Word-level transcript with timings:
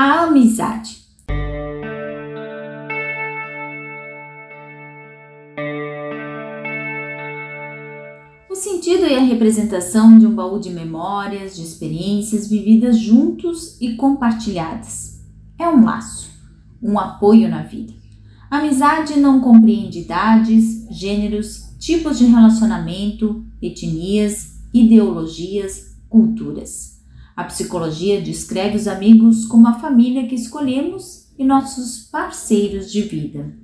A 0.00 0.26
amizade. 0.26 0.96
O 8.48 8.54
sentido 8.54 9.06
e 9.06 9.16
a 9.16 9.24
representação 9.24 10.16
de 10.16 10.24
um 10.24 10.36
baú 10.36 10.60
de 10.60 10.70
memórias, 10.70 11.56
de 11.56 11.64
experiências 11.64 12.46
vividas 12.46 12.96
juntos 12.96 13.76
e 13.80 13.96
compartilhadas. 13.96 15.20
É 15.58 15.68
um 15.68 15.84
laço, 15.84 16.30
um 16.80 16.96
apoio 16.96 17.48
na 17.48 17.64
vida. 17.64 17.92
Amizade 18.48 19.18
não 19.18 19.40
compreende 19.40 19.98
idades, 19.98 20.86
gêneros, 20.92 21.76
tipos 21.76 22.18
de 22.18 22.26
relacionamento, 22.26 23.44
etnias, 23.60 24.60
ideologias, 24.72 25.96
culturas. 26.08 26.97
A 27.38 27.44
psicologia 27.44 28.20
descreve 28.20 28.76
os 28.76 28.88
amigos 28.88 29.44
como 29.44 29.68
a 29.68 29.74
família 29.74 30.26
que 30.26 30.34
escolhemos 30.34 31.28
e 31.38 31.44
nossos 31.44 32.08
parceiros 32.10 32.90
de 32.90 33.02
vida. 33.02 33.54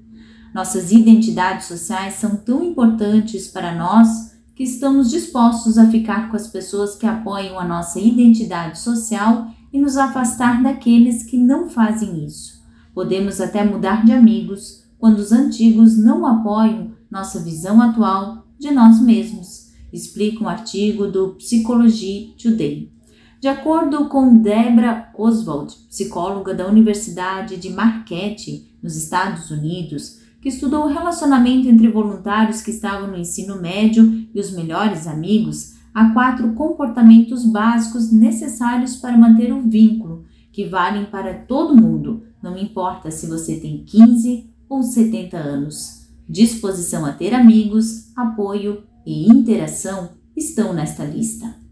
Nossas 0.54 0.92
identidades 0.92 1.66
sociais 1.66 2.14
são 2.14 2.36
tão 2.36 2.62
importantes 2.62 3.48
para 3.48 3.74
nós 3.74 4.32
que 4.54 4.62
estamos 4.62 5.10
dispostos 5.10 5.76
a 5.76 5.90
ficar 5.90 6.30
com 6.30 6.36
as 6.36 6.46
pessoas 6.46 6.94
que 6.94 7.04
apoiam 7.04 7.58
a 7.58 7.66
nossa 7.66 7.98
identidade 7.98 8.78
social 8.78 9.48
e 9.72 9.80
nos 9.80 9.96
afastar 9.96 10.62
daqueles 10.62 11.24
que 11.24 11.36
não 11.36 11.68
fazem 11.68 12.24
isso. 12.24 12.62
Podemos 12.94 13.40
até 13.40 13.64
mudar 13.64 14.04
de 14.04 14.12
amigos 14.12 14.84
quando 15.00 15.18
os 15.18 15.32
antigos 15.32 15.98
não 15.98 16.24
apoiam 16.24 16.92
nossa 17.10 17.40
visão 17.40 17.82
atual 17.82 18.46
de 18.56 18.70
nós 18.70 19.00
mesmos, 19.00 19.72
explica 19.92 20.44
um 20.44 20.48
artigo 20.48 21.08
do 21.08 21.34
Psychology 21.34 22.36
Today. 22.40 22.93
De 23.44 23.48
acordo 23.48 24.08
com 24.08 24.38
Debra 24.38 25.10
Oswald, 25.14 25.74
psicóloga 25.90 26.54
da 26.54 26.66
Universidade 26.66 27.58
de 27.58 27.68
Marquette, 27.68 28.74
nos 28.82 28.96
Estados 28.96 29.50
Unidos, 29.50 30.18
que 30.40 30.48
estudou 30.48 30.84
o 30.84 30.88
relacionamento 30.88 31.68
entre 31.68 31.88
voluntários 31.88 32.62
que 32.62 32.70
estavam 32.70 33.08
no 33.08 33.18
ensino 33.18 33.60
médio 33.60 34.26
e 34.34 34.40
os 34.40 34.50
melhores 34.50 35.06
amigos, 35.06 35.74
há 35.92 36.08
quatro 36.14 36.54
comportamentos 36.54 37.44
básicos 37.44 38.10
necessários 38.10 38.96
para 38.96 39.18
manter 39.18 39.52
o 39.52 39.60
vínculo, 39.60 40.24
que 40.50 40.66
valem 40.66 41.04
para 41.04 41.34
todo 41.34 41.76
mundo, 41.76 42.22
não 42.42 42.56
importa 42.56 43.10
se 43.10 43.26
você 43.26 43.60
tem 43.60 43.84
15 43.84 44.48
ou 44.70 44.82
70 44.82 45.36
anos. 45.36 46.08
Disposição 46.26 47.04
a 47.04 47.12
ter 47.12 47.34
amigos, 47.34 48.10
apoio 48.16 48.84
e 49.04 49.30
interação 49.30 50.12
estão 50.34 50.72
nesta 50.72 51.04
lista. 51.04 51.62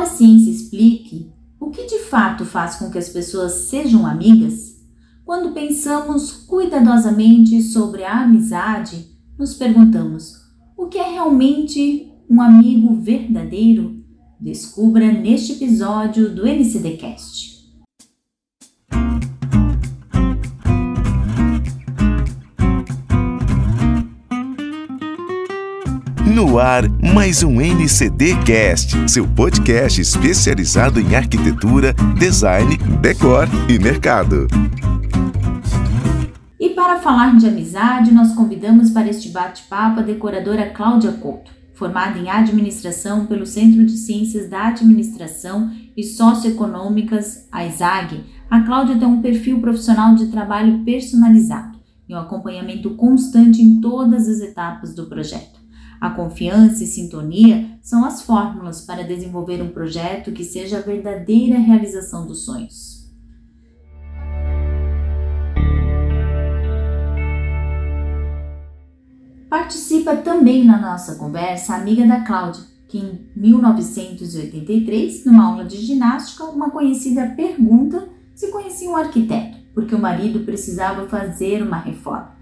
Embora 0.00 0.14
a 0.14 0.16
ciência 0.16 0.50
explique 0.50 1.30
o 1.60 1.68
que 1.68 1.84
de 1.84 1.98
fato 1.98 2.46
faz 2.46 2.76
com 2.76 2.90
que 2.90 2.96
as 2.96 3.10
pessoas 3.10 3.52
sejam 3.68 4.06
amigas, 4.06 4.80
quando 5.26 5.52
pensamos 5.52 6.32
cuidadosamente 6.32 7.60
sobre 7.60 8.02
a 8.02 8.22
amizade, 8.22 9.10
nos 9.38 9.52
perguntamos: 9.52 10.36
o 10.74 10.86
que 10.86 10.96
é 10.96 11.12
realmente 11.12 12.10
um 12.30 12.40
amigo 12.40 12.94
verdadeiro? 12.94 14.02
Descubra 14.40 15.12
neste 15.12 15.52
episódio 15.52 16.34
do 16.34 16.46
NCDcast. 16.48 17.59
No 26.40 26.58
ar, 26.58 26.88
mais 27.14 27.42
um 27.42 27.60
NCD 27.60 28.34
Cast, 28.46 28.96
seu 29.10 29.28
podcast 29.28 30.00
especializado 30.00 30.98
em 30.98 31.14
arquitetura, 31.14 31.92
design, 32.18 32.78
decor 33.02 33.46
e 33.68 33.78
mercado. 33.78 34.46
E 36.58 36.70
para 36.70 36.98
falar 36.98 37.36
de 37.36 37.46
amizade, 37.46 38.10
nós 38.10 38.32
convidamos 38.32 38.88
para 38.88 39.06
este 39.06 39.28
bate-papo 39.28 40.00
a 40.00 40.02
decoradora 40.02 40.70
Cláudia 40.70 41.12
Couto. 41.12 41.52
Formada 41.74 42.18
em 42.18 42.30
administração 42.30 43.26
pelo 43.26 43.44
Centro 43.44 43.84
de 43.84 43.98
Ciências 43.98 44.48
da 44.48 44.68
Administração 44.68 45.70
e 45.94 46.02
Socioeconômicas, 46.02 47.48
a 47.52 47.66
ISAG, 47.66 48.24
a 48.48 48.62
Cláudia 48.62 48.96
tem 48.96 49.06
um 49.06 49.20
perfil 49.20 49.60
profissional 49.60 50.14
de 50.14 50.28
trabalho 50.28 50.82
personalizado 50.86 51.78
e 52.08 52.14
um 52.14 52.18
acompanhamento 52.18 52.96
constante 52.96 53.60
em 53.60 53.78
todas 53.78 54.26
as 54.26 54.40
etapas 54.40 54.94
do 54.94 55.06
projeto. 55.06 55.59
A 56.00 56.08
confiança 56.08 56.82
e 56.82 56.86
sintonia 56.86 57.78
são 57.82 58.06
as 58.06 58.22
fórmulas 58.22 58.80
para 58.80 59.04
desenvolver 59.04 59.60
um 59.60 59.68
projeto 59.68 60.32
que 60.32 60.42
seja 60.42 60.78
a 60.78 60.80
verdadeira 60.80 61.58
realização 61.58 62.26
dos 62.26 62.46
sonhos. 62.46 63.00
Participa 69.50 70.16
também 70.16 70.64
na 70.64 70.80
nossa 70.80 71.16
conversa 71.16 71.74
a 71.74 71.76
amiga 71.76 72.06
da 72.06 72.22
Cláudia, 72.22 72.62
que 72.88 72.96
em 72.96 73.28
1983, 73.36 75.26
numa 75.26 75.44
aula 75.44 75.66
de 75.66 75.76
ginástica, 75.76 76.44
uma 76.44 76.70
conhecida 76.70 77.34
pergunta 77.36 78.08
se 78.34 78.50
conhecia 78.50 78.88
um 78.88 78.96
arquiteto, 78.96 79.58
porque 79.74 79.94
o 79.94 80.00
marido 80.00 80.40
precisava 80.46 81.06
fazer 81.08 81.62
uma 81.62 81.78
reforma. 81.78 82.38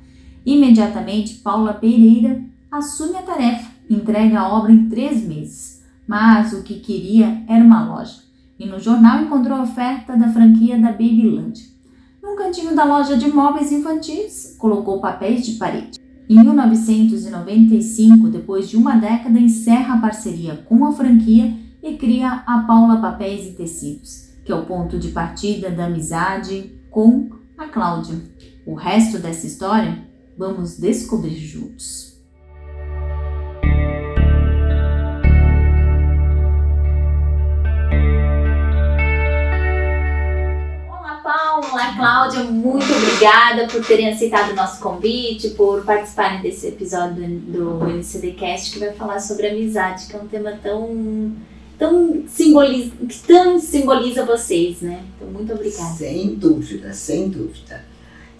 Imediatamente, 0.46 1.36
Paula 1.36 1.74
Pereira 1.74 2.47
assume 2.70 3.16
a 3.16 3.22
tarefa, 3.22 3.70
entrega 3.88 4.40
a 4.40 4.52
obra 4.52 4.72
em 4.72 4.88
três 4.88 5.22
meses, 5.22 5.82
mas 6.06 6.52
o 6.52 6.62
que 6.62 6.80
queria 6.80 7.42
era 7.48 7.64
uma 7.64 7.84
loja, 7.84 8.22
e 8.58 8.66
no 8.66 8.78
jornal 8.78 9.22
encontrou 9.22 9.58
a 9.58 9.62
oferta 9.62 10.16
da 10.16 10.28
franquia 10.28 10.78
da 10.78 10.90
Babyland. 10.90 11.76
Num 12.22 12.36
cantinho 12.36 12.74
da 12.74 12.84
loja 12.84 13.16
de 13.16 13.28
móveis 13.28 13.72
infantis, 13.72 14.54
colocou 14.58 15.00
papéis 15.00 15.46
de 15.46 15.52
parede. 15.52 15.98
Em 16.28 16.38
1995, 16.40 18.28
depois 18.28 18.68
de 18.68 18.76
uma 18.76 18.96
década, 18.96 19.40
encerra 19.40 19.94
a 19.94 20.00
parceria 20.00 20.56
com 20.68 20.84
a 20.84 20.92
franquia 20.92 21.56
e 21.82 21.96
cria 21.96 22.42
a 22.46 22.64
Paula 22.66 23.00
Papéis 23.00 23.46
e 23.46 23.52
Tecidos, 23.52 24.28
que 24.44 24.52
é 24.52 24.54
o 24.54 24.66
ponto 24.66 24.98
de 24.98 25.08
partida 25.08 25.70
da 25.70 25.86
amizade 25.86 26.78
com 26.90 27.30
a 27.56 27.66
Cláudia. 27.66 28.20
O 28.66 28.74
resto 28.74 29.18
dessa 29.18 29.46
história 29.46 30.06
vamos 30.36 30.76
descobrir 30.78 31.36
juntos. 31.36 32.07
Muito 42.44 42.86
obrigada 42.92 43.66
por 43.66 43.84
terem 43.84 44.10
aceitado 44.10 44.52
o 44.52 44.54
nosso 44.54 44.80
convite, 44.80 45.50
por 45.50 45.84
participarem 45.84 46.40
desse 46.40 46.68
episódio 46.68 47.26
do, 47.26 47.78
do 47.78 47.86
NCDcast 47.86 48.72
que 48.72 48.78
vai 48.78 48.92
falar 48.92 49.20
sobre 49.20 49.48
amizade, 49.48 50.06
que 50.06 50.16
é 50.16 50.18
um 50.18 50.26
tema 50.26 50.52
tão 50.62 51.32
tão 51.78 52.24
simboliza, 52.26 52.90
que 53.08 53.18
tão 53.20 53.58
simboliza 53.58 54.24
vocês, 54.24 54.80
né? 54.80 55.04
Então, 55.16 55.28
muito 55.28 55.52
obrigada. 55.52 55.94
Sem 55.94 56.34
dúvida, 56.34 56.92
sem 56.92 57.28
dúvida. 57.28 57.84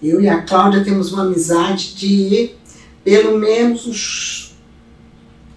Eu 0.03 0.21
e 0.21 0.27
a 0.27 0.41
Cláudia 0.41 0.83
temos 0.83 1.13
uma 1.13 1.23
amizade 1.23 1.95
de 1.95 2.51
pelo 3.03 3.37
menos 3.37 3.87
uns 3.87 4.55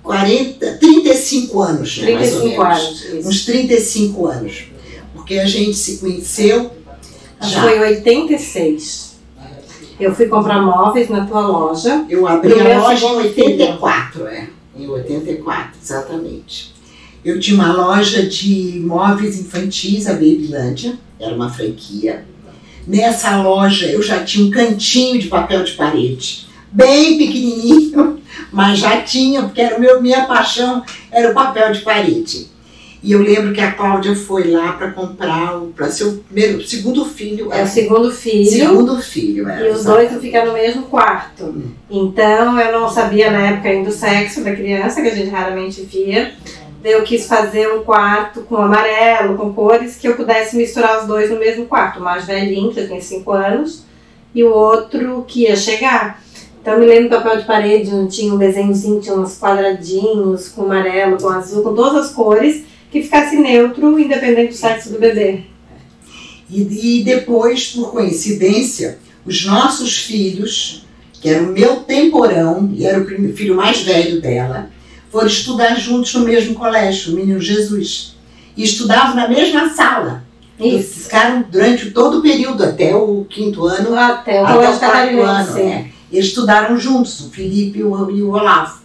40, 0.02 0.78
35 0.78 1.62
anos, 1.62 1.98
né, 1.98 2.06
35 2.06 2.62
anos. 2.62 3.04
Isso. 3.04 3.28
Uns 3.28 3.44
35 3.44 4.26
anos. 4.26 4.64
Porque 5.14 5.38
a 5.38 5.46
gente 5.46 5.74
se 5.76 5.98
conheceu 5.98 6.70
já. 7.42 7.62
Foi 7.62 7.76
em 7.76 7.80
86. 7.80 9.12
Eu 10.00 10.14
fui 10.14 10.26
comprar 10.26 10.60
móveis 10.60 11.08
na 11.08 11.26
tua 11.26 11.46
loja. 11.46 12.04
Eu 12.08 12.26
abri 12.26 12.52
a 12.60 12.80
loja 12.80 13.06
em 13.06 13.16
84, 13.16 14.26
é. 14.26 14.48
Em 14.76 14.88
84, 14.88 15.72
exatamente. 15.80 16.72
Eu 17.24 17.38
tinha 17.38 17.54
uma 17.54 17.72
loja 17.72 18.26
de 18.26 18.82
móveis 18.84 19.38
infantis, 19.38 20.08
a 20.08 20.14
Babylândia, 20.14 20.98
era 21.20 21.34
uma 21.34 21.48
franquia. 21.48 22.24
Nessa 22.86 23.40
loja 23.40 23.86
eu 23.86 24.02
já 24.02 24.24
tinha 24.24 24.44
um 24.44 24.50
cantinho 24.50 25.20
de 25.20 25.28
papel 25.28 25.62
de 25.62 25.72
parede, 25.72 26.48
bem 26.72 27.16
pequenininho, 27.16 28.20
mas 28.50 28.80
já 28.80 29.02
tinha, 29.02 29.42
porque 29.42 29.60
era 29.60 29.78
meu, 29.78 30.02
minha 30.02 30.24
paixão 30.24 30.82
era 31.12 31.30
o 31.30 31.34
papel 31.34 31.72
de 31.72 31.80
parede. 31.80 32.51
E 33.02 33.12
eu 33.12 33.20
lembro 33.20 33.52
que 33.52 33.60
a 33.60 33.72
Cláudia 33.72 34.14
foi 34.14 34.48
lá 34.48 34.74
para 34.74 34.92
comprar 34.92 35.58
para 35.74 35.90
seu 35.90 36.22
primeiro, 36.28 36.62
segundo 36.62 37.04
filho. 37.04 37.52
É 37.52 37.64
o 37.64 37.66
segundo 37.66 38.12
filho. 38.12 38.50
Segundo 38.50 39.02
filho, 39.02 39.48
é. 39.48 39.68
E 39.68 39.70
os 39.72 39.84
dois 39.84 40.12
ficam 40.20 40.46
no 40.46 40.52
mesmo 40.52 40.84
quarto. 40.84 41.46
Hum. 41.46 41.70
Então 41.90 42.60
eu 42.60 42.80
não 42.80 42.88
sabia 42.88 43.30
na 43.32 43.48
época 43.48 43.70
ainda 43.70 43.90
o 43.90 43.92
sexo 43.92 44.44
da 44.44 44.54
criança, 44.54 45.02
que 45.02 45.08
a 45.08 45.14
gente 45.14 45.30
raramente 45.30 45.82
via. 45.82 46.32
Eu 46.84 47.02
quis 47.02 47.26
fazer 47.26 47.72
um 47.72 47.82
quarto 47.82 48.42
com 48.42 48.56
amarelo, 48.56 49.36
com 49.36 49.52
cores, 49.52 49.96
que 49.96 50.06
eu 50.06 50.14
pudesse 50.14 50.56
misturar 50.56 51.00
os 51.00 51.06
dois 51.06 51.28
no 51.28 51.38
mesmo 51.38 51.66
quarto. 51.66 51.98
O 51.98 52.02
mais 52.02 52.24
velhinho, 52.24 52.72
que 52.72 52.86
tinha 52.86 53.00
5 53.00 53.32
anos, 53.32 53.84
e 54.32 54.44
o 54.44 54.52
outro 54.52 55.24
que 55.26 55.42
ia 55.42 55.56
chegar. 55.56 56.22
Então 56.60 56.74
eu 56.74 56.80
me 56.80 56.86
lembro 56.86 57.10
do 57.10 57.16
papel 57.16 57.38
de 57.38 57.46
parede, 57.46 57.92
onde 57.92 58.16
tinha 58.16 58.32
um 58.32 58.38
desenhozinho, 58.38 59.00
tinha 59.00 59.16
uns 59.16 59.38
quadradinhos 59.38 60.48
com 60.48 60.62
amarelo, 60.62 61.20
com 61.20 61.28
azul, 61.28 61.64
com 61.64 61.74
todas 61.74 62.06
as 62.06 62.12
cores, 62.12 62.64
que 62.92 63.02
ficasse 63.02 63.36
neutro, 63.36 63.98
independente 63.98 64.48
do 64.50 64.54
sexo 64.54 64.90
do 64.92 64.98
bebê. 64.98 65.40
E, 66.50 66.98
e 67.00 67.04
depois, 67.04 67.68
por 67.68 67.90
coincidência, 67.90 68.98
os 69.24 69.46
nossos 69.46 69.96
filhos, 69.96 70.84
que 71.12 71.28
era 71.30 71.42
o 71.42 71.46
meu 71.46 71.76
temporão, 71.76 72.70
e 72.74 72.84
era 72.84 73.00
o 73.00 73.06
filho 73.34 73.56
mais 73.56 73.80
velho 73.80 74.20
dela, 74.20 74.70
foram 75.10 75.26
estudar 75.26 75.74
juntos 75.76 76.12
no 76.14 76.26
mesmo 76.26 76.54
colégio, 76.54 77.12
o 77.12 77.16
Menino 77.16 77.40
Jesus. 77.40 78.14
E 78.54 78.62
estudavam 78.62 79.14
na 79.16 79.26
mesma 79.26 79.70
sala. 79.70 80.24
Eles 80.60 80.90
Isso. 80.90 81.04
ficaram 81.04 81.44
durante 81.50 81.90
todo 81.90 82.18
o 82.18 82.22
período, 82.22 82.62
até 82.62 82.94
o 82.94 83.24
quinto 83.28 83.64
ano, 83.66 83.96
Até 83.98 84.42
o 84.42 84.46
até 84.46 84.58
o 84.58 84.60
quarto 84.60 84.66
ano. 84.68 84.80
catarinense. 84.80 85.60
é. 85.60 85.86
Eles 86.12 86.26
estudaram 86.26 86.76
juntos, 86.78 87.20
o 87.20 87.30
Felipe 87.30 87.78
e 87.78 87.82
o, 87.82 88.10
e 88.10 88.22
o 88.22 88.32
Olavo. 88.32 88.81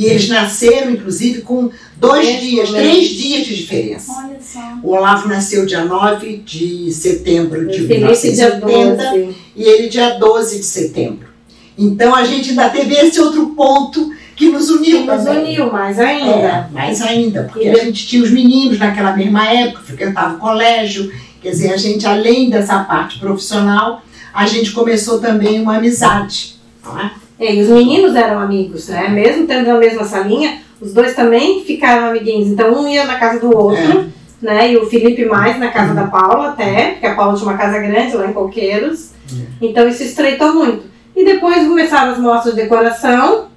E 0.00 0.06
eles 0.06 0.28
nasceram, 0.28 0.92
inclusive, 0.92 1.42
com 1.42 1.68
dois 1.98 2.24
Mesmo 2.26 2.40
dias, 2.40 2.70
três 2.70 3.08
dias 3.10 3.46
de 3.46 3.54
diferença. 3.56 4.12
Olha 4.16 4.38
só. 4.40 4.60
O 4.82 4.92
Olavo 4.92 5.28
nasceu 5.28 5.66
dia 5.66 5.84
9 5.84 6.38
de 6.38 6.90
setembro 6.92 7.66
de 7.68 7.86
Felipe 7.86 7.94
dia 8.32 8.56
1980 8.58 8.96
12. 9.10 9.36
e 9.56 9.62
ele 9.62 9.88
dia 9.88 10.10
12 10.18 10.58
de 10.58 10.64
setembro. 10.64 11.28
Então 11.76 12.14
a 12.14 12.24
gente 12.24 12.50
ainda 12.50 12.70
teve 12.70 12.94
esse 12.94 13.20
outro 13.20 13.48
ponto 13.48 14.10
que 14.36 14.48
nos 14.48 14.70
uniu 14.70 15.00
Que 15.02 15.06
nos 15.06 15.24
também. 15.24 15.42
uniu 15.44 15.70
mais 15.70 15.98
É, 15.98 16.04
ainda. 16.06 16.70
mais 16.72 17.02
ainda, 17.02 17.42
porque 17.44 17.66
E 17.66 17.70
a 17.70 17.84
gente 17.84 18.06
tinha 18.06 18.22
os 18.22 18.30
meninos 18.30 18.78
naquela 18.78 19.14
mesma 19.14 19.46
época, 19.52 19.82
frequentava 19.82 20.36
o 20.36 20.38
colégio, 20.38 21.12
quer 21.42 21.50
dizer, 21.50 21.74
a 21.74 21.76
gente, 21.76 22.06
além 22.06 22.48
dessa 22.48 22.82
parte 22.84 23.18
profissional, 23.18 24.02
a 24.32 24.46
gente 24.46 24.70
começou 24.72 25.18
também 25.20 25.60
uma 25.60 25.76
amizade. 25.76 26.54
não 26.82 26.98
é? 26.98 27.10
É, 27.40 27.54
e 27.54 27.62
os 27.62 27.68
meninos 27.68 28.14
eram 28.14 28.38
amigos, 28.38 28.88
né? 28.88 29.08
Mesmo 29.08 29.46
tendo 29.46 29.70
a 29.70 29.78
mesma 29.78 30.04
salinha, 30.04 30.58
os 30.78 30.92
dois 30.92 31.14
também 31.14 31.64
ficaram 31.64 32.08
amiguinhos. 32.10 32.48
Então 32.48 32.82
um 32.82 32.86
ia 32.86 33.06
na 33.06 33.18
casa 33.18 33.40
do 33.40 33.56
outro, 33.56 33.82
É. 33.82 34.06
né? 34.42 34.72
E 34.72 34.76
o 34.76 34.84
Felipe 34.86 35.24
mais 35.24 35.58
na 35.58 35.68
casa 35.68 35.94
da 35.94 36.06
Paula 36.06 36.50
até, 36.50 36.90
porque 36.90 37.06
a 37.06 37.14
Paula 37.14 37.34
tinha 37.34 37.48
uma 37.48 37.56
casa 37.56 37.78
grande 37.78 38.14
lá 38.14 38.26
em 38.28 38.32
Coqueiros. 38.34 39.12
Então 39.60 39.88
isso 39.88 40.02
estreitou 40.02 40.52
muito. 40.54 40.82
E 41.16 41.24
depois 41.24 41.66
começaram 41.66 42.12
as 42.12 42.18
mostras 42.18 42.54
de 42.54 42.60
decoração. 42.60 43.48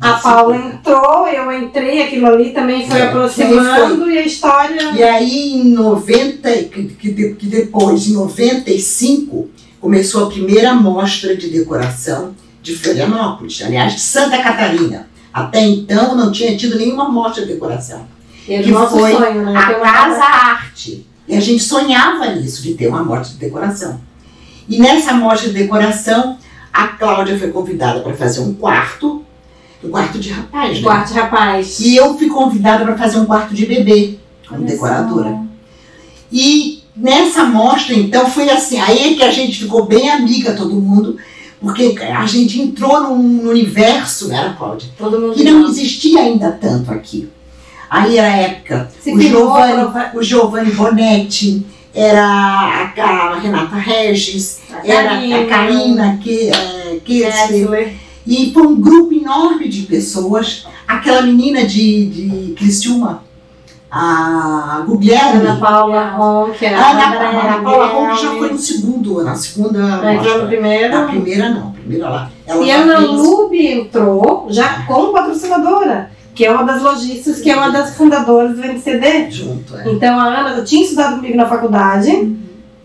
A 0.00 0.16
Sim. 0.16 0.22
Paula 0.22 0.56
entrou, 0.56 1.28
eu 1.28 1.52
entrei, 1.52 2.02
aquilo 2.02 2.26
ali 2.26 2.50
também 2.52 2.88
foi 2.88 3.00
É, 3.00 3.02
aproximando 3.02 4.10
e 4.10 4.16
a 4.16 4.24
história. 4.24 4.92
E 4.96 5.02
aí, 5.02 5.52
em 5.60 5.74
90, 5.74 6.50
que, 6.64 6.84
que 7.34 7.46
depois, 7.46 8.08
em 8.08 8.14
95, 8.14 9.50
começou 9.78 10.24
a 10.24 10.30
primeira 10.30 10.72
mostra 10.74 11.36
de 11.36 11.50
decoração 11.50 12.34
de 12.62 12.74
Florianópolis, 12.76 13.62
aliás, 13.62 13.94
de 13.94 14.00
Santa 14.00 14.42
Catarina. 14.42 15.08
Até 15.32 15.64
então 15.64 16.14
não 16.14 16.32
tinha 16.32 16.56
tido 16.56 16.76
nenhuma 16.76 17.08
mostra 17.08 17.44
de 17.44 17.52
decoração. 17.52 18.06
Era 18.48 18.62
que 18.62 18.70
o 18.70 18.74
nosso 18.74 18.98
foi 18.98 19.12
sonho, 19.12 19.44
né? 19.44 19.56
A 19.56 19.74
Casa 19.74 20.24
Arte. 20.24 21.06
E 21.28 21.36
a 21.36 21.40
gente 21.40 21.62
sonhava 21.62 22.26
nisso, 22.34 22.62
de 22.62 22.74
ter 22.74 22.88
uma 22.88 23.04
mostra 23.04 23.32
de 23.32 23.38
decoração. 23.38 24.00
E 24.68 24.78
nessa 24.80 25.12
mostra 25.14 25.48
de 25.48 25.54
decoração, 25.54 26.36
a 26.72 26.88
Cláudia 26.88 27.38
foi 27.38 27.50
convidada 27.50 28.00
para 28.00 28.14
fazer 28.14 28.40
um 28.40 28.52
quarto, 28.54 29.24
um 29.82 29.90
quarto 29.90 30.18
de 30.18 30.30
rapaz, 30.30 30.78
né? 30.78 30.82
Quarto 30.82 31.14
rapaz. 31.14 31.78
E 31.80 31.94
eu 31.96 32.18
fui 32.18 32.28
convidada 32.28 32.84
para 32.84 32.98
fazer 32.98 33.18
um 33.18 33.26
quarto 33.26 33.54
de 33.54 33.66
bebê, 33.66 34.18
como 34.48 34.62
Olha 34.62 34.70
decoradora. 34.70 35.30
só. 35.30 35.44
E 36.32 36.82
nessa 36.96 37.44
mostra, 37.44 37.94
então, 37.94 38.28
foi 38.28 38.50
assim, 38.50 38.78
aí 38.78 39.14
que 39.16 39.22
a 39.22 39.30
gente 39.30 39.60
ficou 39.60 39.86
bem 39.86 40.10
amiga, 40.10 40.54
todo 40.54 40.74
mundo, 40.74 41.16
porque 41.60 41.96
a 42.00 42.24
gente 42.26 42.60
entrou 42.60 43.02
num 43.02 43.48
universo, 43.48 44.28
né, 44.28 44.54
Cláudia? 44.56 44.88
Todo 44.96 45.20
mundo 45.20 45.34
Que 45.34 45.44
não 45.44 45.68
existia 45.68 46.20
ainda 46.20 46.52
tanto 46.52 46.90
aqui. 46.90 47.28
Aí 47.90 48.16
era 48.16 48.28
a 48.28 48.36
época, 48.36 48.88
o 49.04 49.20
Giovanni, 49.20 49.92
o 50.14 50.22
Giovanni 50.22 50.70
Bonetti, 50.70 51.66
era 51.92 52.24
a, 52.24 53.02
a 53.02 53.38
Renata 53.40 53.76
Regis, 53.76 54.60
era 54.84 55.18
a 55.18 55.46
Karina 55.46 56.18
que, 56.22 56.50
é, 56.50 57.00
Kessler. 57.04 57.94
e 58.24 58.52
foi 58.52 58.66
um 58.66 58.80
grupo 58.80 59.12
enorme 59.12 59.68
de 59.68 59.82
pessoas. 59.82 60.66
Aquela 60.86 61.22
menina 61.22 61.66
de, 61.66 62.06
de 62.06 62.54
Criciúma, 62.54 63.24
a 63.90 64.84
Guglielmi, 64.86 65.40
Ana 65.46 65.56
Paula 65.56 66.10
Ronck, 66.10 66.64
a 66.64 66.90
Ana, 66.90 67.06
Andréa 67.08 67.28
Ana 67.54 67.62
Paula 67.62 67.86
Ronco 67.86 68.22
já 68.22 68.30
foi 68.30 68.50
no 68.52 68.58
segundo, 68.58 69.24
na 69.24 69.34
segunda 69.34 69.78
Ela 69.80 70.14
entrou 70.14 70.16
no 70.16 70.30
mostra. 70.40 70.46
primeiro. 70.46 70.94
Na 70.94 71.06
primeira 71.06 71.48
não, 71.50 71.68
a 71.68 71.70
primeira 71.72 72.08
lá. 72.08 72.30
Ela 72.46 72.62
E 72.62 72.66
já 72.68 72.74
a 72.74 72.78
Ana 72.82 72.96
fez- 72.98 73.10
Lube 73.10 73.66
entrou 73.66 74.46
já 74.50 74.82
como 74.86 75.12
patrocinadora, 75.12 76.10
que 76.34 76.44
é 76.46 76.52
uma 76.52 76.62
das 76.62 76.82
lojistas, 76.82 77.40
que 77.40 77.50
é 77.50 77.56
uma 77.56 77.70
das 77.70 77.96
fundadoras 77.96 78.56
do 78.56 78.62
NCD. 78.64 79.30
junto, 79.30 79.76
é. 79.76 79.90
Então 79.90 80.18
a 80.20 80.24
Ana 80.24 80.62
tinha 80.62 80.82
estudado 80.84 81.16
comigo 81.16 81.36
na 81.36 81.46
faculdade 81.46 82.36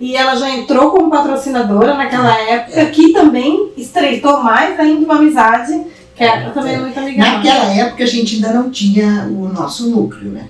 e 0.02 0.16
ela 0.16 0.36
já 0.36 0.50
entrou 0.50 0.90
como 0.92 1.10
patrocinadora 1.12 1.94
naquela 1.94 2.34
época, 2.50 2.86
que 2.88 3.14
também 3.14 3.72
estreitou 3.78 4.42
mais 4.44 4.80
ainda 4.80 5.06
uma 5.06 5.16
amizade, 5.18 5.82
que 6.16 6.24
ela 6.24 6.50
também 6.52 6.76
é 6.76 6.80
muito 6.80 7.00
amigável. 7.00 7.34
Naquela 7.38 7.66
época 7.74 8.04
a 8.04 8.08
gente 8.08 8.36
ainda 8.36 8.54
não 8.54 8.70
tinha 8.72 9.28
o 9.30 9.48
nosso 9.50 9.90
núcleo, 9.90 10.32
né? 10.32 10.48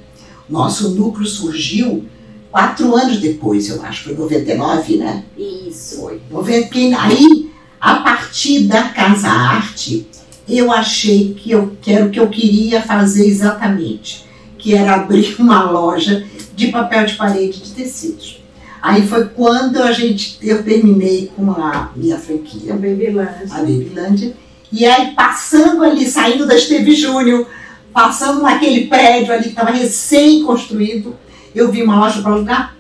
Nosso 0.50 0.90
núcleo 0.90 1.26
surgiu 1.28 2.06
quatro 2.52 2.96
anos 2.96 3.18
depois, 3.20 3.70
eu 3.70 3.82
acho, 3.84 4.04
foi 4.06 4.14
em 4.14 4.18
99, 4.18 4.98
né? 4.98 5.24
Isso. 5.38 6.02
Foi. 6.02 6.22
90, 6.32 6.68
que 6.70 6.94
aí, 6.94 7.52
a 7.82 7.96
partir 7.96 8.64
da 8.64 8.84
Casa 8.90 9.28
Arte, 9.28 10.08
eu 10.48 10.72
achei 10.72 11.34
que, 11.34 11.52
eu, 11.52 11.76
que 11.82 11.92
era 11.92 12.06
o 12.06 12.10
que 12.10 12.20
eu 12.20 12.28
queria 12.28 12.82
fazer 12.82 13.28
exatamente, 13.28 14.26
que 14.58 14.74
era 14.74 14.96
abrir 14.96 15.36
uma 15.40 15.70
loja 15.70 16.26
de 16.56 16.68
papel 16.68 17.06
de 17.06 17.16
parede 17.16 17.62
de 17.62 17.72
tecidos. 17.72 18.42
Aí 18.82 19.06
foi 19.08 19.26
quando 19.30 19.82
a 19.82 19.92
gente, 19.92 20.38
eu 20.44 20.64
terminei 20.64 21.32
com 21.36 21.50
a 21.52 21.92
minha 21.96 22.20
franquia, 22.20 22.74
O 22.74 22.78
Baby 22.78 23.10
Lunch. 23.10 23.52
a 23.52 23.58
Babylandia. 23.58 24.34
E 24.72 24.86
aí, 24.86 25.12
passando 25.16 25.84
ali, 25.84 26.06
saindo 26.06 26.46
da 26.46 26.56
Esteve 26.56 26.94
Júnior, 26.94 27.48
passando 27.96 28.42
naquele 28.42 28.88
prédio 28.88 29.34
ali 29.34 29.44
que 29.44 29.50
estava 29.50 29.72
recém-construído, 29.72 31.16
eu 31.56 31.72
vi 31.72 31.82
uma 31.82 31.98
loja 31.98 32.22
para 32.22 32.34
alugar. 32.34 32.76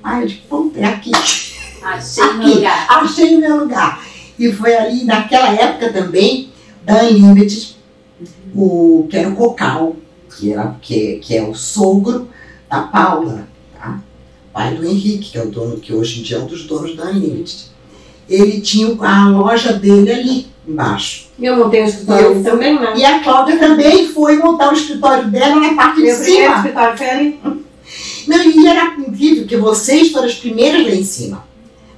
Aí 0.00 0.22
eu 0.22 0.28
disse, 0.28 0.42
pô, 0.48 0.70
é 0.76 0.84
aqui. 0.84 1.10
Achei 1.82 2.22
meu 2.22 2.46
Aqui. 2.46 2.54
lugar. 2.54 2.86
Achei 2.88 3.34
o 3.34 3.40
meu 3.40 3.56
lugar. 3.58 4.06
E 4.38 4.52
foi 4.52 4.76
ali, 4.76 5.02
naquela 5.02 5.52
época 5.52 5.92
também, 5.92 6.50
da 6.84 7.02
Unlimited, 7.02 7.76
o, 8.54 9.08
que 9.10 9.16
era 9.16 9.28
o 9.28 9.34
Cocal, 9.34 9.96
que, 10.36 10.52
era, 10.52 10.76
que, 10.80 11.16
que 11.16 11.36
é 11.36 11.42
o 11.42 11.52
sogro 11.52 12.28
da 12.70 12.82
Paula, 12.82 13.48
tá? 13.74 14.00
pai 14.52 14.76
do 14.76 14.86
Henrique, 14.86 15.32
que 15.32 15.38
é 15.38 15.42
o 15.42 15.50
dono, 15.50 15.80
que 15.80 15.92
hoje 15.92 16.20
em 16.20 16.22
dia 16.22 16.36
é 16.36 16.40
um 16.40 16.46
dos 16.46 16.64
donos 16.64 16.94
da 16.94 17.06
Unlimited. 17.06 17.72
Ele 18.28 18.60
tinha 18.60 18.86
a 19.04 19.28
loja 19.28 19.72
dele 19.72 20.12
ali 20.12 20.51
embaixo. 20.66 21.28
E 21.38 21.44
eu 21.44 21.56
montei 21.56 21.82
um 21.82 21.86
escritório 21.86 22.26
Eu 22.26 22.42
também, 22.42 22.78
né? 22.78 22.94
E 22.96 23.04
a 23.04 23.20
Cláudia 23.20 23.58
também 23.58 24.08
foi 24.08 24.36
montar 24.36 24.70
o 24.70 24.74
escritório 24.74 25.28
dela 25.28 25.56
na 25.56 25.74
parte 25.74 25.96
de 25.96 26.02
Meu 26.02 26.16
cima. 26.16 26.56
escritório 26.56 26.98
foi 26.98 27.10
ali. 27.10 27.40
Não, 28.26 28.36
e 28.44 28.66
era 28.66 28.94
incrível, 28.98 29.42
porque 29.42 29.56
vocês 29.56 30.10
foram 30.10 30.26
as 30.26 30.34
primeiras 30.34 30.84
lá 30.84 30.94
em 30.94 31.04
cima. 31.04 31.44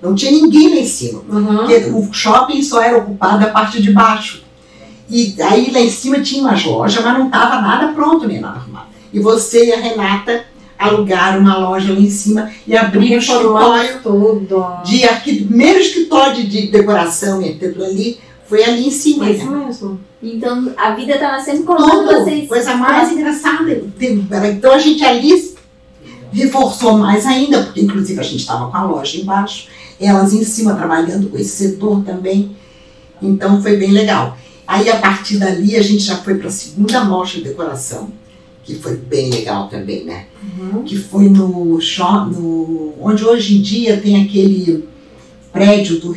Não 0.00 0.14
tinha 0.14 0.32
ninguém 0.32 0.70
lá 0.70 0.76
em 0.76 0.86
cima. 0.86 1.22
Uhum. 1.28 1.56
Porque 1.58 1.76
o 1.92 2.12
shopping 2.12 2.62
só 2.62 2.82
era 2.82 2.98
ocupado 2.98 3.44
a 3.44 3.48
parte 3.48 3.80
de 3.80 3.92
baixo. 3.92 4.42
E 5.08 5.34
aí 5.40 5.70
lá 5.70 5.80
em 5.80 5.90
cima 5.90 6.20
tinha 6.20 6.42
umas 6.42 6.64
lojas, 6.64 7.02
mas 7.02 7.18
não 7.18 7.26
estava 7.26 7.60
nada 7.60 7.92
pronto 7.92 8.26
nem 8.26 8.40
nada 8.40 8.56
arrumado. 8.56 8.86
E 9.12 9.20
você 9.20 9.66
e 9.66 9.72
a 9.72 9.78
Renata 9.78 10.44
alugaram 10.78 11.40
uma 11.40 11.56
loja 11.56 11.92
lá 11.92 11.98
em 11.98 12.10
cima 12.10 12.50
e 12.66 12.76
abriram 12.76 13.16
um 13.16 13.18
escritório 13.18 14.00
tudo. 14.02 14.66
de 14.84 15.04
arqui... 15.04 15.44
primeiro 15.44 15.78
escritório 15.78 16.34
de, 16.34 16.46
de 16.46 16.66
decoração 16.68 17.40
e 17.40 17.46
arquitetura 17.46 17.86
ali 17.86 18.18
foi 18.54 18.62
ali 18.62 18.86
em 18.86 18.90
cima. 18.90 19.26
É 19.26 19.32
isso 19.32 19.50
né? 19.50 19.66
mesmo. 19.66 20.00
Então 20.22 20.72
a 20.76 20.94
vida 20.94 21.18
tava 21.18 21.42
sempre 21.42 21.64
colocando 21.64 22.08
Tudo, 22.08 22.24
vocês. 22.24 22.48
coisa 22.48 22.76
mais 22.76 23.10
engraçada. 23.10 23.82
Então 24.48 24.72
a 24.72 24.78
gente 24.78 25.04
ali 25.04 25.54
reforçou 26.32 26.96
mais 26.96 27.26
ainda, 27.26 27.64
porque 27.64 27.80
inclusive 27.80 28.20
a 28.20 28.22
gente 28.22 28.40
estava 28.40 28.70
com 28.70 28.76
a 28.76 28.84
loja 28.84 29.18
embaixo, 29.18 29.68
elas 30.00 30.32
em 30.32 30.44
cima 30.44 30.74
trabalhando 30.74 31.28
com 31.28 31.36
esse 31.36 31.68
setor 31.68 32.04
também. 32.04 32.56
Então 33.20 33.60
foi 33.60 33.76
bem 33.76 33.90
legal. 33.90 34.38
Aí 34.66 34.88
a 34.88 34.98
partir 34.98 35.38
dali 35.38 35.76
a 35.76 35.82
gente 35.82 36.04
já 36.04 36.16
foi 36.18 36.36
para 36.36 36.48
a 36.48 36.52
segunda 36.52 37.04
mostra 37.04 37.40
de 37.40 37.48
decoração, 37.48 38.08
que 38.62 38.76
foi 38.76 38.96
bem 38.96 39.30
legal 39.30 39.68
também, 39.68 40.04
né? 40.04 40.26
Uhum. 40.42 40.84
Que 40.84 40.96
foi 40.96 41.28
no, 41.28 41.78
no 41.78 42.94
onde 43.00 43.24
hoje 43.24 43.58
em 43.58 43.62
dia 43.62 44.00
tem 44.00 44.22
aquele 44.22 44.88
prédio 45.52 46.00
do 46.00 46.16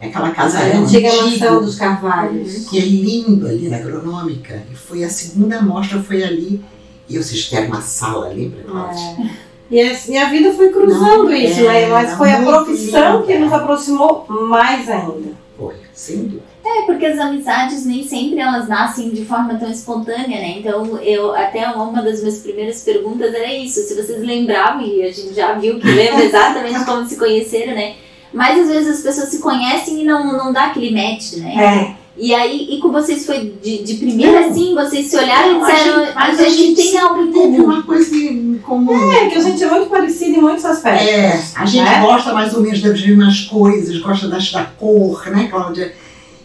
Kirsch, 0.00 0.08
aquela 0.08 0.30
casa 0.30 0.58
A 0.58 0.76
antiga 0.76 1.12
mansão 1.14 1.62
dos 1.62 1.76
Carvalhos. 1.76 2.68
que 2.68 2.78
é 2.78 2.82
lindo 2.82 3.46
ali 3.46 3.68
na 3.68 3.76
agronômica. 3.76 4.62
E 4.70 4.74
foi 4.74 5.04
a 5.04 5.08
segunda 5.08 5.60
mostra, 5.62 6.02
foi 6.02 6.22
ali. 6.22 6.62
E 7.08 7.16
vocês 7.18 7.44
fizeram 7.44 7.68
uma 7.68 7.80
sala 7.80 8.28
ali 8.28 8.50
para 8.50 8.72
nós. 8.72 9.00
É. 9.00 9.46
E 9.70 9.80
a, 9.80 9.98
e 10.08 10.16
a 10.16 10.28
vida 10.28 10.52
foi 10.52 10.70
cruzando 10.70 11.24
Não, 11.24 11.32
isso, 11.32 11.60
é, 11.60 11.64
né? 11.64 11.86
Mas 11.88 12.12
foi 12.14 12.30
a 12.30 12.42
profissão 12.42 13.16
lindo, 13.16 13.26
que 13.26 13.32
é. 13.32 13.38
nos 13.38 13.52
aproximou 13.52 14.26
mais 14.28 14.88
ainda. 14.88 15.30
Foi, 15.56 15.74
sem 15.92 16.18
dúvida. 16.18 16.42
É, 16.64 16.82
porque 16.82 17.06
as 17.06 17.18
amizades 17.18 17.86
nem 17.86 18.06
sempre 18.06 18.40
elas 18.40 18.68
nascem 18.68 19.10
de 19.10 19.24
forma 19.24 19.54
tão 19.54 19.70
espontânea, 19.70 20.40
né? 20.40 20.58
Então, 20.58 20.98
eu 20.98 21.34
até 21.34 21.68
uma 21.70 22.02
das 22.02 22.20
minhas 22.20 22.38
primeiras 22.40 22.82
perguntas 22.82 23.32
era 23.32 23.52
isso, 23.54 23.80
se 23.80 23.94
vocês 23.94 24.20
lembravam, 24.20 24.82
e 24.82 25.02
a 25.02 25.12
gente 25.12 25.32
já 25.32 25.52
viu 25.52 25.78
que 25.80 25.86
lembra 25.86 26.22
exatamente 26.26 26.84
como 26.84 27.08
se 27.08 27.16
conheceram, 27.16 27.74
né? 27.74 27.94
Mas 28.36 28.60
às 28.60 28.68
vezes 28.68 28.98
as 28.98 29.02
pessoas 29.02 29.28
se 29.30 29.38
conhecem 29.38 30.02
e 30.02 30.04
não, 30.04 30.36
não 30.36 30.52
dá 30.52 30.66
aquele 30.66 30.90
match, 30.90 31.34
né? 31.38 31.54
É. 32.02 32.06
E 32.18 32.34
aí, 32.34 32.68
e 32.70 32.78
com 32.80 32.90
vocês 32.90 33.26
foi 33.26 33.54
de, 33.62 33.82
de 33.82 33.94
primeira, 33.94 34.46
assim, 34.46 34.74
vocês 34.74 35.06
se 35.06 35.16
olharam 35.18 35.50
e 35.50 35.54
Não, 35.58 35.64
a 35.64 35.70
disseram, 35.70 36.00
gente- 36.06 36.10
a 36.10 36.14
mas 36.14 36.40
a 36.40 36.42
gente 36.44 36.56
gente 36.56 36.90
tem 36.90 36.98
algo 36.98 37.20
em 37.22 37.32
Teve 37.32 37.38
comum. 37.56 37.64
uma 37.64 37.82
coisa 37.82 38.16
em 38.16 38.58
comum. 38.64 39.12
É, 39.12 39.26
que 39.28 39.36
a 39.36 39.40
gente 39.42 39.62
é 39.62 39.68
muito 39.70 39.90
parecido 39.90 40.30
em 40.30 40.40
muitos 40.40 40.64
aspectos. 40.64 41.06
É, 41.06 41.42
a 41.54 41.66
gente 41.66 41.84
né? 41.84 42.00
gosta 42.00 42.32
mais 42.32 42.54
ou 42.54 42.62
menos 42.62 42.80
das 42.80 43.00
mesmas 43.02 43.40
coisas, 43.42 43.98
gosta 43.98 44.28
das, 44.28 44.50
da 44.50 44.64
cor, 44.64 45.26
né, 45.30 45.48
Cláudia? 45.50 45.92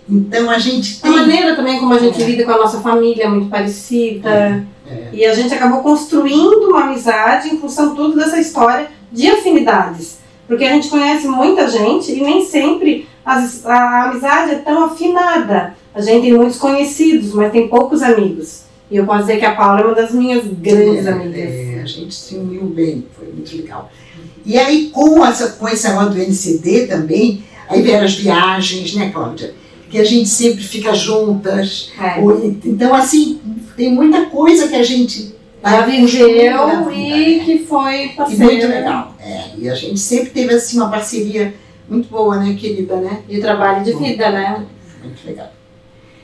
Então 0.09 0.49
a 0.49 0.59
gente 0.59 0.99
A 0.99 1.03
tem. 1.03 1.11
maneira 1.11 1.55
também 1.55 1.79
como 1.79 1.93
a 1.93 1.99
gente 1.99 2.21
lida 2.21 2.43
com 2.43 2.51
a 2.51 2.57
nossa 2.57 2.81
família 2.81 3.23
é 3.23 3.29
muito 3.29 3.47
parecida. 3.49 4.65
E 5.13 5.25
a 5.25 5.33
gente 5.33 5.53
acabou 5.53 5.79
construindo 5.81 6.67
uma 6.67 6.81
amizade 6.83 7.47
em 7.47 7.57
função 7.57 7.95
tudo 7.95 8.17
dessa 8.17 8.37
história 8.39 8.87
de 9.09 9.29
afinidades. 9.29 10.17
Porque 10.47 10.63
a 10.65 10.73
gente 10.73 10.89
conhece 10.89 11.27
muita 11.27 11.67
gente 11.69 12.11
e 12.11 12.21
nem 12.21 12.43
sempre 12.45 13.07
as- 13.25 13.65
a 13.65 14.09
amizade 14.09 14.51
é 14.51 14.55
tão 14.55 14.85
afinada. 14.85 15.75
A 15.93 16.01
gente 16.01 16.21
tem 16.23 16.33
muitos 16.33 16.57
conhecidos, 16.57 17.33
mas 17.33 17.51
tem 17.51 17.67
poucos 17.67 18.01
amigos. 18.01 18.63
E 18.89 18.97
eu 18.97 19.05
posso 19.05 19.21
dizer 19.21 19.37
que 19.39 19.45
a 19.45 19.55
Paula 19.55 19.81
é 19.81 19.85
uma 19.85 19.95
das 19.95 20.11
minhas 20.11 20.43
grandes 20.45 21.07
amigas. 21.07 21.35
É, 21.37 21.81
a 21.81 21.85
gente 21.85 22.13
se 22.13 22.35
uniu 22.35 22.63
bem, 22.65 23.05
foi 23.17 23.27
muito 23.27 23.55
legal. 23.55 23.89
E 24.45 24.57
aí, 24.57 24.89
com, 24.91 25.25
essa, 25.25 25.49
com 25.51 25.67
esse 25.69 25.87
negócio 25.87 26.09
do 26.11 26.19
NCD 26.19 26.87
também, 26.87 27.43
aí 27.69 27.81
vieram 27.81 28.03
as 28.05 28.15
viagens, 28.15 28.93
né, 28.95 29.09
Cláudia? 29.13 29.53
Que 29.89 29.97
a 29.99 30.03
gente 30.03 30.27
sempre 30.27 30.63
fica 30.63 30.93
juntas. 30.93 31.91
É. 32.01 32.19
Ou- 32.19 32.45
Então, 32.65 32.93
assim, 32.93 33.39
tem 33.77 33.91
muita 33.91 34.25
coisa 34.25 34.67
que 34.67 34.75
a 34.75 34.83
gente 34.83 35.33
Na 35.61 35.81
vida, 35.81 36.93
e 36.93 37.37
né? 37.37 37.45
que 37.45 37.59
foi 37.59 38.05
E 38.05 38.09
parceira. 38.09 38.45
muito 38.45 38.67
legal. 38.67 39.15
É, 39.19 39.43
e 39.57 39.69
a 39.69 39.75
gente 39.75 39.99
sempre 39.99 40.31
teve 40.31 40.53
assim 40.53 40.77
uma 40.77 40.89
parceria 40.89 41.53
muito 41.87 42.09
boa, 42.09 42.37
né, 42.37 42.55
querida, 42.59 42.95
né? 42.95 43.21
De 43.27 43.39
trabalho 43.39 43.81
e 43.81 43.83
de 43.83 43.93
vida, 43.93 44.31
né? 44.31 44.65
Muito 45.03 45.25
legal. 45.25 45.51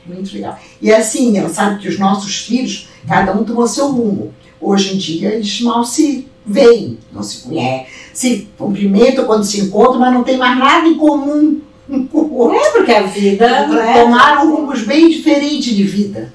Muito 0.06 0.34
legal. 0.34 0.58
E 0.82 0.91
assim, 0.91 1.38
ela 1.38 1.50
sabe 1.50 1.79
que 1.82 1.88
os 1.88 2.00
nossos 2.00 2.38
filhos, 2.38 2.88
cada 3.08 3.34
um 3.34 3.44
tomou 3.44 3.67
seu 3.67 3.88
rumo. 3.89 4.34
Hoje 4.60 4.96
em 4.96 4.98
dia 4.98 5.34
eles 5.34 5.62
mal 5.62 5.84
se 5.84 6.27
veem, 6.46 6.98
não 7.12 7.22
se 7.22 7.44
conhecem, 7.44 7.86
se 8.13 8.48
cumprimentam 8.58 9.25
quando 9.25 9.44
se 9.44 9.60
encontram, 9.60 10.00
mas 10.00 10.13
não 10.13 10.24
tem 10.24 10.38
mais 10.38 10.58
nada 10.58 10.88
em 10.88 10.96
comum 10.96 11.62
um 11.89 12.06
com 12.08 12.20
o 12.20 12.38
outro. 12.38 12.58
É 12.58 12.72
porque 12.72 12.91
a 12.91 13.03
vida, 13.03 13.67
né? 13.67 14.01
Tomaram 14.01 14.56
rumos 14.56 14.82
bem 14.84 15.10
diferentes 15.10 15.75
de 15.75 15.84
vida. 15.84 16.34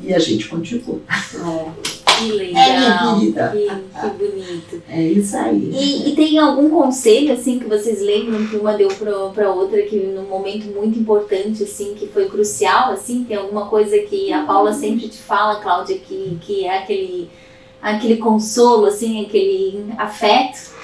E 0.00 0.14
a 0.14 0.18
gente 0.18 0.46
continua. 0.48 1.00
Que 2.18 2.30
É, 2.32 2.34
minha 2.34 2.88
legal, 2.88 3.18
querida. 3.18 3.48
que, 3.52 4.00
que 4.00 4.06
bonito. 4.16 4.82
É 4.88 5.02
isso 5.02 5.36
aí. 5.36 5.70
E, 5.72 6.08
e 6.10 6.16
tem 6.16 6.38
algum 6.38 6.70
conselho, 6.70 7.32
assim, 7.32 7.58
que 7.58 7.66
vocês 7.68 8.00
lembram 8.00 8.46
que 8.46 8.56
uma 8.56 8.72
deu 8.74 8.88
pra, 8.88 9.12
pra 9.34 9.50
outra, 9.52 9.82
que 9.82 9.96
num 9.96 10.24
momento 10.28 10.66
muito 10.66 10.98
importante, 10.98 11.62
assim, 11.62 11.94
que 11.94 12.06
foi 12.06 12.28
crucial, 12.28 12.92
assim? 12.92 13.24
Tem 13.24 13.36
alguma 13.36 13.66
coisa 13.66 13.98
que 13.98 14.32
a 14.32 14.42
Paula 14.44 14.72
sempre 14.72 15.08
te 15.08 15.18
fala, 15.18 15.60
Cláudia, 15.60 15.98
que, 15.98 16.38
que 16.40 16.64
é 16.64 16.78
aquele, 16.78 17.28
aquele 17.82 18.16
consolo, 18.16 18.86
assim, 18.86 19.24
aquele 19.24 19.84
afeto? 19.98 20.74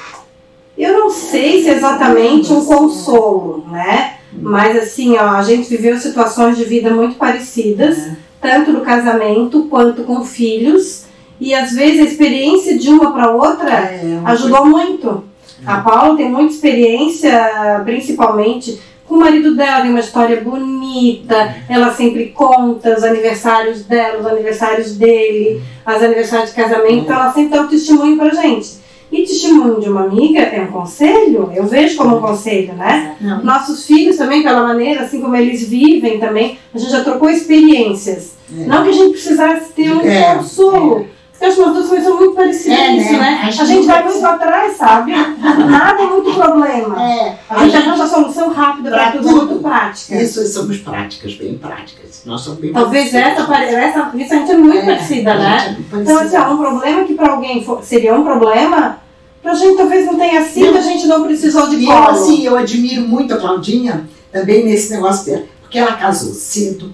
Eu 0.76 0.98
não 0.98 1.10
sei 1.10 1.62
se 1.62 1.68
é 1.68 1.74
exatamente 1.74 2.52
um 2.52 2.64
consolo, 2.64 3.66
né? 3.70 4.18
Mas 4.32 4.76
assim, 4.76 5.16
ó, 5.18 5.30
a 5.32 5.42
gente 5.42 5.68
viveu 5.68 5.98
situações 5.98 6.56
de 6.56 6.64
vida 6.64 6.90
muito 6.90 7.16
parecidas, 7.16 8.08
tanto 8.40 8.72
no 8.72 8.80
casamento 8.80 9.64
quanto 9.68 10.04
com 10.04 10.24
filhos, 10.24 11.04
e 11.42 11.54
às 11.54 11.72
vezes 11.72 12.00
a 12.00 12.04
experiência 12.04 12.78
de 12.78 12.88
uma 12.88 13.12
para 13.12 13.30
outra 13.30 13.70
É, 13.70 14.00
uma 14.20 14.30
ajudou 14.30 14.64
muito. 14.66 15.24
A 15.66 15.78
Paula 15.80 16.16
tem 16.16 16.28
muita 16.28 16.52
experiência, 16.54 17.82
principalmente 17.84 18.80
com 19.06 19.16
o 19.16 19.20
marido 19.20 19.54
dela, 19.54 19.82
tem 19.82 19.90
uma 19.90 20.00
história 20.00 20.40
bonita, 20.40 21.54
ela 21.68 21.92
sempre 21.92 22.26
conta 22.28 22.96
os 22.96 23.04
aniversários 23.04 23.82
dela, 23.84 24.20
os 24.20 24.26
aniversários 24.26 24.96
dele, 24.96 25.60
os 25.86 26.02
aniversários 26.02 26.50
de 26.50 26.56
casamento, 26.56 27.02
então 27.04 27.16
ela 27.16 27.32
sempre 27.32 27.50
dá 27.56 27.62
um 27.62 27.68
testemunho 27.68 28.16
pra 28.16 28.30
gente. 28.30 28.80
E 29.10 29.22
testemunho 29.24 29.78
de 29.78 29.90
uma 29.90 30.04
amiga 30.04 30.40
é 30.40 30.62
um 30.62 30.68
conselho, 30.68 31.52
eu 31.54 31.66
vejo 31.66 31.96
como 31.96 32.16
um 32.16 32.20
conselho, 32.20 32.72
né? 32.72 33.14
Não, 33.20 33.44
Nossos 33.44 33.84
filhos 33.86 34.16
também, 34.16 34.42
pela 34.42 34.62
maneira 34.62 35.02
assim 35.02 35.20
como 35.20 35.36
eles 35.36 35.68
vivem 35.68 36.18
também, 36.18 36.58
a 36.74 36.78
gente 36.78 36.90
já 36.90 37.04
trocou 37.04 37.28
experiências. 37.28 38.32
É. 38.58 38.64
Não 38.64 38.82
que 38.82 38.88
a 38.88 38.92
gente 38.92 39.10
precisasse 39.12 39.72
ter 39.72 39.92
um 39.92 40.00
É, 40.00 40.36
consolo. 40.36 41.06
Porque 41.42 41.46
as 41.46 41.58
nossas 41.58 41.74
duas 41.74 41.88
coisas 41.88 42.06
são 42.06 42.16
muito 42.18 42.34
parecidas 42.36 42.78
É, 42.78 42.92
nisso, 42.92 43.12
né? 43.14 43.18
né? 43.18 43.40
Acho 43.42 43.62
A 43.62 43.66
que 43.66 43.72
gente 43.72 43.86
vai 43.88 44.02
vai 44.04 44.12
muito 44.12 44.24
atrás, 44.26 44.76
sabe? 44.76 45.12
Nada 45.12 46.02
é 46.02 46.06
muito 46.06 46.32
problema. 46.34 47.02
É, 47.02 47.36
A 47.50 47.64
gente 47.64 47.76
arranja 47.76 48.04
a 48.04 48.06
solução 48.06 48.52
rápida 48.52 48.90
para 48.90 49.10
tudo, 49.10 49.24
tudo. 49.28 49.46
muito 49.46 49.58
prática. 49.62 50.22
isso 50.22 50.46
somos 50.46 50.78
práticas, 50.78 51.34
bem 51.34 51.58
práticas. 51.58 52.22
Nós 52.24 52.42
somos 52.42 52.60
bem 52.60 52.72
Talvez 52.72 53.10
parecidas. 53.10 53.38
essa, 53.48 53.64
essa, 53.64 54.10
isso 54.16 54.34
a 54.34 54.36
gente 54.36 54.50
é 54.52 54.56
muito 54.56 54.76
É, 54.78 54.82
parecida, 54.86 55.32
a 55.32 55.34
né? 55.38 55.64
é 55.66 55.70
muito 55.72 55.80
Então, 55.88 56.00
assim, 56.00 56.14
parecida. 56.14 56.48
ó, 56.48 56.54
um 56.54 56.58
problema 56.58 57.04
que 57.04 57.14
para 57.14 57.32
alguém 57.32 57.64
for- 57.64 57.82
seria 57.82 58.14
um 58.14 58.22
problema, 58.22 58.98
pra 59.42 59.52
gente 59.54 59.76
talvez 59.76 60.06
não 60.06 60.16
tenha 60.16 60.44
sido, 60.44 60.70
Não. 60.70 60.78
a 60.78 60.80
gente 60.80 61.06
não 61.08 61.24
precisou 61.24 61.68
de 61.68 61.74
E 61.74 61.86
eu, 61.86 61.90
colo. 61.92 62.08
assim, 62.10 62.46
eu 62.46 62.56
admiro 62.56 63.02
muito 63.02 63.34
a 63.34 63.38
Claudinha 63.38 64.08
também 64.30 64.64
nesse 64.64 64.92
negócio 64.92 65.26
dela, 65.26 65.42
porque 65.60 65.76
ela 65.80 65.94
casou 65.94 66.32
cedo, 66.34 66.92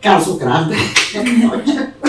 casou 0.00 0.36
grávida, 0.38 0.74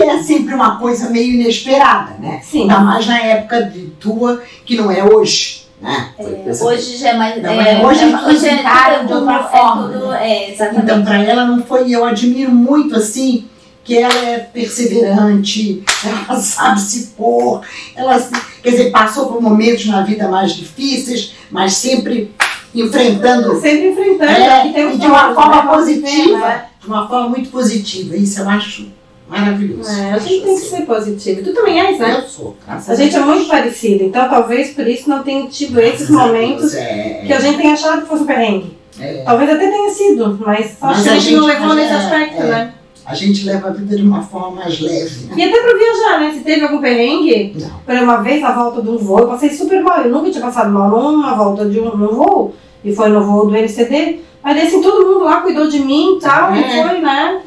que 0.00 0.08
é 0.08 0.22
sempre 0.22 0.54
uma 0.54 0.78
coisa 0.78 1.10
meio 1.10 1.34
inesperada, 1.34 2.14
né? 2.18 2.40
Sim. 2.42 2.62
Ainda 2.62 2.78
mais 2.80 3.06
na 3.06 3.18
época 3.20 3.64
de 3.64 3.86
tua, 4.00 4.42
que 4.64 4.76
não 4.76 4.90
é 4.90 5.04
hoje, 5.04 5.66
né? 5.80 6.10
Coisa- 6.16 6.64
Hoje 6.64 6.96
já 6.96 7.10
é 7.10 7.16
mais... 7.16 7.42
Não, 7.42 7.54
mas 7.54 7.84
hoje 7.84 8.04
é, 8.04 8.16
tudo 8.16 8.38
se 8.38 8.48
encara 8.50 9.04
de 9.04 9.12
outra 9.12 9.42
forma, 9.44 9.88
É, 9.90 9.92
tudo, 9.98 10.08
né? 10.08 10.30
é, 10.30 10.52
exatamente. 10.52 10.84
Então, 10.84 11.04
para 11.04 11.22
ela 11.22 11.44
não 11.44 11.62
foi. 11.62 11.90
Eu 11.90 12.04
admiro 12.04 12.50
muito 12.50 12.96
assim 12.96 13.44
que 13.84 13.96
ela 13.98 14.14
é 14.26 14.38
perseverante, 14.38 15.82
ela 16.28 16.38
sabe 16.40 16.80
se 16.80 17.08
pôr, 17.16 17.62
ela, 17.96 18.18
quer 18.62 18.70
dizer, 18.70 18.90
passou 18.90 19.26
por 19.26 19.40
momentos 19.42 19.86
na 19.86 20.02
vida 20.02 20.28
mais 20.28 20.52
difíceis, 20.54 21.32
mas 21.50 21.74
sempre 21.74 22.32
enfrentando 22.74 23.58
Sempre 23.60 23.88
enfrentando, 23.90 24.30
É, 24.30 24.66
e 24.68 24.94
e 24.94 24.98
de 24.98 25.06
uma 25.06 25.34
forma 25.34 25.62
né, 25.64 25.72
positiva. 25.74 26.38
né? 26.38 26.64
de 26.80 26.86
uma 26.86 27.08
forma 27.08 27.28
muito 27.30 27.50
positiva. 27.50 28.16
Isso 28.16 28.40
eu 28.40 28.48
acho 28.48 28.86
maravilhoso. 29.30 29.90
É, 29.90 30.12
a 30.12 30.18
gente 30.18 30.44
tem 30.44 30.54
que 30.56 30.60
ser 30.60 30.82
positivo. 30.82 31.42
Tu 31.42 31.54
também 31.54 31.80
és, 31.80 31.98
né? 31.98 32.16
Eu 32.22 32.28
sou, 32.28 32.56
A 32.66 32.94
gente 32.94 33.14
é 33.16 33.20
muito 33.20 33.48
parecido, 33.48 34.04
então 34.04 34.28
talvez 34.28 34.70
por 34.70 34.86
isso 34.86 35.08
não 35.08 35.22
tenha 35.22 35.46
tido 35.46 35.80
esses 35.80 36.10
momentos 36.10 36.72
Deus, 36.72 36.74
é, 36.74 37.22
que 37.26 37.32
a 37.32 37.40
gente 37.40 37.58
tenha 37.58 37.72
achado 37.74 38.02
que 38.02 38.08
fosse 38.08 38.22
um 38.24 38.26
perrengue. 38.26 38.76
é. 39.00 39.22
Talvez 39.24 39.50
até 39.50 39.70
tenha 39.70 39.90
sido, 39.90 40.38
mas, 40.44 40.76
Mas 40.80 40.90
acho 40.96 41.02
que 41.04 41.08
a 41.08 41.18
gente, 41.18 41.36
não 41.36 41.46
levou 41.46 41.74
nesse 41.74 41.92
é, 41.92 41.96
aspecto, 41.96 42.42
é. 42.42 42.46
né? 42.46 42.74
A 43.06 43.14
gente 43.14 43.44
leva 43.44 43.68
a 43.68 43.70
vida 43.72 43.96
de 43.96 44.02
uma 44.02 44.22
forma 44.22 44.50
mais 44.62 44.78
leve. 44.80 45.26
né? 45.26 45.34
E 45.36 45.42
até 45.42 45.60
pra 45.62 45.74
viajar, 45.76 46.20
né? 46.20 46.32
Se 46.32 46.40
teve 46.40 46.62
algum 46.62 46.80
perrengue, 46.80 47.56
Não. 47.58 47.70
por 47.84 47.94
uma 47.94 48.16
vez 48.22 48.40
na 48.40 48.52
volta 48.52 48.82
de 48.82 48.88
um 48.88 48.98
voo, 48.98 49.20
eu 49.20 49.26
passei 49.28 49.50
super 49.50 49.82
mal. 49.82 50.02
Eu 50.02 50.10
nunca 50.10 50.30
tinha 50.30 50.44
passado 50.44 50.70
mal 50.70 50.88
numa 50.90 51.34
volta 51.34 51.64
de 51.68 51.80
um 51.80 51.96
num 51.96 52.14
voo. 52.14 52.54
E 52.84 52.94
foi 52.94 53.08
no 53.08 53.24
voo 53.24 53.46
do 53.46 53.56
NCD. 53.56 54.20
Mas 54.44 54.62
assim, 54.62 54.80
todo 54.80 55.04
mundo 55.04 55.24
lá 55.24 55.40
cuidou 55.40 55.66
de 55.66 55.80
mim 55.80 56.16
e 56.18 56.20
tal. 56.20 56.54
E 56.54 56.62
É. 56.62 56.82
foi, 56.88 57.00
né? 57.00 57.40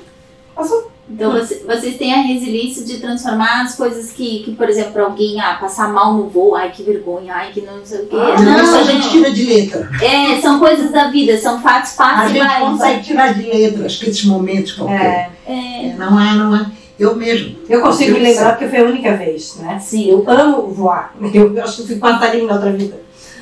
Passou. 0.53 0.91
Então 1.09 1.31
você- 1.33 1.63
vocês 1.67 1.97
têm 1.97 2.13
a 2.13 2.21
resiliência 2.21 2.83
de 2.85 2.97
transformar 2.99 3.63
as 3.63 3.75
coisas 3.75 4.11
que, 4.11 4.39
que 4.43 4.55
por 4.55 4.69
exemplo, 4.69 5.01
alguém 5.03 5.39
ah, 5.41 5.57
passar 5.59 5.91
mal 5.91 6.13
no 6.13 6.29
voo, 6.29 6.55
ai 6.55 6.71
que 6.71 6.81
vergonha, 6.81 7.33
ai 7.35 7.51
que 7.51 7.59
não 7.61 7.85
sei 7.85 8.03
o 8.03 8.05
quê. 8.07 8.15
Ah, 8.15 8.41
Não, 8.41 8.51
não, 8.57 8.63
isso 8.63 8.75
a 8.77 8.83
gente 8.83 9.09
tira 9.09 9.31
de 9.31 9.43
letra. 9.45 9.89
É, 10.01 10.39
são 10.41 10.59
coisas 10.59 10.91
da 10.91 11.09
vida, 11.09 11.37
são 11.37 11.61
fatos, 11.61 11.93
A 11.99 12.03
passam 12.03 12.25
e 12.29 12.33
gente 12.33 12.47
vai. 12.47 12.59
consegue 12.61 13.03
tirar 13.03 13.33
de 13.33 13.43
letra 13.43 13.85
aqueles 13.85 14.23
momentos 14.25 14.71
qualquer. 14.73 15.31
É, 15.45 15.51
É, 15.51 15.85
É, 15.89 15.93
Não 15.97 16.19
é, 16.19 16.33
não 16.35 16.55
é. 16.55 16.65
Eu 16.97 17.15
mesmo. 17.15 17.57
eu 17.67 17.81
consigo 17.81 18.13
me 18.13 18.19
lembrar 18.19 18.51
porque 18.51 18.67
foi 18.69 18.79
a 18.79 18.83
única 18.85 19.17
vez, 19.17 19.57
né? 19.57 19.77
sim. 19.79 20.09
Eu 20.09 20.23
amo 20.29 20.67
voar. 20.67 21.13
Eu 21.33 21.61
acho 21.63 21.77
que 21.77 21.81
eu 21.81 21.87
fui 21.87 21.95
passarinho 21.97 22.47
na 22.47 22.53
outra 22.53 22.71
vida. 22.71 22.97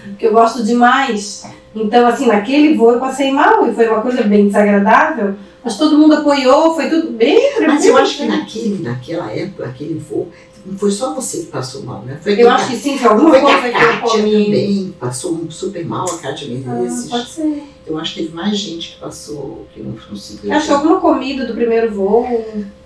Porque 0.08 0.26
eu 0.26 0.32
gosto 0.34 0.64
demais. 0.64 1.46
Então, 1.76 2.08
assim, 2.08 2.26
naquele 2.28 2.76
voo 2.76 2.94
eu 2.94 3.00
passei 3.00 3.32
mal 3.32 3.68
e 3.70 3.74
foi 3.74 3.88
uma 3.88 4.02
coisa 4.02 4.24
bem 4.24 4.48
desagradável. 4.48 5.36
Mas 5.64 5.78
todo 5.78 5.98
mundo 5.98 6.16
apoiou, 6.16 6.74
foi 6.76 6.90
tudo 6.90 7.12
bem 7.12 7.38
tranquilo. 7.52 7.68
Mas 7.74 7.86
eu 7.86 7.98
acho 7.98 8.18
que 8.18 8.26
naquele, 8.26 8.84
naquela 8.84 9.32
época, 9.32 9.66
aquele 9.66 9.94
voo, 10.00 10.28
não 10.66 10.78
foi 10.78 10.92
só 10.92 11.14
você 11.14 11.40
que 11.42 11.46
passou 11.48 11.84
mal, 11.84 12.04
né? 12.04 12.20
Foi 12.22 12.40
Eu 12.42 12.50
a- 12.50 12.56
acho 12.56 12.70
que 12.70 12.78
sim, 12.78 12.98
foi 12.98 13.08
alguma 13.10 13.30
foi 13.32 13.40
que 13.40 13.46
coisa 13.46 13.58
a 13.60 13.62
que 13.62 13.68
eu 13.78 13.82
Kátia 14.02 14.22
também 14.22 14.96
passou 15.00 15.46
super 15.50 15.86
mal, 15.86 16.06
a 16.10 16.18
Kátia 16.20 16.48
Ah, 16.48 16.72
Menezes. 16.76 17.10
pode 17.10 17.30
ser. 17.30 17.64
Eu 17.86 17.98
acho 17.98 18.14
que 18.14 18.22
teve 18.24 18.34
mais 18.36 18.58
gente 18.58 18.92
que 18.94 19.00
passou, 19.00 19.66
que 19.74 19.82
não 19.82 19.94
conseguiu. 19.94 20.52
Acho 20.54 20.68
que 20.68 20.74
alguma 20.74 21.00
comida 21.00 21.46
do 21.46 21.54
primeiro 21.54 21.92
voo. 21.94 22.26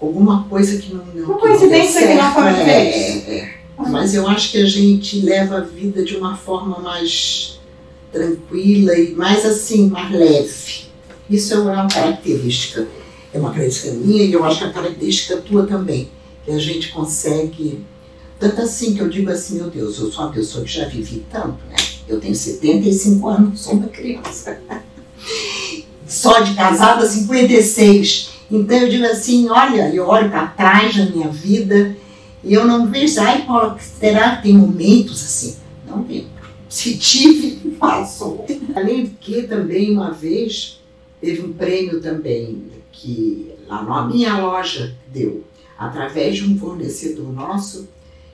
Alguma 0.02 0.44
coisa 0.50 0.78
que 0.82 0.94
não. 0.94 1.04
não 1.14 1.26
Uma 1.26 1.36
que 1.36 1.42
coincidência 1.48 2.08
que 2.08 2.14
não 2.14 2.34
foi 2.34 2.44
é, 2.44 3.18
é. 3.40 3.56
Mas 3.78 4.16
eu 4.16 4.26
acho 4.28 4.52
que 4.52 4.58
a 4.62 4.66
gente 4.66 5.20
leva 5.22 5.58
a 5.58 5.62
vida 5.62 6.02
de 6.04 6.16
uma 6.16 6.36
forma 6.36 6.80
mais 6.80 7.60
tranquila 8.12 8.98
e 8.98 9.14
mais 9.14 9.46
assim, 9.46 9.90
mais 9.90 10.10
leve. 10.12 10.85
Isso 11.30 11.54
é 11.54 11.58
uma 11.58 11.88
característica, 11.88 12.88
é 13.34 13.40
uma 13.40 13.50
característica 13.50 13.92
minha 13.94 14.24
e 14.24 14.34
eu 14.34 14.44
acho 14.46 14.60
que 14.60 14.64
é 14.64 14.68
uma 14.68 14.74
característica 14.74 15.38
tua 15.38 15.66
também, 15.66 16.10
que 16.44 16.52
a 16.52 16.60
gente 16.60 16.90
consegue, 16.90 17.84
tanto 18.40 18.62
assim 18.62 18.94
que 18.94 19.02
eu 19.02 19.10
digo 19.10 19.32
assim, 19.32 19.56
meu 19.56 19.70
Deus, 19.70 20.00
eu 20.00 20.12
sou 20.12 20.26
uma 20.26 20.34
pessoa 20.34 20.64
que 20.64 20.72
já 20.72 20.88
vivi 20.88 21.26
tanto, 21.32 21.58
né? 21.70 21.76
Eu 22.08 22.20
tenho 22.20 22.36
75 22.36 23.28
anos, 23.28 23.62
sou 23.62 23.74
uma 23.74 23.88
criança. 23.88 24.60
Só 26.08 26.40
de 26.42 26.54
casada, 26.54 27.08
56. 27.08 28.30
Então 28.52 28.78
eu 28.78 28.90
digo 28.90 29.06
assim, 29.06 29.50
olha, 29.50 29.90
eu 29.94 30.08
olho 30.08 30.30
para 30.30 30.48
trás 30.48 30.96
da 30.96 31.06
minha 31.08 31.30
vida 31.30 31.98
e 32.44 32.54
eu 32.54 32.68
não 32.68 32.88
vejo, 32.88 33.20
ai 33.20 33.44
Paula, 33.44 33.76
será 33.80 34.36
que 34.36 34.44
tem 34.44 34.54
momentos 34.54 35.24
assim? 35.24 35.56
Não 35.88 36.06
lembro. 36.08 36.30
Se 36.70 36.96
tive, 36.96 37.72
passou. 37.80 38.46
Além 38.76 39.06
de 39.06 39.10
que 39.20 39.42
também 39.44 39.92
uma 39.92 40.12
vez 40.12 40.80
teve 41.26 41.42
um 41.42 41.54
prêmio 41.54 42.00
também 42.00 42.72
que 42.92 43.52
lá 43.68 43.82
na 43.82 44.06
minha 44.06 44.38
loja 44.38 44.96
deu, 45.08 45.44
através 45.76 46.38
de 46.38 46.46
um 46.46 46.58
fornecedor 46.58 47.34
nosso, 47.34 47.90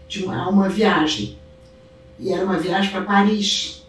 de 0.09 0.25
uma, 0.25 0.49
uma 0.49 0.67
viagem. 0.67 1.37
E 2.19 2.33
era 2.33 2.43
uma 2.43 2.57
viagem 2.59 2.91
para 2.91 3.01
Paris. 3.01 3.83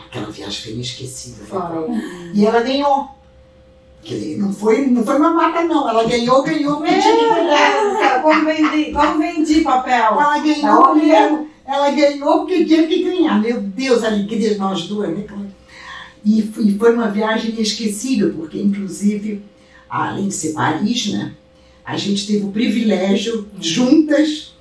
Aquela 0.00 0.30
viagem 0.30 0.62
foi 0.62 0.72
inesquecível. 0.72 1.44
né? 1.88 2.32
E 2.32 2.46
ela 2.46 2.62
ganhou. 2.62 3.08
Quer 4.02 4.14
dizer, 4.14 4.38
não 4.38 4.52
foi, 4.52 4.86
não 4.86 5.04
foi 5.04 5.16
uma 5.16 5.34
mata, 5.34 5.64
não. 5.64 5.88
Ela 5.88 6.04
ganhou, 6.04 6.44
ganhou, 6.44 6.80
que 6.80 6.88
ganhar. 6.88 8.14
É, 8.14 8.18
como 8.20 8.44
vendi, 8.44 8.92
como 8.92 9.18
vendi 9.18 9.60
papel? 9.62 10.12
Ela 10.12 10.38
ganhou 10.38 10.94
Tá. 10.94 11.46
Ela 11.66 11.90
ganhou 11.90 12.38
porque 12.38 12.64
tinha 12.64 12.86
que 12.86 13.02
ganhar. 13.02 13.42
Meu 13.42 13.60
Deus, 13.60 14.04
a 14.04 14.06
alegria 14.06 14.50
de 14.50 14.58
nós 14.58 14.84
duas, 14.84 15.10
né? 15.10 15.26
E 16.26 16.42
foi, 16.42 16.92
uma 16.92 17.08
viagem 17.08 17.52
inesquecível, 17.52 18.34
porque 18.34 18.58
inclusive, 18.60 19.42
além 19.88 20.26
de 20.26 20.34
ser 20.34 20.54
Paris, 20.54 21.12
né? 21.12 21.32
A 21.84 21.96
gente 21.96 22.26
teve 22.26 22.44
o 22.44 22.50
privilégio, 22.50 23.46
juntas, 23.60 24.52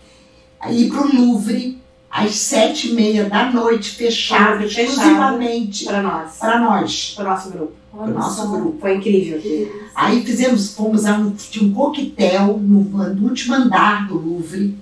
ir 0.69 0.89
para 0.89 1.07
o 1.07 1.15
Louvre 1.15 1.81
às 2.11 2.35
sete 2.35 2.89
e 2.89 2.93
meia 2.93 3.27
da 3.27 3.51
noite, 3.51 3.89
fechado, 3.89 4.61
fechado. 4.61 4.85
exclusivamente 4.87 5.85
Para 5.85 6.03
nós. 6.03 6.37
para 6.37 6.59
nós, 6.59 7.13
Para 7.15 7.25
o 7.25 7.29
nosso 7.29 7.49
grupo. 7.49 7.73
para 7.91 8.03
o 8.03 8.13
nosso 8.13 8.47
grupo. 8.47 8.77
Foi 8.79 8.95
incrível. 8.97 9.41
Aí 9.95 10.23
fizemos, 10.23 10.75
fomos 10.75 11.03
a 11.05 11.17
um, 11.17 11.35
um 11.63 11.73
coquetel 11.73 12.59
no, 12.59 12.83
no 12.83 13.27
último 13.27 13.55
andar 13.55 14.07
do 14.07 14.19
Louvre, 14.19 14.77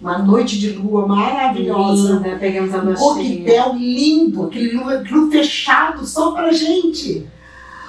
uma 0.00 0.18
noite 0.18 0.58
de 0.58 0.70
lua 0.70 1.06
maravilhosa. 1.06 2.14
Linda, 2.14 2.36
pegamos 2.38 2.74
a 2.74 2.78
Um 2.78 2.94
coquetel 2.94 3.74
lindo, 3.76 4.44
aquele 4.44 4.72
lua, 4.72 5.02
fechado 5.30 6.06
só 6.06 6.32
pra 6.32 6.52
gente. 6.52 7.26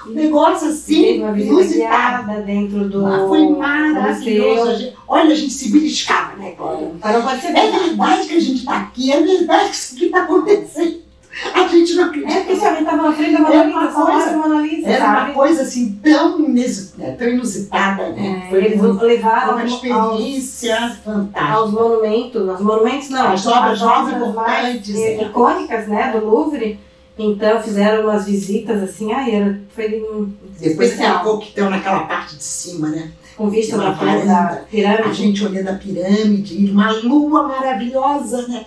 Um 0.07 0.11
negócio 0.13 0.61
Teve 0.67 0.71
assim, 0.71 1.21
uma 1.21 1.31
visita 1.33 1.53
inusitado. 1.53 2.45
dentro 2.45 2.89
do 2.89 3.05
Ah, 3.05 3.25
Foi 3.27 3.47
maravilhoso. 3.49 4.93
Olha, 5.07 5.31
a 5.31 5.35
gente 5.35 5.53
se 5.53 5.71
beliscava, 5.71 6.35
né, 6.37 6.51
pode 7.21 7.41
ser 7.41 7.47
É 7.49 7.71
verdade. 7.71 8.27
que 8.27 8.35
a 8.35 8.39
gente 8.39 8.59
está 8.59 8.77
aqui, 8.77 9.11
é 9.11 9.21
verdade 9.21 9.69
que 9.69 9.75
isso 9.75 9.95
que 9.95 10.05
está 10.05 10.23
acontecendo. 10.23 11.08
A 11.53 11.67
gente 11.67 11.93
não 11.96 12.05
acredita. 12.05 12.34
É 12.34 12.39
porque 12.41 12.55
se 12.55 12.65
alguém 12.65 12.81
estava 12.84 13.03
na 13.03 13.12
frente 13.13 13.31
da 13.34 13.39
Mona 13.39 13.63
uma 13.63 13.84
Lisa, 13.86 13.91
coisa- 14.01 14.38
Mona 14.38 14.62
Lisa, 14.62 14.89
Era 14.89 15.05
uma 15.05 15.15
sabe? 15.19 15.34
coisa 15.34 15.62
assim 15.62 16.00
tão, 16.03 16.39
inis- 16.41 16.93
né, 16.98 17.12
tão 17.12 17.27
inusitada, 17.29 18.10
né? 18.12 18.43
É, 18.46 18.50
Foi 18.50 18.65
eles 18.65 18.81
uma, 18.81 19.01
levaram 19.03 19.53
uma 19.53 19.62
aos, 19.62 19.72
experiência 19.74 20.98
fantástica. 21.03 21.53
aos 21.53 21.72
monumentos, 21.72 22.50
aos 22.50 22.62
monumentos 22.62 23.10
não, 23.10 23.27
As 23.31 23.46
obras 23.48 23.81
mais 23.81 24.08
importantes, 24.13 24.96
é. 24.96 25.24
icônicas, 25.24 25.88
né, 25.88 26.12
do 26.12 26.25
Louvre. 26.25 26.79
Então 27.17 27.62
fizeram 27.62 28.03
umas 28.03 28.25
visitas 28.25 28.81
assim, 28.81 29.12
ai, 29.12 29.36
era, 29.36 29.60
foi 29.75 30.01
um 30.01 30.31
Depois 30.60 30.96
tem 30.96 31.05
a 31.05 31.10
especial, 31.10 31.24
coquetel 31.24 31.69
naquela 31.69 32.01
parte 32.01 32.36
de 32.38 32.43
cima, 32.43 32.88
né? 32.89 33.12
com 33.36 33.50
vista 33.50 33.75
Uma 33.77 33.86
na 33.86 33.91
varanda. 33.91 34.25
da 34.25 34.43
A 34.48 34.55
pirâmide. 34.69 35.13
gente 35.13 35.46
olhando 35.46 35.69
a 35.69 35.74
pirâmide, 35.74 36.70
uma 36.72 36.92
lua 36.92 37.44
maravilhosa, 37.48 38.46
né? 38.50 38.66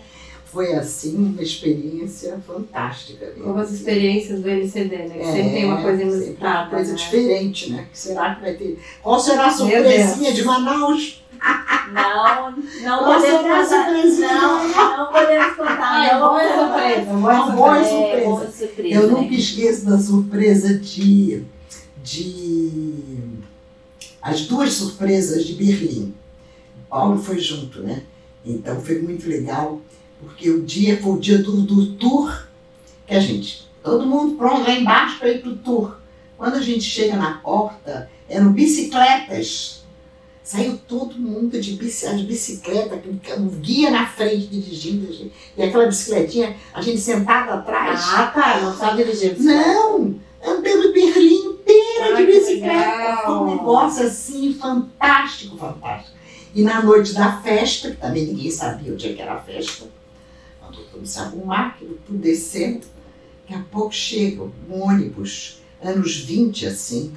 Foi 0.52 0.72
assim 0.74 1.16
uma 1.16 1.42
experiência 1.42 2.38
fantástica. 2.46 3.24
mesmo. 3.26 3.44
Como 3.44 3.58
as 3.58 3.72
experiências 3.72 4.40
do 4.40 4.48
LCD, 4.50 4.96
né? 4.96 5.08
Que 5.08 5.20
É, 5.20 5.32
sempre 5.32 5.50
tem 5.50 5.64
uma 5.64 5.80
coisa 5.80 6.02
inusitada. 6.02 6.60
Uma 6.64 6.70
coisa 6.70 6.92
né? 6.92 6.98
diferente, 6.98 7.72
né? 7.72 7.86
Que 7.90 7.98
será 7.98 8.34
que 8.34 8.40
vai 8.42 8.54
ter? 8.54 8.78
Qual 9.02 9.18
será 9.18 9.46
a 9.46 9.50
surpresinha 9.52 10.32
de 10.32 10.44
Manaus? 10.44 11.22
Não, 11.92 12.52
não 12.52 12.98
Qual 12.98 13.14
podemos 13.14 13.40
será 13.42 13.60
a 13.60 13.64
contar. 13.64 13.84
surpresinha? 13.86 14.28
Não, 14.34 14.68
não 14.98 15.12
podemos 15.12 15.56
contar. 15.56 15.78
Ah, 15.82 16.06
é 16.06 16.18
boa 16.18 16.40
surpresa, 16.54 17.10
Uma 17.10 17.50
boa 17.50 17.84
surpresa. 17.84 18.16
É, 18.16 18.24
boa 18.24 18.50
surpresa. 18.52 18.94
Eu 18.94 19.06
né? 19.06 19.12
nunca 19.20 19.34
esqueço 19.34 19.84
da 19.86 19.98
surpresa 19.98 20.78
de, 20.78 21.42
de. 22.04 23.18
As 24.20 24.42
duas 24.42 24.72
surpresas 24.74 25.44
de 25.44 25.54
Berlim. 25.54 26.14
Paulo 26.88 27.18
foi 27.20 27.38
junto, 27.38 27.80
né? 27.80 28.02
Então 28.44 28.80
foi 28.80 29.00
muito 29.00 29.28
legal, 29.28 29.80
porque 30.22 30.50
o 30.50 30.62
dia 30.62 31.00
foi 31.02 31.12
o 31.12 31.18
dia 31.18 31.38
do, 31.38 31.62
do 31.62 31.94
tour 31.94 32.46
que 33.06 33.14
a 33.14 33.20
gente. 33.20 33.68
Todo 33.82 34.06
mundo 34.06 34.36
pronto 34.36 34.62
lá 34.62 34.72
embaixo 34.72 35.18
para 35.18 35.30
ir 35.30 35.42
pro 35.42 35.56
tour. 35.56 35.96
Quando 36.38 36.56
a 36.56 36.60
gente 36.60 36.84
chega 36.84 37.16
na 37.16 37.38
porta, 37.38 38.08
eram 38.28 38.52
bicicletas. 38.52 39.82
Saiu 40.42 40.78
todo 40.88 41.14
mundo 41.14 41.60
de, 41.60 41.72
bici, 41.74 42.16
de 42.16 42.24
bicicleta, 42.24 42.96
com 42.98 43.48
guia 43.60 43.90
na 43.90 44.06
frente 44.06 44.48
dirigindo, 44.48 45.08
a 45.08 45.12
gente. 45.12 45.32
e 45.56 45.62
aquela 45.62 45.86
bicicletinha, 45.86 46.56
a 46.74 46.80
gente 46.82 47.00
sentada 47.00 47.54
atrás. 47.54 48.00
Ah, 48.08 48.26
tá, 48.26 48.60
não 48.60 48.76
sabe 48.76 49.04
dirigir. 49.04 49.38
Não! 49.38 50.16
Andando 50.44 50.92
Berlim 50.92 51.44
inteira 51.46 52.16
Ai, 52.16 52.26
de 52.26 52.32
bicicleta. 52.32 53.16
Foi 53.24 53.34
um 53.34 53.50
negócio 53.56 54.04
assim 54.04 54.52
fantástico, 54.54 55.56
fantástico. 55.56 56.16
E 56.54 56.62
na 56.62 56.82
noite 56.82 57.14
da 57.14 57.40
festa, 57.40 57.90
que 57.90 57.96
também 57.96 58.26
ninguém 58.26 58.50
sabia 58.50 58.92
o 58.92 58.96
dia 58.96 59.14
que 59.14 59.22
era 59.22 59.34
a 59.34 59.40
festa, 59.40 59.86
todo 60.72 61.06
se 61.06 61.18
arrumar, 61.18 61.68
aquilo 61.68 61.98
tudo 62.06 62.18
descendo, 62.18 62.80
daqui 63.42 63.60
a 63.60 63.64
pouco 63.70 63.92
chega 63.94 64.42
um 64.42 64.82
ônibus, 64.82 65.58
anos 65.82 66.16
20 66.16 66.66
assim, 66.66 67.12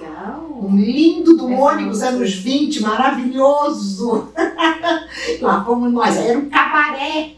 Legal. 0.00 0.58
um 0.62 0.76
lindo 0.76 1.36
do 1.36 1.50
É, 1.50 1.56
ônibus, 1.58 2.00
nossa. 2.00 2.08
anos 2.14 2.34
20, 2.34 2.80
maravilhoso. 2.82 4.28
Lá 5.40 5.64
fomos 5.64 5.92
nós, 5.92 6.16
era 6.16 6.38
um 6.38 6.48
cabaré. 6.48 7.32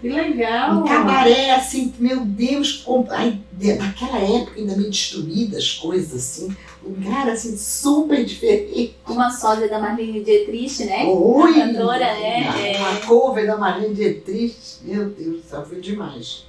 Que 0.00 0.08
legal. 0.08 0.78
Um 0.80 0.84
cabaré, 0.84 1.50
assim, 1.54 1.92
meu 1.98 2.20
Deus, 2.24 2.72
com- 2.84 3.06
aí, 3.10 3.40
de- 3.52 3.74
naquela 3.74 4.18
época 4.18 4.60
ainda 4.60 4.76
meio 4.76 4.90
destruídas 4.90 5.58
as 5.64 5.72
coisas, 5.74 6.14
assim, 6.14 6.54
lugar, 6.86 7.28
assim, 7.28 7.56
super 7.56 8.24
diferente. 8.24 8.96
Uma 9.08 9.30
sósia 9.30 9.68
da 9.68 9.78
Marlene 9.78 10.22
Dietrich, 10.22 10.84
né? 10.84 11.04
Oi! 11.06 11.50
A 11.62 11.66
cantora, 11.66 11.98
né? 12.14 12.40
Uma, 12.50 12.60
É. 12.60 12.76
uma 12.78 13.00
cover 13.00 13.46
da 13.46 13.56
Marlene 13.56 13.94
Dietrich, 13.94 14.56
meu 14.82 15.06
Deus 15.10 15.42
do 15.42 15.48
céu, 15.48 15.64
foi 15.64 15.80
demais. 15.80 16.46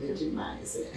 Foi 0.00 0.12
demais, 0.14 0.76
é. 0.76 0.90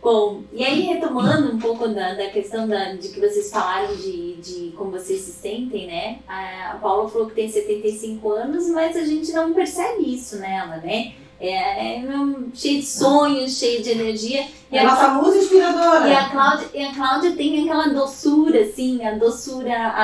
Bom, 0.00 0.42
e 0.52 0.64
aí 0.64 0.82
retomando 0.82 1.52
um 1.52 1.58
pouco 1.58 1.88
da, 1.88 2.14
da 2.14 2.28
questão 2.30 2.68
da, 2.68 2.94
de 2.94 3.08
que 3.08 3.20
vocês 3.20 3.50
falaram 3.50 3.94
de, 3.96 4.36
de 4.36 4.72
como 4.76 4.92
vocês 4.92 5.20
se 5.22 5.32
sentem, 5.32 5.86
né? 5.88 6.20
A, 6.26 6.72
a 6.72 6.74
Paula 6.76 7.08
falou 7.08 7.26
que 7.26 7.34
tem 7.34 7.50
75 7.50 8.30
anos, 8.30 8.68
mas 8.68 8.96
a 8.96 9.04
gente 9.04 9.32
não 9.32 9.52
percebe 9.52 10.14
isso 10.14 10.36
nela, 10.38 10.76
né? 10.76 11.14
É, 11.40 12.00
é 12.00 12.16
um- 12.16 12.50
cheia 12.52 12.80
de 12.80 12.86
sonhos, 12.86 13.56
cheia 13.58 13.80
de 13.80 13.90
energia. 13.90 14.44
E 14.72 14.76
É 14.76 14.80
a 14.80 14.82
a, 14.82 14.86
nossa 14.90 15.08
musa 15.14 15.38
inspiradora. 15.38 16.08
e 16.08 16.12
a 16.12 16.28
Cláudia, 16.28 16.66
e 16.74 16.82
a 16.84 16.92
Cláudia 16.94 17.30
tem 17.36 17.62
aquela 17.62 17.88
doçura, 17.88 18.60
assim, 18.60 19.02
a 19.06 19.12
doçura, 19.12 19.72
a, 19.72 20.02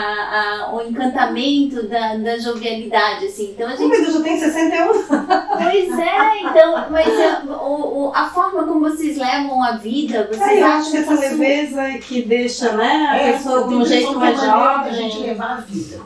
a, 0.69 0.75
o 0.75 0.81
encantamento 0.89 1.83
da, 1.89 2.15
da 2.17 2.39
jovialidade, 2.39 3.27
assim. 3.27 3.51
Então 3.51 3.67
a 3.67 3.71
Ai, 3.73 3.77
gente 3.77 3.91
meu 3.91 4.03
Deus, 4.03 4.15
eu 4.15 4.23
tenho 4.23 4.39
61. 4.39 4.87
Pois 5.09 5.99
é, 5.99 6.41
então, 6.41 6.87
mas 6.91 7.09
é, 7.09 7.43
o, 7.47 8.07
o- 8.07 8.13
a 8.15 8.27
forma 8.31 8.63
como 8.65 8.81
vocês 8.89 9.19
levam 9.19 9.63
a 9.63 9.73
vida, 9.73 10.29
vocês 10.33 10.41
É, 10.49 10.61
eu 10.63 10.67
acham 10.67 10.79
acho 10.81 10.91
que 10.93 10.97
essa 10.99 11.15
leveza 11.15 11.99
que 11.99 12.23
deixa, 12.23 12.73
né, 12.73 13.07
a 13.11 13.17
É, 13.19 13.33
pessoa 13.33 13.67
de 13.69 13.75
um 13.75 13.85
jeito 13.85 14.15
mais 14.19 14.37
maneira 14.37 14.79
da 14.85 14.91
gente 14.93 15.13
jovem. 15.15 15.27
levar 15.31 15.51
a 15.51 15.61
vida, 15.61 16.01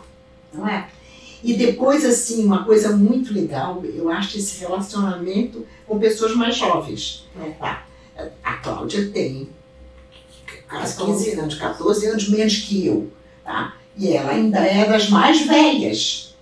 não 0.55 0.67
é? 0.69 0.87
E 1.43 1.55
depois, 1.55 2.05
assim, 2.05 2.45
uma 2.45 2.65
coisa 2.65 2.97
muito 2.97 3.33
legal, 3.33 3.83
eu 3.85 4.11
acho 4.11 4.39
esse 4.39 4.61
relacionamento 4.61 5.65
com 5.87 5.99
pessoas 5.99 6.35
mais 6.35 6.57
jovens. 6.57 7.27
É. 7.41 7.51
Tá? 7.51 7.85
A 8.43 8.55
Cláudia 8.55 9.09
tem 9.11 9.49
quase 10.69 10.97
15 10.97 11.31
anos, 11.39 11.55
14 11.55 12.07
anos 12.07 12.29
menos 12.29 12.57
que 12.57 12.87
eu, 12.87 13.11
tá? 13.45 13.75
E 13.97 14.13
ela 14.13 14.33
ainda 14.33 14.59
é 14.59 14.89
das 14.89 15.09
mais 15.09 15.47
velhas. 15.47 16.35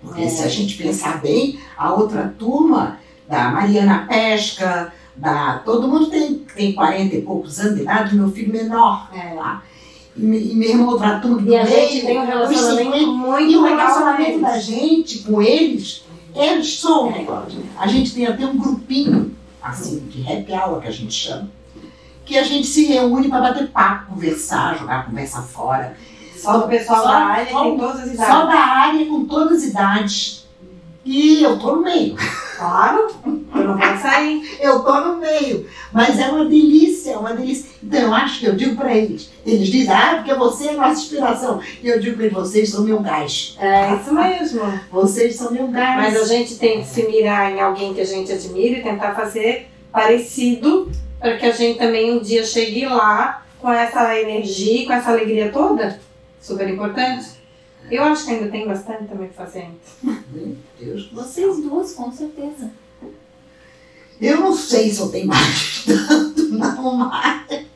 Porque 0.00 0.22
É. 0.22 0.28
se 0.28 0.42
a 0.42 0.48
gente 0.48 0.76
pensar 0.76 1.20
bem, 1.20 1.58
a 1.76 1.92
outra 1.92 2.34
turma, 2.38 2.98
da 3.28 3.50
Mariana 3.50 4.06
Pesca, 4.08 4.92
da, 5.14 5.58
todo 5.58 5.86
mundo 5.86 6.08
tem, 6.08 6.34
tem 6.54 6.72
40 6.72 7.16
e 7.16 7.22
poucos 7.22 7.60
anos 7.60 7.76
de 7.76 7.82
idade, 7.82 8.16
meu 8.16 8.30
filho 8.30 8.52
menor. 8.52 9.10
É. 9.12 9.34
Tá? 9.34 9.62
E, 10.18 10.22
me- 10.22 10.54
mesmo 10.54 10.86
outra 10.88 11.20
turma 11.20 11.40
do 11.42 11.48
E 11.52 11.56
a 11.56 11.64
meio, 11.64 11.88
gente 11.90 12.06
tem 12.06 12.18
um 12.18 12.26
relacionamento 12.26 12.90
50, 12.96 13.06
muito 13.12 13.50
e 13.52 13.56
o 13.56 13.60
com 13.60 13.66
relacionamento 13.66 14.40
da 14.40 14.58
gente 14.58 15.18
com 15.20 15.40
eles, 15.42 16.04
eles 16.34 16.80
são, 16.80 17.12
Cláudia? 17.24 17.60
A 17.78 17.86
gente 17.86 18.12
tem 18.14 18.26
até 18.26 18.44
um 18.46 18.56
grupinho, 18.56 19.32
assim, 19.62 20.00
de 20.08 20.22
happy 20.22 20.52
hour 20.52 20.80
que 20.80 20.88
a 20.88 20.92
gente 20.92 21.12
chama, 21.12 21.48
que 22.24 22.36
a 22.36 22.42
gente 22.42 22.66
se 22.66 22.84
reúne 22.86 23.28
para 23.28 23.40
bater 23.40 23.68
papo, 23.68 24.14
conversar, 24.14 24.76
jogar 24.78 25.00
a 25.00 25.02
conversa 25.04 25.40
fora. 25.42 25.96
Só 26.36 26.58
do 26.58 26.68
pessoal 26.68 27.02
Só- 27.02 27.08
da 27.08 27.16
área 27.18 27.52
só- 27.52 27.62
tem 27.64 27.78
todas 27.78 28.00
as 28.00 28.06
idades. 28.12 28.26
Só 28.34 28.46
da 28.46 28.54
área, 28.58 29.06
com 29.06 29.24
todas 29.24 29.58
as 29.58 29.64
idades. 29.70 30.47
E 31.08 31.42
eu 31.42 31.58
tô 31.58 31.76
no 31.76 31.82
meio. 31.82 32.14
Claro, 32.58 33.08
eu 33.24 33.64
não 33.64 33.78
pode 33.78 34.02
sair. 34.02 34.58
Eu 34.60 34.80
tô 34.80 35.00
no 35.00 35.16
meio. 35.16 35.66
Mas 35.90 36.18
é 36.18 36.28
uma 36.28 36.44
delícia, 36.44 37.12
é 37.12 37.16
uma 37.16 37.32
delícia. 37.32 37.70
Então 37.82 38.00
eu 38.00 38.12
acho 38.12 38.40
que 38.40 38.46
eu 38.46 38.54
digo 38.54 38.76
para 38.76 38.94
eles. 38.94 39.30
Eles 39.46 39.68
dizem, 39.68 39.94
ah, 39.94 40.16
porque 40.16 40.34
você 40.34 40.66
é 40.66 40.70
a 40.72 40.76
nossa 40.76 41.00
inspiração. 41.00 41.62
E 41.82 41.88
eu 41.88 41.98
digo 41.98 42.16
para 42.16 42.26
eles, 42.26 42.36
vocês 42.36 42.68
são 42.68 42.84
meu 42.84 43.00
gás. 43.00 43.56
É 43.58 43.94
isso 43.94 44.12
mesmo. 44.12 44.80
Vocês 44.92 45.34
são 45.34 45.50
meu 45.50 45.68
gás. 45.68 45.96
Mas 46.12 46.22
a 46.22 46.26
gente 46.26 46.56
tem 46.56 46.82
que 46.82 46.86
se 46.86 47.02
mirar 47.04 47.52
em 47.52 47.58
alguém 47.58 47.94
que 47.94 48.02
a 48.02 48.06
gente 48.06 48.30
admira 48.30 48.78
e 48.78 48.82
tentar 48.82 49.14
fazer 49.14 49.70
parecido 49.90 50.92
para 51.18 51.38
que 51.38 51.46
a 51.46 51.52
gente 51.52 51.78
também 51.78 52.12
um 52.12 52.18
dia 52.18 52.44
chegue 52.44 52.84
lá 52.84 53.46
com 53.58 53.72
essa 53.72 54.14
energia, 54.20 54.86
com 54.86 54.92
essa 54.92 55.10
alegria 55.10 55.50
toda. 55.50 55.98
Super 56.38 56.68
importante. 56.68 57.37
Eu 57.90 58.02
acho 58.04 58.24
que 58.26 58.30
ainda 58.32 58.50
tem 58.50 58.66
bastante 58.66 59.04
também 59.04 59.28
pra 59.28 59.44
fazer. 59.46 59.68
Meu 60.02 60.56
Deus. 60.78 61.10
Vocês 61.12 61.60
duas, 61.62 61.92
com 61.92 62.10
certeza. 62.12 62.70
Eu 64.20 64.40
não 64.40 64.54
sei 64.54 64.90
se 64.90 65.00
eu 65.00 65.08
tenho 65.10 65.28
mais 65.28 65.84
tanto, 65.86 66.42
não 66.48 66.94
mais. 66.94 67.66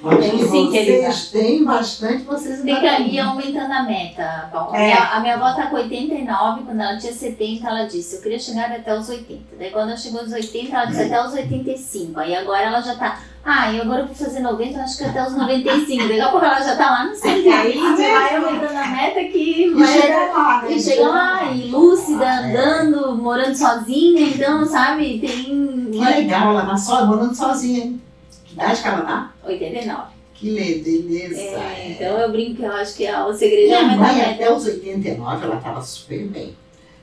Mas 0.00 0.18
Tem 0.20 0.38
sim, 0.38 0.46
vocês 0.46 0.70
querida. 0.70 1.14
têm 1.32 1.64
bastante, 1.64 2.22
vocês 2.22 2.62
Tem 2.62 2.74
ainda 2.74 3.04
que 3.04 3.16
ir 3.16 3.18
aumentando 3.20 3.72
a 3.72 3.82
meta. 3.82 4.48
Bom, 4.52 4.70
a, 4.72 4.78
É. 4.78 4.84
minha, 4.86 5.04
a 5.14 5.20
minha 5.20 5.34
avó 5.34 5.52
tá 5.54 5.66
com 5.68 5.76
89, 5.76 6.62
quando 6.62 6.80
ela 6.80 6.96
tinha 6.98 7.12
70, 7.12 7.66
ela 7.66 7.84
disse, 7.84 8.16
eu 8.16 8.22
queria 8.22 8.38
chegar 8.38 8.70
até 8.70 8.96
os 8.96 9.08
80. 9.08 9.56
Daí 9.58 9.70
quando 9.70 9.88
ela 9.88 9.96
chegou 9.96 10.20
aos 10.20 10.30
80, 10.32 10.74
ela 10.76 10.84
disse 10.84 11.02
até 11.02 11.26
os 11.26 11.32
85. 11.32 12.20
Aí 12.20 12.34
agora 12.36 12.62
ela 12.66 12.80
já 12.80 12.94
tá, 12.94 13.20
ah, 13.50 13.72
e 13.72 13.80
agora 13.80 14.00
eu 14.02 14.06
vou 14.06 14.14
fazer 14.14 14.40
90, 14.40 14.78
eu 14.78 14.82
acho 14.82 14.98
que 14.98 15.04
até 15.04 15.26
os 15.26 15.36
95. 15.36 16.02
Daqui 16.08 16.20
a 16.20 16.28
pouco 16.28 16.44
ela 16.44 16.60
já 16.60 16.76
tá 16.76 16.90
lá 16.90 17.06
no 17.06 17.14
120, 17.14 17.96
vai 17.96 18.36
aumentando 18.36 18.76
a 18.76 18.86
meta 18.88 19.24
que 19.24 19.62
E 19.64 19.70
vai... 19.74 19.86
chega 20.00 20.16
lá, 20.32 20.62
né? 20.62 20.72
E 20.72 20.80
chega 20.82 21.08
lá, 21.08 21.52
e 21.52 21.70
lúcida, 21.70 22.40
andando, 22.40 23.16
morando 23.16 23.54
sozinha, 23.56 24.20
então, 24.28 24.66
sabe, 24.66 25.18
tem 25.18 25.90
Que 25.90 25.98
legal, 25.98 26.50
ela 26.50 26.66
tá 26.66 26.76
só 26.76 27.06
morando 27.06 27.34
sozinha, 27.34 27.84
hein? 27.84 28.02
Que 28.44 28.52
idade 28.54 28.82
que 28.82 28.88
ela 28.88 29.00
tá? 29.02 29.32
89. 29.44 30.02
Que 30.34 30.50
le- 30.50 30.82
beleza. 30.82 31.40
É, 31.40 31.90
então 31.90 32.18
eu 32.18 32.30
brinco 32.30 32.56
que 32.56 32.62
eu 32.62 32.72
acho 32.72 32.96
que 32.96 33.04
é 33.06 33.24
o 33.24 33.32
segredo 33.34 33.72
é 33.72 33.82
Minha 33.82 33.94
a 33.94 33.96
mãe, 33.96 34.22
até 34.22 34.52
os 34.52 34.64
89, 34.66 35.44
ela 35.44 35.56
estava 35.56 35.82
super 35.82 36.26
bem. 36.28 36.54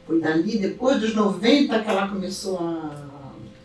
Foi 0.08 0.22
dali, 0.22 0.58
depois 0.58 1.00
dos 1.02 1.14
90, 1.16 1.80
que 1.80 1.90
ela 1.90 2.08
começou 2.08 2.60
a. 2.60 3.15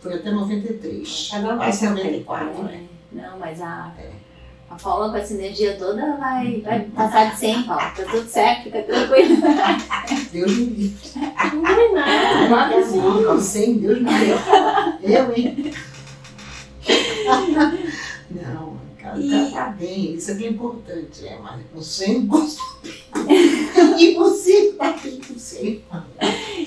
Foi 0.01 0.15
até 0.15 0.31
93. 0.31 1.29
Cada 1.31 1.45
um 1.45 1.49
tem 1.49 1.57
Quase 1.57 1.77
seu 1.77 1.89
94, 1.91 2.47
É, 2.47 2.63
né? 2.63 2.83
Não, 3.11 3.39
mas 3.39 3.61
a, 3.61 3.93
a 4.69 4.75
Paula 4.75 5.11
com 5.11 5.17
essa 5.17 5.33
energia 5.33 5.75
toda 5.77 6.17
vai, 6.17 6.61
vai 6.61 6.79
passar 6.81 7.31
de 7.31 7.37
100, 7.39 7.63
Paula. 7.63 7.83
Tá 7.83 8.03
tudo 8.09 8.27
certo, 8.27 8.63
fica 8.63 8.81
tranquilo. 8.81 9.37
Deus 10.31 10.57
me 10.57 10.65
livre. 10.65 11.09
Não 11.53 11.67
é 11.67 11.91
nada, 11.93 12.47
claro 12.47 12.73
que 12.73 12.83
sim. 12.83 12.99
Não, 12.99 13.39
sem 13.39 13.77
Deus 13.77 14.01
me 14.01 14.09
livre. 14.09 14.41
Eu, 15.03 15.33
hein? 15.35 15.73
Não, 18.31 18.70
E- 19.19 19.51
tá, 19.51 19.65
tá 19.65 19.69
bem. 19.71 20.13
Isso 20.15 20.31
aqui 20.31 20.45
é 20.45 20.49
importante. 20.49 21.25
É, 21.27 21.37
mas 21.41 21.61
com 21.73 21.81
100, 21.81 22.27
com 22.27 22.45
Impossível, 23.99 24.73
tá 24.77 24.95
bem 25.03 25.19
com 25.27 25.37
100. 25.37 25.81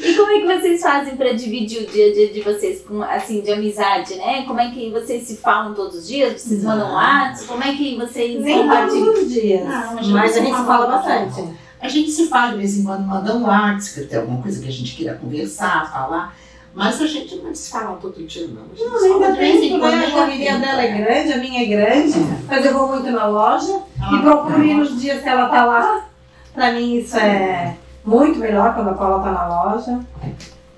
E 0.01 0.15
como 0.15 0.31
é 0.33 0.41
que 0.41 0.47
vocês 0.47 0.81
fazem 0.83 1.17
pra 1.17 1.33
dividir 1.33 1.83
o 1.83 1.87
dia 1.91 2.11
a 2.11 2.13
dia 2.13 2.33
de 2.33 2.41
vocês, 2.41 2.83
com, 2.83 3.03
assim, 3.03 3.41
de 3.41 3.51
amizade, 3.53 4.15
né? 4.17 4.43
Como 4.47 4.61
é 4.61 4.71
que 4.71 4.91
vocês 4.91 5.27
se 5.27 5.37
falam 5.37 5.75
todos 5.75 5.97
os 6.01 6.07
dias? 6.07 6.41
Vocês 6.41 6.63
Não. 6.63 6.71
mandam 6.77 6.93
WhatsApp? 6.95 7.47
Como 7.49 7.63
é 7.63 7.75
que 7.75 7.97
vocês 7.97 8.41
Nem 8.41 8.59
compartilham? 8.63 9.05
todos 9.07 9.23
os 9.23 9.33
dias. 9.33 9.65
Não, 9.65 9.73
a 9.73 9.95
mas 9.95 10.07
gente 10.07 10.17
a 10.25 10.29
se 10.29 10.39
gente 10.41 10.51
fala 10.51 10.65
fala 10.67 10.87
bastante. 10.87 11.27
bastante. 11.27 11.55
A 11.81 11.89
gente 11.89 12.11
se 12.11 12.27
fala 12.29 12.53
de 12.53 12.59
vez 12.59 12.79
em 12.79 12.85
quando, 12.85 13.07
manda 13.07 13.37
um 13.37 13.43
WhatsApp, 13.45 14.01
que 14.03 14.07
tem 14.11 14.19
alguma 14.19 14.41
coisa 14.43 14.63
que 14.63 14.69
a 14.69 14.73
gente 14.73 14.97
queira 14.97 15.15
conversar, 15.15 15.91
falar. 15.93 16.37
Mas 16.75 17.01
a 17.01 17.07
gente 17.07 17.37
não 17.37 17.55
se 17.55 17.71
fala 17.71 17.97
todo 18.01 18.25
dia, 18.27 18.49
não. 18.49 18.65
Não, 18.77 19.05
ainda 19.05 19.33
de 19.33 19.39
vez 19.39 19.63
em 19.63 19.69
tempo, 19.69 19.79
quando. 19.81 19.97
né? 19.97 20.07
A 20.07 20.11
correria 20.11 20.53
tempo, 20.53 20.61
dela 20.61 20.83
é 20.83 20.87
é. 20.87 20.99
grande, 20.99 21.33
a 21.33 21.37
minha 21.39 21.63
é 21.63 21.67
grande, 21.67 22.19
mas 22.49 22.67
eu 22.67 22.73
vou 22.73 22.89
muito 22.89 23.11
na 23.11 23.27
loja 23.27 23.81
Ela 24.03 24.19
e 24.19 24.23
procuro 24.23 24.65
ir 24.65 24.75
nos 24.75 25.01
dias 25.01 25.23
que 25.23 25.29
ela 25.29 25.49
tá 25.49 25.65
lá. 25.65 26.09
Pra 26.53 26.73
mim 26.73 26.97
isso 26.97 27.17
é 27.17 27.77
muito 28.05 28.39
melhor 28.39 28.75
quando 28.75 28.91
a 28.91 28.95
Paula 28.95 29.23
tá 29.23 29.31
na 29.31 29.49
loja. 29.49 30.01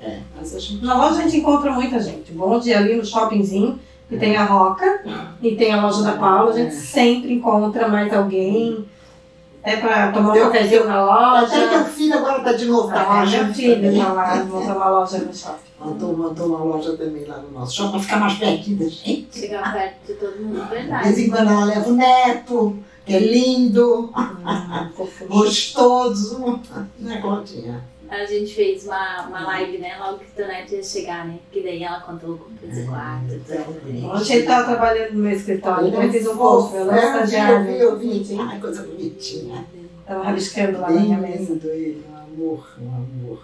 É, 0.00 0.18
mas 0.36 0.54
a 0.54 0.58
gente. 0.58 0.84
Na 0.84 0.96
loja 0.96 1.20
a 1.20 1.22
gente 1.22 1.38
encontra 1.38 1.72
muita 1.72 1.98
gente. 1.98 2.30
Bom 2.32 2.58
dia 2.58 2.78
ali 2.78 2.94
no 2.96 3.04
shoppingzinho, 3.04 3.78
que 4.08 4.18
tem 4.18 4.36
a 4.36 4.44
Roca 4.44 5.00
e 5.42 5.56
tem 5.56 5.72
a 5.72 5.80
loja 5.80 6.02
da 6.02 6.12
Paula, 6.12 6.52
a 6.52 6.56
gente 6.56 6.74
sempre 6.74 7.32
encontra 7.32 7.88
mais 7.88 8.12
alguém. 8.12 8.86
É 9.66 9.76
pra 9.78 10.12
tomar 10.12 10.32
um 10.32 10.38
cafezinho 10.52 10.86
na 10.86 11.38
Até 11.40 11.58
teu 11.58 11.78
loja. 11.78 11.84
filho 11.86 12.14
agora 12.18 12.40
tá 12.40 12.52
de 12.52 12.64
novo 12.66 12.86
na 12.88 13.00
Ah, 13.02 13.20
loja. 13.20 13.42
Minha 13.42 13.54
filha 13.54 14.04
tá 14.04 14.12
lá, 14.12 14.44
montar 14.44 14.76
uma 14.76 14.88
loja 14.90 15.18
no 15.18 15.34
shopping. 15.34 15.58
Montou, 15.80 16.16
montou 16.16 16.46
uma 16.46 16.58
loja 16.64 16.96
também 16.96 17.24
lá 17.24 17.38
no 17.38 17.50
nosso 17.50 17.74
shopping 17.74 17.90
pra 17.90 18.00
ficar 18.00 18.16
mais 18.20 18.34
pertinho 18.38 18.78
da 18.78 18.88
gente. 18.88 19.26
Chegar 19.40 19.72
perto 19.72 20.06
de 20.06 20.14
todo 20.14 20.36
mundo, 20.40 20.62
De 20.62 20.68
vez 20.68 20.70
verdade. 20.70 21.20
em 21.20 21.30
quando 21.30 21.50
ela 21.50 21.64
leva 21.64 21.88
o 21.90 21.94
neto, 21.96 22.78
que 23.04 23.14
é 23.16 23.18
lindo, 23.18 24.12
Hum, 24.16 24.88
gostoso. 25.28 26.60
Né, 27.00 27.20
Claudinha? 27.20 27.82
A 28.08 28.24
gente 28.24 28.54
fez 28.54 28.84
uma, 28.84 29.26
uma 29.26 29.40
live, 29.46 29.78
né? 29.78 29.96
Logo 29.98 30.18
que 30.18 30.26
o 30.26 30.34
Tonete 30.44 30.74
ia 30.76 30.82
chegar, 30.82 31.26
né? 31.26 31.38
Porque 31.44 31.62
daí 31.62 31.82
ela 31.82 32.00
contou 32.00 32.36
como 32.38 32.56
fez 32.58 32.86
o 32.86 32.90
quarto. 32.90 33.26
tudo. 33.28 34.06
Ontem 34.06 34.34
ele 34.36 34.46
tava 34.46 34.64
trabalhando 34.66 35.12
no 35.14 35.22
meu 35.22 35.32
escritório, 35.32 35.88
então 35.88 36.02
eu 36.02 36.12
fiz 36.12 36.26
um 36.26 36.36
post, 36.36 36.74
eu 36.76 36.84
né? 36.86 36.96
estagiário. 37.04 37.70
Eu 37.70 37.98
vi, 37.98 38.06
eu 38.18 38.24
vi. 38.24 38.38
Ai, 38.40 38.60
coisa 38.60 38.82
bonitinha. 38.84 39.66
Tava 40.06 40.22
rabiscando 40.24 40.80
lá 40.80 40.90
na 40.90 41.00
minha 41.00 41.18
mesa. 41.18 41.52
lindo 41.52 41.68
ele, 41.68 42.04
um 42.10 42.16
amor, 42.16 42.68
um 42.80 42.88
amor. 42.94 43.42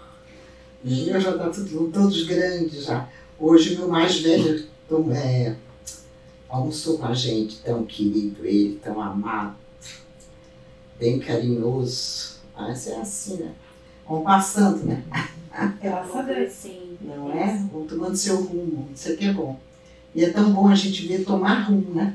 E 0.83 1.09
eu 1.09 1.19
já 1.19 1.37
tá 1.37 1.49
tudo, 1.49 1.91
todos 1.91 2.23
grandes 2.25 2.85
já. 2.85 3.07
Hoje 3.39 3.75
o 3.75 3.79
meu 3.79 3.87
mais 3.89 4.19
velho 4.21 4.65
tom- 4.87 5.11
é, 5.11 5.55
almoçou 6.47 6.97
com 6.97 7.05
a 7.05 7.13
gente, 7.13 7.59
tão 7.61 7.83
querido 7.85 8.45
ele, 8.45 8.79
tão 8.81 9.01
amado, 9.01 9.55
bem 10.99 11.19
carinhoso. 11.19 12.33
Mas 12.55 12.87
é 12.87 12.97
assim, 12.97 13.37
né? 13.37 13.51
Vão 14.07 14.21
passando, 14.23 14.83
né? 14.85 15.03
Graças 15.81 16.15
a 16.15 16.21
Deus. 16.23 16.51
Sim. 16.51 16.97
Não 17.01 17.31
é? 17.31 17.57
Vão 17.71 17.85
tomando 17.85 18.15
seu 18.15 18.37
rumo. 18.37 18.89
Isso 18.93 19.11
aqui 19.11 19.25
é 19.27 19.33
bom. 19.33 19.59
E 20.15 20.23
é 20.23 20.29
tão 20.31 20.51
bom 20.53 20.67
a 20.67 20.75
gente 20.75 21.07
ver 21.07 21.23
tomar 21.23 21.63
rumo, 21.63 21.93
né? 21.95 22.13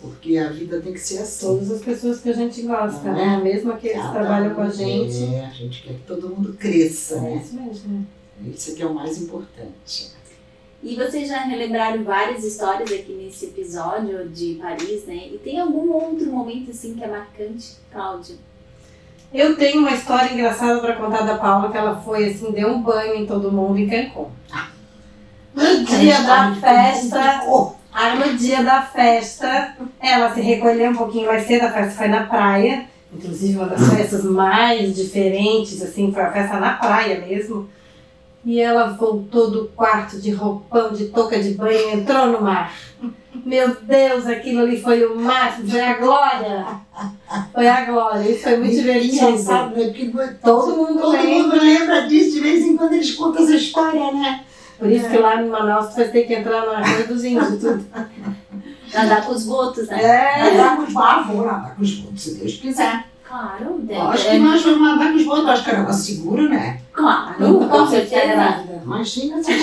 Porque 0.00 0.36
a 0.38 0.50
vida 0.50 0.80
tem 0.80 0.92
que 0.92 1.00
ser 1.00 1.18
assim. 1.18 1.46
Todas 1.46 1.70
as 1.70 1.80
pessoas 1.82 2.20
que 2.20 2.28
a 2.28 2.32
gente 2.32 2.62
gosta, 2.62 3.02
Não 3.02 3.14
né? 3.14 3.34
é? 3.40 3.42
Mesmo 3.42 3.72
aqueles 3.72 4.00
que 4.00 4.12
trabalham 4.12 4.54
com 4.54 4.60
a 4.62 4.68
gente. 4.70 5.24
É, 5.34 5.46
a 5.46 5.50
gente 5.50 5.82
quer 5.82 5.94
que 5.94 6.02
todo 6.06 6.28
mundo 6.28 6.54
cresça, 6.54 7.16
É 7.16 7.20
né? 7.20 7.42
isso 7.44 7.54
mesmo. 7.60 8.06
Isso 8.46 8.70
aqui 8.72 8.82
é 8.82 8.86
o 8.86 8.94
mais 8.94 9.20
importante. 9.20 10.12
E 10.80 10.94
vocês 10.94 11.26
já 11.28 11.40
relembraram 11.40 12.04
várias 12.04 12.44
histórias 12.44 12.92
aqui 12.92 13.12
nesse 13.12 13.46
episódio 13.46 14.28
de 14.28 14.54
Paris, 14.54 15.04
né? 15.06 15.28
E 15.32 15.38
tem 15.38 15.58
algum 15.58 15.90
outro 15.92 16.30
momento 16.30 16.70
assim 16.70 16.94
que 16.94 17.02
é 17.02 17.08
marcante, 17.08 17.78
Cláudia? 17.90 18.36
Eu 19.32 19.56
tenho 19.56 19.80
uma 19.80 19.92
história 19.92 20.32
engraçada 20.32 20.80
para 20.80 20.94
contar 20.94 21.20
da 21.22 21.36
Paula, 21.36 21.70
que 21.70 21.76
ela 21.76 22.00
foi 22.00 22.28
assim, 22.28 22.50
deu 22.50 22.68
um 22.68 22.82
banho 22.82 23.14
em 23.14 23.26
todo 23.26 23.52
mundo 23.52 23.78
em 23.78 23.86
Cancún. 23.86 24.28
No 25.54 25.84
dia 25.84 26.22
da 26.22 26.54
festa, 26.54 27.42
aí 27.92 28.18
no 28.18 28.38
dia 28.38 28.62
da 28.62 28.80
festa, 28.80 29.76
ela 30.00 30.32
se 30.32 30.40
recolheu 30.40 30.92
um 30.92 30.96
pouquinho 30.96 31.26
mais 31.26 31.46
cedo, 31.46 31.66
a 31.66 31.72
festa 31.72 31.98
foi 31.98 32.08
na 32.08 32.24
praia, 32.24 32.86
inclusive 33.12 33.58
uma 33.58 33.66
das 33.66 33.86
festas 33.92 34.24
mais 34.24 34.96
diferentes, 34.96 35.82
assim, 35.82 36.10
foi 36.10 36.22
a 36.22 36.32
festa 36.32 36.58
na 36.58 36.74
praia 36.74 37.20
mesmo. 37.20 37.68
E 38.46 38.58
ela 38.60 38.90
voltou 38.90 39.50
do 39.50 39.68
quarto 39.76 40.18
de 40.18 40.30
roupão, 40.30 40.92
de 40.92 41.06
touca 41.06 41.38
de 41.38 41.50
banho, 41.50 41.90
entrou 41.90 42.28
no 42.28 42.40
mar. 42.40 42.72
Meu 43.44 43.76
Deus, 43.82 44.26
aquilo 44.26 44.60
ali 44.62 44.80
foi 44.80 45.04
o 45.06 45.18
máximo, 45.18 45.70
foi 45.70 45.80
a 45.80 45.94
glória. 45.94 46.66
Foi 47.54 47.68
a 47.68 47.84
glória, 47.84 48.30
isso 48.30 48.42
foi 48.42 48.56
muito 48.58 48.74
divertido. 48.74 49.16
Engraçado, 49.16 49.76
né? 49.76 49.84
Porque 49.86 50.12
Todo 50.42 50.76
mundo 50.76 51.00
todo 51.00 51.12
lembra. 51.12 51.30
mundo 51.42 51.56
lembra 51.60 52.06
disso, 52.08 52.32
de 52.32 52.40
vez 52.40 52.64
em 52.64 52.76
quando 52.76 52.92
eles 52.94 53.12
contam 53.14 53.42
essa 53.44 53.54
história, 53.54 54.12
né? 54.12 54.44
Por 54.78 54.90
isso 54.90 55.08
que 55.08 55.16
lá 55.18 55.40
em 55.42 55.48
Manaus 55.48 55.94
vai 55.94 56.08
ter 56.08 56.22
que 56.24 56.34
entrar 56.34 56.66
na 56.66 56.80
coisa 56.82 57.04
dos 57.08 57.24
índios 57.24 57.48
e 57.54 57.58
tudo. 57.58 57.86
Nadar 58.94 59.24
com 59.26 59.32
os 59.32 59.44
botos, 59.44 59.86
né? 59.88 60.02
É, 60.02 60.50
nadar 60.54 60.76
com 60.76 60.82
os 60.82 60.92
vou 60.92 61.44
nadar 61.46 61.74
com 61.76 61.82
os 61.82 61.94
botos, 61.94 62.22
se 62.22 62.34
Deus 62.34 62.52
quiser. 62.54 63.04
Claro, 63.28 63.78
deve- 63.80 64.00
Acho 64.00 64.30
que 64.30 64.38
nós 64.38 64.62
vamos 64.62 64.80
nadar 64.80 65.10
com 65.10 65.16
os 65.16 65.24
botos, 65.24 65.48
acho 65.48 65.64
que 65.64 65.70
era 65.70 65.82
mais 65.82 65.96
seguro, 65.96 66.48
né? 66.48 66.80
Claro, 66.92 67.58
com 67.68 67.86
certeza. 67.86 68.64
Imagina 68.82 69.42
se 69.42 69.52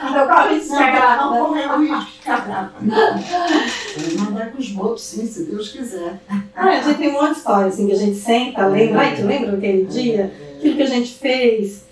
Então, 0.00 0.26
qual 0.26 0.52
isso 0.52 0.72
Não 0.74 1.46
correu 1.46 1.72
o 1.72 1.80
risco 1.80 2.00
de 2.00 2.12
ficar 2.12 2.46
brava. 2.46 2.72
Nadar 2.80 4.52
com 4.52 4.58
os 4.58 4.68
botos, 4.70 5.04
sim, 5.04 5.26
se 5.26 5.44
Deus 5.44 5.70
quiser. 5.70 6.20
Ah, 6.54 6.68
a 6.68 6.80
gente 6.80 6.98
tem 6.98 7.08
um 7.08 7.12
monte 7.12 7.32
de 7.32 7.38
história, 7.38 7.66
assim, 7.66 7.86
que 7.86 7.92
a 7.92 7.96
gente 7.96 8.16
senta, 8.16 8.66
lembra. 8.66 9.00
Ai, 9.00 9.16
tu 9.16 9.26
lembra 9.26 9.52
daquele 9.52 9.84
dia? 9.86 10.32
Aquilo 10.56 10.76
que 10.76 10.82
a 10.82 10.86
gente 10.86 11.14
fez. 11.14 11.84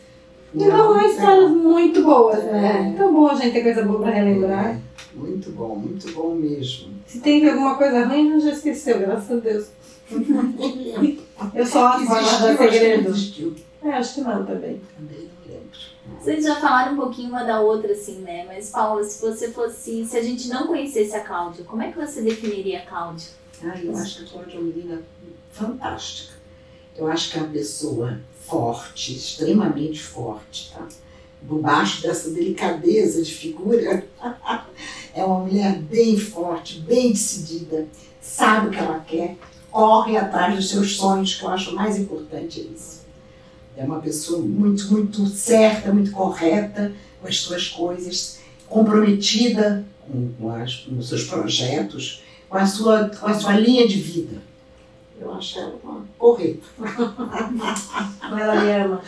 Então, 0.54 0.94
são 0.94 1.06
histórias 1.06 1.50
muito 1.50 2.02
boas, 2.02 2.42
né? 2.44 2.94
Tão 2.96 3.12
bom 3.12 3.28
a 3.28 3.34
gente 3.34 3.52
ter 3.52 3.62
coisa 3.62 3.82
boa 3.82 4.00
pra 4.00 4.10
relembrar. 4.10 4.78
Muito 5.14 5.50
bom, 5.50 5.76
muito 5.76 6.12
bom 6.12 6.34
mesmo. 6.34 6.94
Se 7.06 7.20
tem 7.20 7.48
alguma 7.48 7.76
coisa 7.76 8.04
ruim, 8.06 8.38
já 8.40 8.50
esqueceu, 8.50 8.98
graças 8.98 9.30
a 9.30 9.40
Deus. 9.40 9.66
Eu 11.54 11.66
só 11.66 11.86
acho 11.88 12.06
guardar 12.06 12.56
segredo. 12.56 13.14
É, 13.82 13.90
acho 13.90 14.14
que 14.14 14.20
não 14.22 14.44
também. 14.44 14.80
Também 14.96 15.18
não. 15.20 15.35
Vocês 16.20 16.44
já 16.44 16.56
falaram 16.56 16.94
um 16.94 16.96
pouquinho 16.96 17.28
uma 17.28 17.44
da 17.44 17.60
outra, 17.60 17.92
assim, 17.92 18.20
né? 18.20 18.44
Mas, 18.46 18.70
Paula, 18.70 19.04
se 19.04 19.20
você 19.20 19.50
fosse. 19.52 20.04
Se 20.04 20.16
a 20.16 20.22
gente 20.22 20.48
não 20.48 20.66
conhecesse 20.66 21.14
a 21.14 21.20
Cláudia, 21.20 21.64
como 21.64 21.82
é 21.82 21.90
que 21.90 21.98
você 21.98 22.22
definiria 22.22 22.80
a 22.80 22.86
Cláudia? 22.86 23.28
Ah, 23.62 23.78
eu 23.80 23.96
acho 23.96 24.18
que 24.18 24.24
a 24.24 24.28
Cláudia 24.28 24.56
é 24.56 24.60
uma 24.60 24.72
menina 24.72 25.02
fantástica. 25.52 26.34
Eu 26.96 27.06
acho 27.06 27.30
que 27.30 27.38
é 27.38 27.42
uma 27.42 27.50
pessoa 27.50 28.20
forte, 28.46 29.14
extremamente 29.14 30.02
forte, 30.02 30.72
tá? 30.72 30.86
Por 31.46 31.60
baixo 31.60 32.02
dessa 32.02 32.30
delicadeza 32.30 33.22
de 33.22 33.32
figura, 33.32 34.06
é 35.14 35.24
uma 35.24 35.40
mulher 35.40 35.78
bem 35.78 36.18
forte, 36.18 36.80
bem 36.80 37.12
decidida, 37.12 37.86
sabe 38.20 38.68
o 38.68 38.70
que 38.70 38.78
ela 38.78 39.00
quer, 39.00 39.36
corre 39.70 40.16
atrás 40.16 40.56
dos 40.56 40.70
seus 40.70 40.96
sonhos, 40.96 41.34
que 41.34 41.44
eu 41.44 41.50
acho 41.50 41.74
mais 41.74 41.98
importante 41.98 42.60
é 42.60 42.64
isso. 42.64 43.05
É 43.76 43.84
uma 43.84 44.00
pessoa 44.00 44.40
muito, 44.40 44.90
muito 44.90 45.26
certa, 45.26 45.92
muito 45.92 46.10
correta 46.10 46.92
com 47.20 47.28
as 47.28 47.38
suas 47.38 47.68
coisas, 47.68 48.40
comprometida 48.66 49.84
com, 50.00 50.32
com, 50.32 50.50
as, 50.50 50.76
com 50.76 50.98
os 50.98 51.08
seus 51.08 51.24
projetos, 51.24 52.22
com 52.48 52.56
a, 52.56 52.66
sua, 52.66 53.10
com 53.10 53.26
a 53.26 53.34
sua 53.34 53.52
linha 53.52 53.86
de 53.86 54.00
vida. 54.00 54.40
Eu 55.20 55.32
acho 55.34 55.58
ela 55.58 55.74
uma 55.82 56.06
correta. 56.18 56.66
Ela 58.38 58.64
me 58.64 58.70
ama. 58.70 59.02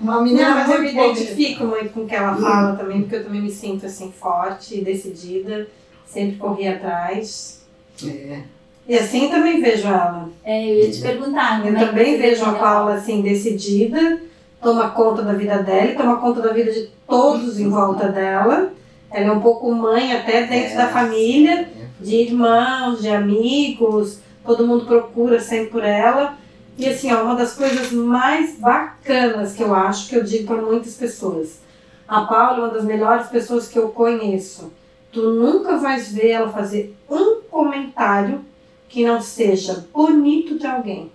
Uma 0.00 0.22
menina 0.22 0.48
Não, 0.48 0.54
mas 0.56 0.70
eu 0.70 0.82
me 0.82 0.90
identifico 0.90 1.64
muito 1.64 1.92
com 1.92 2.00
o 2.00 2.08
que 2.08 2.14
ela 2.14 2.34
fala 2.34 2.74
também, 2.74 3.02
porque 3.02 3.16
eu 3.16 3.24
também 3.24 3.42
me 3.42 3.50
sinto 3.50 3.86
assim 3.86 4.10
forte 4.10 4.78
e 4.78 4.84
decidida, 4.84 5.68
sempre 6.06 6.36
corri 6.36 6.66
atrás. 6.66 7.62
É. 8.04 8.42
E 8.90 8.98
assim 8.98 9.28
também 9.28 9.60
vejo 9.60 9.86
ela. 9.86 10.28
É, 10.44 10.68
eu 10.68 10.78
ia 10.80 10.90
te 10.90 11.00
perguntar. 11.00 11.64
Eu 11.64 11.76
é 11.76 11.78
também 11.78 12.16
você 12.16 12.22
vejo 12.22 12.44
a 12.44 12.54
Paula 12.54 12.94
assim 12.94 13.22
decidida, 13.22 14.20
toma 14.60 14.90
conta 14.90 15.22
da 15.22 15.32
vida 15.32 15.58
dela, 15.62 15.92
e 15.92 15.94
toma 15.94 16.16
conta 16.16 16.40
da 16.40 16.52
vida 16.52 16.72
de 16.72 16.90
todos 17.06 17.60
em 17.60 17.68
volta 17.70 18.08
dela. 18.08 18.72
Ela 19.12 19.26
é 19.26 19.30
um 19.30 19.40
pouco 19.40 19.70
mãe 19.72 20.12
até 20.12 20.44
dentro 20.44 20.72
É. 20.72 20.76
da 20.76 20.88
família, 20.88 21.60
É. 21.60 21.68
de 22.00 22.16
irmãos, 22.16 23.00
de 23.00 23.08
amigos, 23.10 24.18
todo 24.44 24.66
mundo 24.66 24.84
procura 24.86 25.38
sempre 25.38 25.70
por 25.70 25.84
ela. 25.84 26.34
E 26.76 26.88
assim, 26.88 27.12
ó, 27.12 27.22
uma 27.22 27.36
das 27.36 27.52
coisas 27.54 27.92
mais 27.92 28.58
bacanas 28.58 29.52
que 29.52 29.62
eu 29.62 29.72
acho, 29.72 30.08
que 30.08 30.16
eu 30.16 30.24
digo 30.24 30.48
para 30.48 30.62
muitas 30.62 30.94
pessoas. 30.94 31.60
A 32.08 32.22
Paula 32.22 32.56
é 32.56 32.60
uma 32.62 32.74
das 32.74 32.84
melhores 32.84 33.28
pessoas 33.28 33.68
que 33.68 33.78
eu 33.78 33.90
conheço. 33.90 34.72
Tu 35.12 35.22
nunca 35.22 35.76
vais 35.76 36.10
ver 36.12 36.30
ela 36.30 36.48
fazer 36.48 36.92
um 37.08 37.40
comentário 37.48 38.49
que 38.90 39.06
não 39.06 39.22
seja 39.22 39.86
bonito 39.94 40.58
de 40.58 40.66
alguém. 40.66 41.10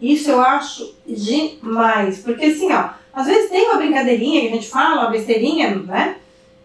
Isso 0.00 0.30
eu 0.30 0.40
acho 0.40 0.94
demais. 1.06 2.22
Porque 2.22 2.44
assim, 2.44 2.70
ó, 2.70 2.90
às 3.12 3.26
vezes 3.26 3.50
tem 3.50 3.68
uma 3.68 3.78
brincadeirinha 3.78 4.42
que 4.42 4.48
a 4.48 4.50
gente 4.50 4.68
fala, 4.68 5.00
uma 5.00 5.10
besteirinha, 5.10 5.74
né? 5.76 6.16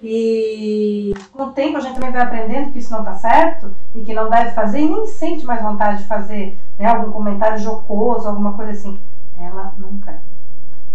E 0.04 1.14
com 1.32 1.44
o 1.44 1.52
tempo 1.52 1.78
a 1.78 1.80
gente 1.80 1.94
também 1.94 2.12
vai 2.12 2.22
aprendendo 2.22 2.72
que 2.72 2.80
isso 2.80 2.92
não 2.92 3.04
tá 3.04 3.14
certo 3.14 3.72
e 3.96 4.02
que 4.02 4.14
não 4.14 4.30
deve 4.30 4.52
fazer 4.52 4.80
e 4.80 4.90
nem 4.90 5.08
sente 5.08 5.46
mais 5.46 5.62
vontade 5.62 6.02
de 6.02 6.08
fazer 6.08 6.58
né, 6.78 6.88
algum 6.88 7.12
comentário 7.12 7.60
jocoso, 7.60 8.28
alguma 8.28 8.54
coisa 8.54 8.72
assim. 8.72 9.00
Ela 9.40 9.74
nunca. 9.78 10.22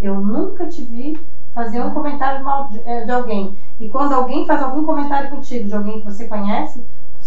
Eu 0.01 0.21
nunca 0.21 0.67
te 0.67 0.83
vi 0.83 1.19
fazer 1.55 1.81
um 1.81 1.95
comentário 1.95 2.45
mal 2.45 2.69
de, 2.69 2.83
eh, 2.85 3.05
de 3.05 3.11
alguém. 3.11 3.57
E 3.81 3.89
quando 3.89 4.13
alguém 4.13 4.47
faz 4.47 4.63
algum 4.63 4.85
comentário 4.85 5.31
contigo 5.31 5.67
de 5.67 5.75
alguém 5.75 6.01
que 6.01 6.05
você 6.05 6.27
conhece, 6.27 6.85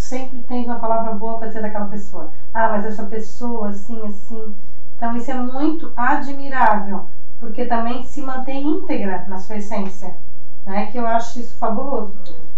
sempre 0.09 0.39
tens 0.41 0.65
uma 0.65 0.79
palavra 0.79 1.11
boa 1.11 1.37
para 1.37 1.47
dizer 1.47 1.61
daquela 1.61 1.85
pessoa. 1.85 2.31
Ah, 2.53 2.69
mas 2.69 2.85
essa 2.85 3.03
pessoa, 3.03 3.69
assim, 3.69 4.05
assim. 4.07 4.53
Então 4.95 5.15
isso 5.15 5.31
é 5.31 5.35
muito 5.35 5.93
admirável, 5.95 7.05
porque 7.39 7.65
também 7.65 8.03
se 8.03 8.21
mantém 8.21 8.67
íntegra 8.67 9.25
na 9.27 9.37
sua 9.37 9.57
essência 9.57 10.13
né? 10.65 10.87
Que 10.91 10.97
eu 10.97 11.07
acho 11.07 11.39
isso 11.39 11.57
fabuloso. 11.57 12.13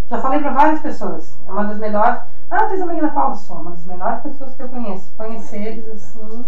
Já 0.08 0.20
falei 0.20 0.40
para 0.40 0.52
várias 0.52 0.80
pessoas. 0.80 1.38
É 1.48 1.52
uma 1.52 1.64
das 1.64 1.80
melhores. 1.80 2.20
Ah, 2.52 2.66
tu 2.66 2.74
és 2.74 2.82
amiga 2.82 3.04
da 3.04 3.08
Paula? 3.12 3.34
Sou 3.34 3.62
uma 3.62 3.72
das 3.72 3.86
melhores 3.86 4.22
pessoas 4.24 4.54
que 4.54 4.62
eu 4.62 4.68
conheço. 4.68 5.10
Conhecer 5.16 5.68
eles 5.68 5.90
assim. 5.90 6.46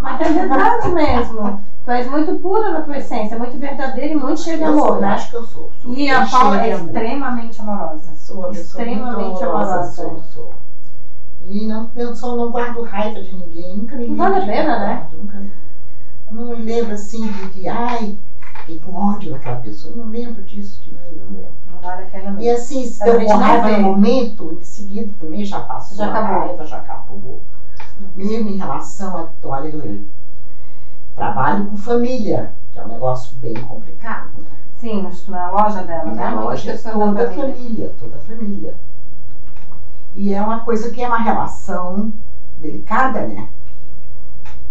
Mas 0.00 0.20
é 0.20 0.32
verdade 0.32 0.88
mesmo. 0.88 1.60
Tu 1.84 1.90
és 1.92 2.10
muito 2.10 2.34
pura 2.40 2.72
na 2.72 2.82
tua 2.82 2.96
essência, 2.96 3.38
muito 3.38 3.56
verdadeira 3.56 4.14
e 4.14 4.16
muito 4.16 4.40
cheia 4.40 4.58
de 4.58 4.64
amor, 4.64 4.88
sou, 4.88 5.00
né? 5.00 5.08
Acho 5.12 5.30
que 5.30 5.36
eu 5.36 5.44
sou. 5.44 5.70
sou 5.80 5.94
E 5.94 6.10
a 6.10 6.26
Paula 6.26 6.60
é 6.60 6.70
extremamente 6.70 7.60
amorosa. 7.60 8.14
Sou 8.14 8.50
extremamente 8.50 9.14
muito 9.14 9.44
amorosa. 9.44 9.74
amorosa. 9.74 9.92
Sou, 9.92 10.18
sou. 10.32 10.54
E 11.40 11.66
não, 11.66 11.88
eu 11.94 12.12
só 12.16 12.34
não 12.34 12.50
guardo 12.50 12.82
raiva 12.82 13.20
de 13.20 13.32
ninguém. 13.32 13.76
Nunca 13.76 13.96
me 13.96 14.08
Não 14.08 14.24
lembro 14.24 14.40
vale 14.40 14.50
a 14.50 14.54
pena, 14.54 14.78
né? 14.78 15.06
Nunca, 15.12 15.42
não 16.30 16.46
me 16.46 16.62
lembro 16.62 16.94
assim 16.94 17.30
de, 17.30 17.46
de 17.50 17.68
ai, 17.68 18.18
fiquei 18.60 18.80
com 18.80 18.92
ódio 18.94 19.30
daquela 19.30 19.56
pessoa. 19.58 19.94
Não 19.94 20.08
lembro 20.08 20.42
disso. 20.42 20.80
De, 20.82 20.90
não 20.90 21.26
lembro. 21.28 21.52
Não 21.84 21.90
vale 21.90 22.02
a 22.02 22.06
pena 22.06 22.40
E 22.40 22.48
assim, 22.50 22.84
se 22.86 23.04
deu 23.04 23.24
com 23.26 23.36
raiva 23.36 23.68
vê. 23.68 23.76
no 23.76 23.82
momento, 23.90 24.56
em 24.58 24.64
seguida 24.64 25.12
também 25.18 25.44
já 25.44 25.60
passou. 25.60 25.98
Já 25.98 26.08
acabou. 26.08 26.38
raiva 26.38 26.64
já 26.64 26.76
acabou. 26.78 27.42
Mesmo 28.14 28.48
em 28.48 28.56
relação 28.56 29.16
a, 29.16 29.26
olha, 29.46 29.68
eu 29.68 30.04
trabalho 31.14 31.66
com 31.66 31.76
família, 31.76 32.50
que 32.72 32.78
é 32.78 32.82
um 32.82 32.88
negócio 32.88 33.36
bem 33.36 33.54
complicado. 33.54 34.30
Né? 34.34 34.50
Sim, 34.78 35.02
mas 35.02 35.26
na 35.26 35.48
loja 35.48 35.82
dela, 35.82 36.04
né? 36.10 36.14
Na 36.14 36.30
Muitas 36.30 36.44
loja 36.44 36.70
é 36.70 36.92
toda 36.92 37.22
a 37.22 37.26
família. 37.26 37.54
família, 37.54 37.92
toda 37.98 38.16
a 38.16 38.20
família. 38.20 38.74
E 40.14 40.32
é 40.32 40.40
uma 40.42 40.60
coisa 40.60 40.88
que 40.88 41.02
é 41.02 41.06
uma 41.06 41.18
relação 41.18 42.10
delicada, 42.56 43.22
né? 43.22 43.46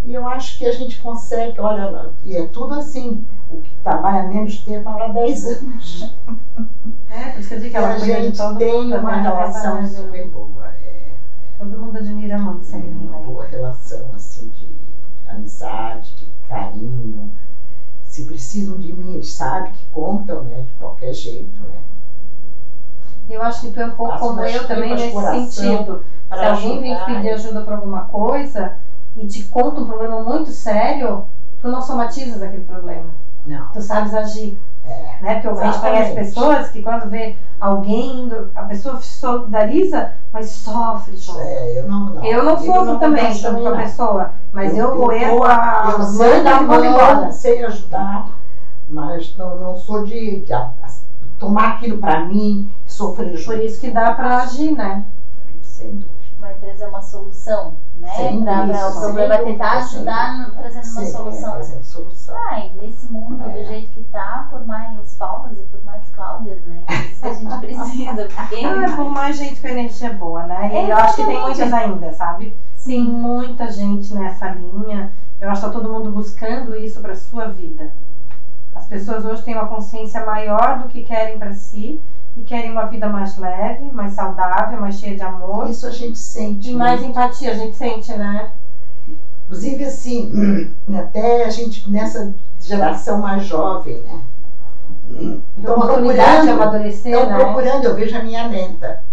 E 0.04 0.14
eu 0.14 0.28
acho 0.28 0.58
que 0.58 0.66
a 0.66 0.72
gente 0.72 0.98
consegue, 0.98 1.60
olha, 1.60 2.10
e 2.22 2.36
é 2.36 2.44
tudo 2.44 2.74
assim, 2.74 3.24
o 3.54 3.62
que 3.62 3.76
trabalha 3.84 4.28
menos 4.28 4.58
tempo 4.60 4.90
há 4.90 5.08
10 5.08 5.46
anos. 5.48 6.14
É, 7.10 7.30
por 7.30 7.40
isso 7.40 7.50
que 7.50 7.56
eu 7.56 7.60
digo 7.60 7.72
que 7.72 7.78
ela 7.78 7.90
a 7.94 7.98
gente 8.00 8.38
tem 8.58 8.84
mundo. 8.84 8.98
uma 8.98 9.16
né? 9.16 9.22
relação 9.22 9.62
Trabalha. 9.62 9.88
super 9.88 10.28
boa. 10.28 10.68
É, 10.68 11.12
Todo 11.58 11.78
mundo 11.78 11.98
admira 11.98 12.38
muito 12.38 12.62
essa 12.62 12.76
é 12.76 12.80
menina 12.80 13.18
uma 13.18 13.26
boa 13.26 13.46
relação 13.46 14.10
assim 14.16 14.50
de 14.50 14.68
amizade, 15.28 16.14
de 16.16 16.28
carinho. 16.48 17.32
Se 18.04 18.26
precisam 18.26 18.78
de 18.78 18.94
mim, 18.94 19.16
eles 19.16 19.32
sabem 19.32 19.72
que 19.72 19.86
contam, 19.92 20.44
né? 20.44 20.64
De 20.64 20.72
qualquer 20.74 21.14
jeito, 21.14 21.60
né? 21.62 21.82
Eu 23.30 23.42
acho 23.42 23.62
que 23.62 23.72
tu 23.72 23.80
é 23.80 23.86
um 23.86 23.92
pouco 23.92 24.12
Faço 24.12 24.28
como 24.28 24.42
eu 24.42 24.68
também 24.68 24.92
nesse 24.96 25.52
sentido. 25.52 26.04
Se 26.30 26.40
alguém 26.40 26.82
vem 26.82 26.96
te 26.96 27.06
pedir 27.06 27.30
ajuda 27.30 27.62
para 27.62 27.76
alguma 27.76 28.02
coisa 28.06 28.78
e 29.16 29.26
te 29.28 29.44
conta 29.44 29.82
um 29.82 29.86
problema 29.86 30.22
muito 30.22 30.52
sério, 30.52 31.26
tu 31.62 31.70
não 31.70 31.82
somatizas 31.82 32.42
aquele 32.42 32.66
problema. 32.66 33.12
Não. 33.46 33.68
Tu 33.74 33.82
sabes 33.82 34.14
agir. 34.14 34.60
É. 34.86 35.18
Né? 35.22 35.36
Porque 35.40 35.48
a 35.48 35.54
gente 35.54 35.76
Exatamente. 35.76 35.82
conhece 35.82 36.14
pessoas 36.16 36.70
que 36.70 36.82
quando 36.82 37.10
vê 37.10 37.36
alguém 37.60 38.24
indo, 38.24 38.52
a 38.54 38.64
pessoa 38.64 39.00
se 39.00 39.14
solidariza, 39.18 40.12
mas 40.32 40.50
sofre, 40.50 41.16
chora. 41.26 41.44
É, 41.46 41.80
eu 41.80 41.88
não, 41.88 42.00
não. 42.14 42.24
Eu 42.24 42.44
não 42.44 42.58
sofro 42.58 43.00
também 43.00 43.34
junto 43.34 43.62
com 43.62 43.68
a 43.70 43.78
pessoa, 43.78 44.32
mas 44.52 44.78
eu, 44.78 45.10
a 45.10 45.90
eu 45.92 46.00
mãe 46.00 46.08
sei 46.08 46.44
da 46.44 46.52
dar 46.52 46.64
mão 46.64 46.84
embora. 46.84 47.32
sei 47.32 47.64
ajudar, 47.64 48.30
mas 48.90 49.38
não, 49.38 49.58
não 49.58 49.76
sou 49.76 50.04
de, 50.04 50.42
de 50.42 50.52
a- 50.52 50.74
a- 50.84 50.90
tomar 51.40 51.76
aquilo 51.76 51.98
pra 52.00 52.26
mim 52.26 52.70
e 52.86 52.92
sofrer 52.92 53.38
junto. 53.38 53.46
Por 53.46 53.64
isso 53.64 53.80
que 53.80 53.90
dá 53.92 54.14
para 54.14 54.40
agir, 54.44 54.72
né? 54.74 55.06
Sem 55.62 55.92
dúvida. 55.92 56.14
Vai 56.40 56.56
trazer 56.56 56.88
uma 56.88 57.02
solução, 57.02 57.76
né? 57.96 58.10
Isso, 58.34 58.98
o 58.98 59.02
problema 59.02 59.38
tentar 59.38 59.78
ajudar 59.78 60.52
trazendo 60.52 60.86
uma. 60.92 61.02
É, 61.02 61.06
solução. 61.82 62.36
Ai, 62.50 62.72
nesse 62.76 63.06
mundo 63.06 63.42
É. 63.44 63.48
do 63.50 63.66
jeito 63.66 63.92
que 63.92 64.04
tá, 64.04 64.48
por 64.50 64.66
Paulas 65.24 65.58
e 65.58 65.64
por 65.64 65.82
mais 65.86 66.02
Cláudias, 66.14 66.62
né? 66.66 66.84
É 66.90 66.96
isso 67.06 67.22
que 67.22 67.28
a 67.28 67.34
gente 67.34 67.58
precisa, 67.60 68.28
porque 68.28 68.60
Ah, 68.66 68.96
por 68.98 69.10
mais 69.10 69.38
gente 69.38 69.62
com 69.62 69.68
energia 69.70 70.12
boa, 70.12 70.44
né? 70.44 70.70
E 70.74 70.90
eu 70.90 70.98
acho 70.98 71.16
que 71.16 71.26
tem 71.26 71.40
muitas 71.40 71.72
ainda, 71.72 72.12
sabe? 72.12 72.54
Tem 72.84 73.02
muita 73.02 73.72
gente 73.72 74.14
nessa 74.14 74.50
linha. 74.50 75.14
Eu 75.40 75.50
acho 75.50 75.62
que 75.62 75.68
tá 75.68 75.74
todo 75.74 75.90
mundo 75.90 76.12
buscando 76.12 76.76
isso 76.76 77.00
para 77.00 77.16
sua 77.16 77.48
vida. 77.48 77.94
As 78.76 78.86
pessoas 78.86 79.24
hoje 79.24 79.44
têm 79.44 79.56
uma 79.56 79.68
consciência 79.68 80.26
maior 80.26 80.80
do 80.80 80.90
que 80.90 81.04
querem 81.04 81.40
para 81.40 81.54
si 81.54 82.02
e 82.36 82.42
querem 82.42 82.72
uma 82.72 82.86
vida 82.88 83.08
mais 83.08 83.38
leve, 83.38 83.86
mais 83.86 84.12
saudável, 84.12 84.82
mais 84.82 85.00
cheia 85.00 85.16
de 85.16 85.24
amor 85.24 85.70
Isso 85.70 85.88
a 85.88 85.92
gente 85.92 86.18
sente. 86.18 86.70
e 86.72 86.76
mais 86.76 87.02
empatia. 87.02 87.52
A 87.52 87.56
gente 87.56 87.78
sente, 87.78 88.12
né? 88.14 88.50
Inclusive, 89.46 89.86
assim, 89.86 90.74
até 90.94 91.46
a 91.46 91.50
gente 91.50 91.90
nessa 91.90 92.36
geração 92.60 93.20
mais 93.20 93.46
jovem, 93.46 94.00
né? 94.00 94.20
Estão 95.58 95.80
procurando, 95.80 96.50
amadurecer, 96.50 97.14
estão 97.14 97.30
né? 97.30 97.38
procurando, 97.38 97.86
eu 97.86 97.96
vejo 97.96 98.18
a 98.18 98.24
minha 98.24 98.48
neta, 98.48 99.04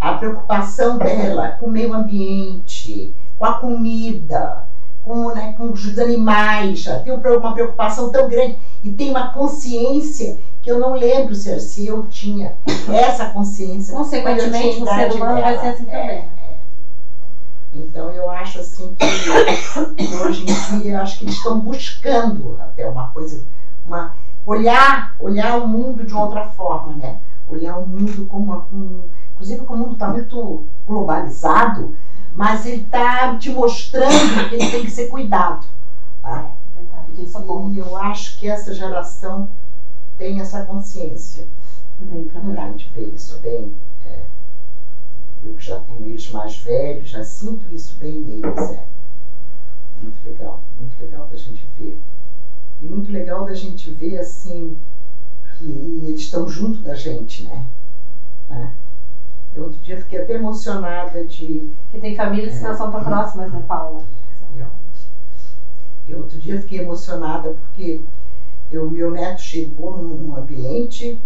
a 0.00 0.14
preocupação 0.14 0.98
dela 0.98 1.56
com 1.60 1.66
o 1.66 1.70
meio 1.70 1.92
ambiente, 1.92 3.14
com 3.38 3.44
a 3.44 3.54
comida, 3.54 4.64
com, 5.04 5.30
né, 5.32 5.54
com 5.56 5.70
os 5.70 5.98
animais, 5.98 6.80
já 6.80 6.98
tem 6.98 7.12
uma 7.12 7.52
preocupação 7.52 8.10
tão 8.10 8.28
grande 8.28 8.58
e 8.82 8.90
tem 8.90 9.10
uma 9.10 9.32
consciência 9.32 10.38
que 10.60 10.70
eu 10.70 10.80
não 10.80 10.94
lembro 10.94 11.34
se, 11.34 11.60
se 11.60 11.86
eu 11.86 12.06
tinha 12.06 12.54
essa 12.92 13.26
consciência. 13.26 13.94
Consequentemente, 13.94 14.82
o 14.82 14.84
ser 14.84 15.12
humano 15.12 15.40
vai 15.40 15.58
ser 15.60 15.66
assim 15.68 15.84
também. 15.84 16.00
É, 16.00 16.12
é. 16.14 16.56
Então 17.72 18.10
eu 18.10 18.28
acho 18.28 18.58
assim 18.58 18.96
que 18.98 19.04
hoje 20.16 20.42
em 20.42 20.80
dia 20.80 21.00
acho 21.00 21.18
que 21.18 21.24
eles 21.24 21.36
estão 21.36 21.60
buscando 21.60 22.58
até 22.60 22.88
uma 22.88 23.08
coisa, 23.08 23.44
uma 23.86 24.14
olhar, 24.46 25.16
olhar 25.18 25.60
o 25.60 25.66
mundo 25.66 26.06
de 26.06 26.14
outra 26.14 26.46
forma, 26.46 26.94
né? 26.94 27.18
Olhar 27.48 27.76
o 27.76 27.86
mundo 27.86 28.26
como 28.26 28.44
uma, 28.44 28.66
um, 28.72 29.08
inclusive 29.34 29.66
como 29.66 29.82
o 29.82 29.86
mundo 29.86 29.94
está 29.94 30.08
muito 30.08 30.64
globalizado, 30.86 31.96
mas 32.34 32.64
ele 32.64 32.82
está 32.82 33.36
te 33.36 33.50
mostrando 33.50 34.48
que 34.48 34.54
ele 34.54 34.70
tem 34.70 34.84
que 34.84 34.90
ser 34.90 35.08
cuidado. 35.08 35.66
Tá? 36.22 36.50
Isso 37.18 37.38
é. 37.38 37.42
E 37.72 37.78
eu 37.78 37.96
acho 37.96 38.38
que 38.38 38.48
essa 38.48 38.72
geração 38.72 39.48
tem 40.16 40.40
essa 40.40 40.64
consciência. 40.64 41.46
Vem 41.98 42.24
pra 42.24 42.40
A 42.40 42.68
gente 42.68 42.90
vê 42.94 43.06
isso 43.06 43.38
bem. 43.40 43.74
É, 44.04 44.22
eu 45.42 45.54
que 45.54 45.64
já 45.64 45.80
tenho 45.80 46.06
eles 46.06 46.30
mais 46.30 46.56
velhos, 46.58 47.08
já 47.08 47.24
sinto 47.24 47.74
isso 47.74 47.96
bem 47.96 48.20
neles. 48.20 48.70
É. 48.70 48.84
Muito 50.02 50.22
legal, 50.24 50.60
muito 50.78 51.00
legal 51.00 51.26
da 51.26 51.36
gente 51.36 51.66
ver. 51.78 51.98
E 52.80 52.86
muito 52.86 53.10
legal 53.10 53.42
da 53.42 53.52
gente 53.52 53.88
ver 53.88 54.16
assim 54.18 54.74
que 55.56 55.64
eles 56.04 56.20
estão 56.20 56.46
junto 56.46 56.80
da 56.80 56.94
gente, 56.94 57.42
né? 57.42 57.64
né? 58.48 58.70
Eu 59.52 59.62
outro 59.62 59.80
dia 59.80 59.96
fiquei 59.96 60.18
até 60.18 60.32
emocionada 60.34 61.22
de. 61.22 61.66
Que 61.90 61.98
tem 61.98 62.12
famílias 62.12 62.58
que 62.58 62.64
não 62.64 62.74
são 62.74 62.88
tão 62.88 63.00
próximas, 63.00 63.50
né, 63.50 63.62
Paula? 63.66 64.00
Eu 66.06 66.18
outro 66.18 66.36
dia 66.36 66.56
fiquei 66.56 66.78
emocionada 66.78 67.48
porque 67.48 67.98
o 68.70 68.84
meu 68.84 69.10
neto 69.10 69.40
chegou 69.40 69.92
num 69.92 70.34
ambiente 70.34 71.16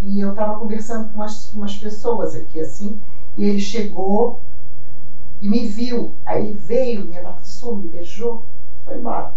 e 0.00 0.18
eu 0.20 0.28
estava 0.30 0.54
conversando 0.54 1.04
com 1.04 1.18
umas, 1.18 1.50
umas 1.52 1.74
pessoas 1.76 2.34
aqui 2.34 2.58
assim, 2.58 2.94
e 3.36 3.42
ele 3.42 3.58
chegou 3.58 4.34
e 5.40 5.48
me 5.48 5.62
viu. 5.62 6.08
Aí 6.24 6.40
ele 6.40 6.52
veio, 6.52 7.02
me 7.02 7.16
abraçou, 7.16 7.72
me 7.72 7.84
beijou, 7.84 8.38
foi 8.84 8.94
embora. 8.94 9.28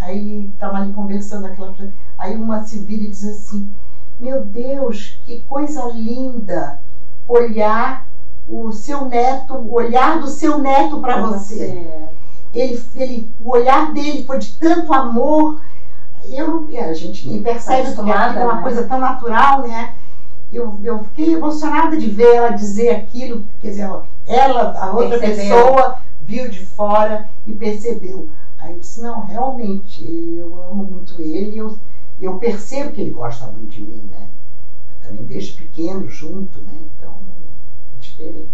Aí 0.00 0.50
estava 0.52 0.78
ali 0.78 0.92
conversando 0.92 1.46
aquela 1.46 1.74
Aí 2.18 2.36
uma 2.36 2.64
se 2.64 2.78
vira 2.78 3.02
e 3.02 3.08
diz 3.08 3.24
assim: 3.24 3.70
Meu 4.18 4.44
Deus, 4.44 5.18
que 5.24 5.40
coisa 5.48 5.86
linda 5.90 6.80
olhar 7.26 8.06
o 8.48 8.70
seu 8.72 9.06
neto, 9.06 9.54
o 9.54 9.72
olhar 9.72 10.20
do 10.20 10.26
seu 10.26 10.58
neto 10.58 11.00
para 11.00 11.20
você. 11.22 11.54
você. 11.54 12.08
Ele, 12.52 12.82
ele, 12.94 13.32
o 13.44 13.50
olhar 13.50 13.92
dele 13.92 14.24
foi 14.24 14.38
de 14.38 14.52
tanto 14.54 14.92
amor. 14.92 15.60
Eu, 16.24 16.68
a 16.78 16.92
gente 16.94 17.28
nem 17.28 17.42
percebe 17.42 17.92
porque 17.94 18.10
aquilo 18.10 18.40
é 18.40 18.44
uma 18.44 18.56
né? 18.56 18.62
coisa 18.62 18.84
tão 18.84 18.98
natural, 18.98 19.62
né? 19.62 19.94
Eu, 20.52 20.78
eu 20.82 21.02
fiquei 21.04 21.34
emocionada 21.34 21.96
de 21.96 22.08
ver 22.08 22.36
ela 22.36 22.50
dizer 22.50 22.90
aquilo, 22.90 23.44
quer 23.60 23.68
dizer, 23.68 23.82
ela, 23.82 24.06
ela 24.26 24.78
a 24.78 24.92
outra 24.92 25.18
Percebeu. 25.18 25.56
pessoa 25.56 25.98
viu 26.22 26.48
de 26.48 26.64
fora 26.64 27.28
e 27.46 27.52
percebeu. 27.52 28.28
Aí 28.64 28.72
eu 28.72 28.78
disse, 28.78 29.02
não, 29.02 29.20
realmente, 29.20 30.02
eu 30.38 30.64
amo 30.64 30.84
muito 30.86 31.20
ele, 31.20 31.58
eu, 31.58 31.78
eu 32.18 32.38
percebo 32.38 32.92
que 32.92 33.00
ele 33.02 33.10
gosta 33.10 33.46
muito 33.46 33.68
de 33.72 33.82
mim, 33.82 34.08
né? 34.10 34.26
Eu 34.96 35.08
também 35.08 35.22
desde 35.24 35.52
pequeno 35.52 36.08
junto, 36.08 36.62
né? 36.62 36.72
Então, 36.96 37.12
é 37.12 38.00
diferente. 38.00 38.48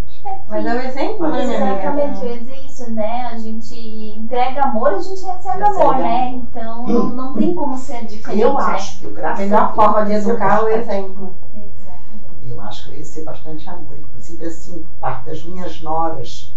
Mas 0.48 0.66
é 0.66 0.74
um 0.74 0.80
exemplo, 0.80 1.28
né, 1.28 1.44
amiga? 1.44 1.54
Exatamente, 1.54 2.24
eu 2.24 2.30
ia 2.32 2.38
dizer 2.40 2.66
isso, 2.66 2.90
né? 2.90 3.22
A 3.26 3.38
gente 3.38 3.76
entrega 4.18 4.64
amor, 4.64 4.94
a 4.94 5.00
gente 5.00 5.24
recebe 5.24 5.62
Recebe 5.62 5.80
amor, 5.80 5.96
né? 5.98 6.26
amor. 6.26 6.40
Então 6.40 6.86
não, 6.88 7.10
não 7.10 7.34
tem 7.34 7.54
como 7.54 7.78
ser 7.78 8.04
diferente. 8.04 8.42
Eu 8.42 8.54
né? 8.54 8.64
acho 8.64 8.98
que 8.98 9.06
o 9.06 9.10
A 9.10 9.12
graças 9.12 9.44
melhor 9.44 9.60
a 9.60 9.64
Deus, 9.66 9.76
forma 9.76 10.04
de 10.06 10.12
educar 10.12 10.58
é 10.58 10.62
o 10.64 10.68
exemplo. 10.70 11.34
Exatamente. 11.54 12.50
Eu 12.50 12.60
acho 12.60 12.84
que 12.84 12.90
eu 12.90 12.98
recebi 12.98 13.26
bastante 13.26 13.70
amor, 13.70 13.96
inclusive 13.96 14.44
assim, 14.44 14.80
por 14.80 14.90
parte 14.98 15.26
das 15.26 15.44
minhas 15.44 15.80
noras. 15.80 16.52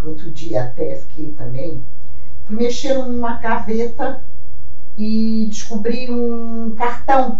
que 0.00 0.06
Outro 0.08 0.28
dia 0.32 0.64
até 0.64 0.96
fiquei 0.96 1.30
também. 1.30 1.80
Fui 2.44 2.54
mexer 2.54 2.92
numa 2.92 3.32
gaveta 3.32 4.18
e 4.94 5.46
descobri 5.48 6.10
um 6.10 6.70
cartão. 6.76 7.38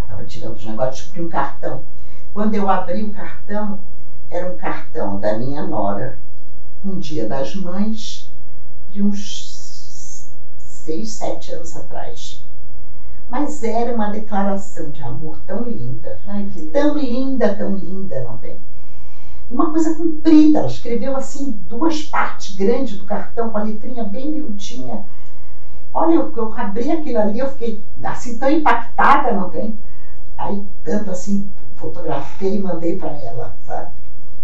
Estava 0.00 0.22
tirando 0.22 0.54
os 0.54 0.64
negócios, 0.64 0.94
descobri 1.00 1.20
um 1.20 1.26
cartão. 1.26 1.80
Quando 2.32 2.54
eu 2.54 2.68
abri 2.68 3.02
o 3.02 3.08
cartão, 3.10 3.76
era 4.30 4.46
um 4.46 4.52
cartão 4.52 5.16
da 5.16 5.32
minha 5.32 5.60
nora, 5.60 6.14
um 6.84 6.96
dia 6.96 7.24
das 7.24 7.52
mães, 7.52 8.24
de 8.88 9.02
uns 9.02 10.24
seis, 10.56 11.08
sete 11.08 11.50
anos 11.50 11.74
atrás. 11.74 12.40
Mas 13.28 13.60
era 13.64 13.90
uma 13.90 14.06
declaração 14.08 14.88
de 14.88 15.00
amor 15.02 15.36
tão 15.46 15.64
linda 15.64 16.16
Ai, 16.26 16.44
tão 16.72 16.96
linda, 16.96 17.48
tão 17.48 17.72
linda, 17.74 18.20
não 18.20 18.36
tem? 18.36 18.56
Uma 19.52 19.70
coisa 19.70 19.94
comprida, 19.94 20.60
ela 20.60 20.68
escreveu 20.68 21.14
assim 21.14 21.50
duas 21.68 22.02
partes 22.04 22.56
grandes 22.56 22.96
do 22.96 23.04
cartão 23.04 23.50
com 23.50 23.58
a 23.58 23.62
letrinha 23.62 24.02
bem 24.02 24.30
miudinha. 24.30 25.04
Olha, 25.92 26.14
eu, 26.14 26.32
eu 26.34 26.52
abri 26.54 26.90
aquilo 26.90 27.18
ali, 27.18 27.38
eu 27.38 27.50
fiquei 27.50 27.82
assim 28.02 28.38
tão 28.38 28.48
impactada, 28.48 29.30
não 29.32 29.50
tem? 29.50 29.76
Aí 30.38 30.64
tanto 30.82 31.10
assim 31.10 31.50
fotografei 31.74 32.54
e 32.54 32.58
mandei 32.58 32.96
para 32.96 33.12
ela, 33.18 33.54
sabe? 33.66 33.90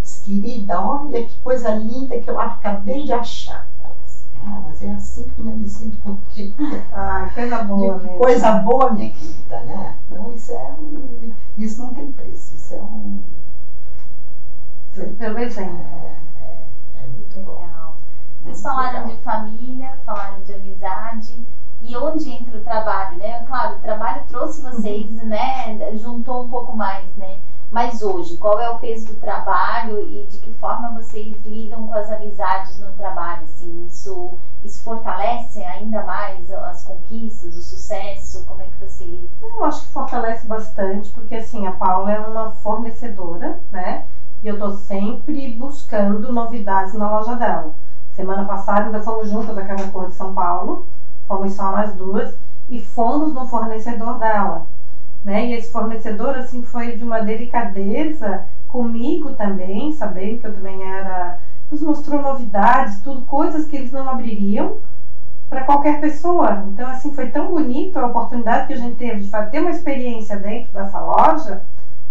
Disse, 0.03 0.23
Querida, 0.25 0.79
olha 0.79 1.25
que 1.25 1.38
coisa 1.38 1.71
linda 1.71 2.18
que 2.18 2.29
eu 2.29 2.38
acabei 2.38 3.05
de 3.05 3.12
achar. 3.12 3.66
Ela 3.83 3.94
disse, 4.05 4.25
ah, 4.44 4.61
mas 4.66 4.83
é 4.83 4.90
assim 4.92 5.27
que 5.29 5.40
eu 5.40 5.47
me 5.47 5.66
sinto 5.66 5.97
por 5.99 6.18
ti. 6.29 6.55
Ai, 6.92 7.31
coisa 7.33 7.62
boa 7.62 7.97
mesmo. 7.97 8.18
coisa 8.18 8.53
boa, 8.59 8.90
minha 8.90 9.11
querida, 9.11 9.61
né? 9.61 9.97
Então 10.07 10.31
isso 10.33 10.53
é 10.53 10.75
um. 10.79 11.33
Isso 11.57 11.81
não 11.81 11.94
tem 11.94 12.12
preço, 12.12 12.55
isso 12.55 12.75
é 12.75 12.81
um. 12.83 13.17
Pelo 15.06 15.38
exemplo. 15.38 15.84
É, 16.40 16.98
é 16.98 17.06
muito 17.06 17.38
bom. 17.40 17.54
Legal. 17.54 17.94
Vocês 18.42 18.61
Muito 18.61 18.62
falaram 18.62 19.00
legal. 19.02 19.16
de 19.16 19.22
família, 19.22 19.96
falaram 20.04 20.40
de 20.40 20.52
amizade. 20.52 21.42
E 21.80 21.96
onde 21.96 22.28
entra 22.28 22.56
o 22.56 22.61
trabalho, 22.61 23.16
né? 23.16 23.40
Claro, 23.44 23.74
o 23.74 23.78
trabalho 23.78 24.20
trouxe 24.26 24.61
vocês, 24.61 25.16
Uhum. 25.16 25.24
né? 25.26 25.94
Juntou 25.96 26.40
um 26.40 26.48
pouco 26.48 26.72
mais, 26.72 27.14
né? 27.14 27.38
Mas 27.70 28.00
hoje, 28.02 28.34
qual 28.34 28.58
é 28.58 28.68
o 28.68 28.78
peso 28.78 29.04
do 29.04 29.14
trabalho 29.14 30.00
e 30.00 30.24
de 30.24 30.38
que 30.38 30.50
forma 30.50 30.88
vocês 30.88 31.37
lidam 31.44 31.84
com 31.84 31.94
as 31.94 32.08
amizades 32.08 32.78
no 32.78 32.90
trabalho? 32.92 33.42
Assim, 33.44 33.84
isso, 33.87 34.34
isso 34.62 34.80
fortalece 34.80 35.62
ainda 35.62 36.00
mais 36.00 36.50
as 36.50 36.82
conquistas, 36.82 37.54
o 37.54 37.61
sucesso? 37.61 38.42
Como 38.46 38.62
é 38.62 38.66
que 38.66 38.76
vocês. 38.76 39.28
Eu 39.42 39.62
acho 39.64 39.82
que 39.82 39.87
fortalece 39.88 40.46
bastante, 40.46 41.11
porque 41.11 41.34
assim, 41.34 41.66
a 41.66 41.70
Paula 41.70 42.11
é 42.11 42.18
uma 42.18 42.48
fornecedora, 42.48 43.54
né? 43.70 44.00
E 44.42 44.46
eu 44.46 44.59
tô 44.59 44.70
sempre 44.72 45.53
buscando 45.53 46.33
novidades 46.33 46.94
na 46.94 47.11
loja 47.11 47.35
dela. 47.35 47.72
Semana 48.12 48.44
passada 48.44 48.87
ainda 48.87 49.01
fomos 49.01 49.29
juntas 49.29 49.57
à 49.57 49.62
Casa 49.62 49.88
Cor 49.88 50.09
de 50.09 50.14
São 50.14 50.33
Paulo, 50.33 50.87
fomos 51.27 51.53
só 51.53 51.72
nós 51.72 51.92
duas, 51.94 52.37
e 52.68 52.81
fomos 52.81 53.33
no 53.33 53.46
fornecedor 53.46 54.18
dela. 54.18 54.66
Né? 55.24 55.46
E 55.46 55.53
esse 55.55 55.72
fornecedor, 55.72 56.37
assim, 56.37 56.62
foi 56.62 56.96
de 56.96 57.05
uma 57.05 57.20
delicadeza 57.20 58.44
comigo 58.68 59.33
também, 59.33 59.92
sabendo 59.92 60.40
que 60.40 60.46
eu 60.46 60.55
também 60.55 60.83
era. 60.83 61.38
Nos 61.70 61.83
mostrou 61.83 62.22
novidades, 62.22 63.01
tudo, 63.01 63.22
coisas 63.27 63.66
que 63.66 63.77
eles 63.77 63.92
não 63.92 64.09
abririam 64.09 64.79
para 65.51 65.64
qualquer 65.64 66.01
pessoa. 66.01 66.64
Então, 66.68 66.88
assim, 66.88 67.12
foi 67.12 67.29
tão 67.29 67.51
bonito 67.51 67.98
a 67.98 68.07
oportunidade 68.07 68.68
que 68.68 68.72
a 68.72 68.77
gente 68.77 68.96
teve 68.96 69.22
de 69.22 69.31
ter 69.51 69.61
uma 69.61 69.70
experiência 69.70 70.37
dentro 70.37 70.72
dessa 70.72 71.01
loja, 71.01 71.62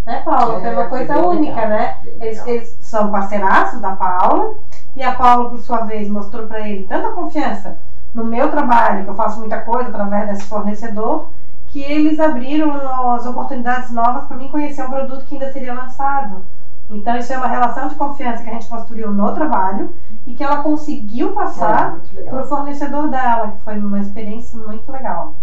né, 0.08 0.22
Paula? 0.26 0.60
Foi 0.62 0.72
uma 0.72 0.82
É, 0.84 0.88
coisa 0.88 1.18
única, 1.20 1.56
legal, 1.56 1.70
né? 1.70 1.98
Eles, 2.20 2.38
legal. 2.40 2.48
eles 2.48 2.78
são 2.82 3.12
parceiraços 3.12 3.80
da 3.82 3.96
Paula 3.96 4.56
e 4.96 5.04
a 5.04 5.14
Paula, 5.14 5.50
por 5.50 5.60
sua 5.60 5.82
vez, 5.82 6.10
mostrou 6.10 6.48
para 6.48 6.68
ele 6.68 6.88
tanta 6.88 7.12
confiança 7.12 7.78
no 8.14 8.24
meu 8.24 8.50
trabalho, 8.50 9.04
que 9.04 9.10
eu 9.10 9.16
faço 9.16 9.40
muita 9.40 9.60
coisa 9.62 9.90
através 9.90 10.28
desse 10.30 10.46
fornecedor, 10.46 11.28
que 11.68 11.84
eles 11.84 12.20
abriram 12.20 12.72
as 13.16 13.26
oportunidades 13.26 13.92
novas 13.92 14.24
para 14.24 14.38
mim 14.38 14.48
conhecer 14.50 14.82
um 14.84 14.90
produto 14.90 15.26
que 15.26 15.36
ainda 15.36 15.52
seria 15.52 15.74
lançado. 15.74 16.44
Então, 16.90 17.18
isso 17.18 17.34
é 17.34 17.38
uma 17.38 17.48
relação 17.48 17.90
de 17.90 17.96
confiança 17.96 18.42
que 18.44 18.50
a 18.50 18.54
gente 18.54 18.68
construiu 18.70 19.12
no 19.12 19.34
trabalho 19.34 19.94
e 20.26 20.34
que 20.34 20.42
ela 20.44 20.64
conseguiu 20.64 21.32
É, 21.32 21.34
passar 21.34 21.92
muito 21.92 22.16
legal. 22.16 22.34
para 22.34 22.44
o 22.44 22.48
fornecedor 22.48 23.10
dela, 23.10 23.52
que 23.52 23.64
foi 23.66 23.78
uma 23.78 24.00
experiência 24.00 24.58
muito 24.58 24.90
legal. 24.90 25.34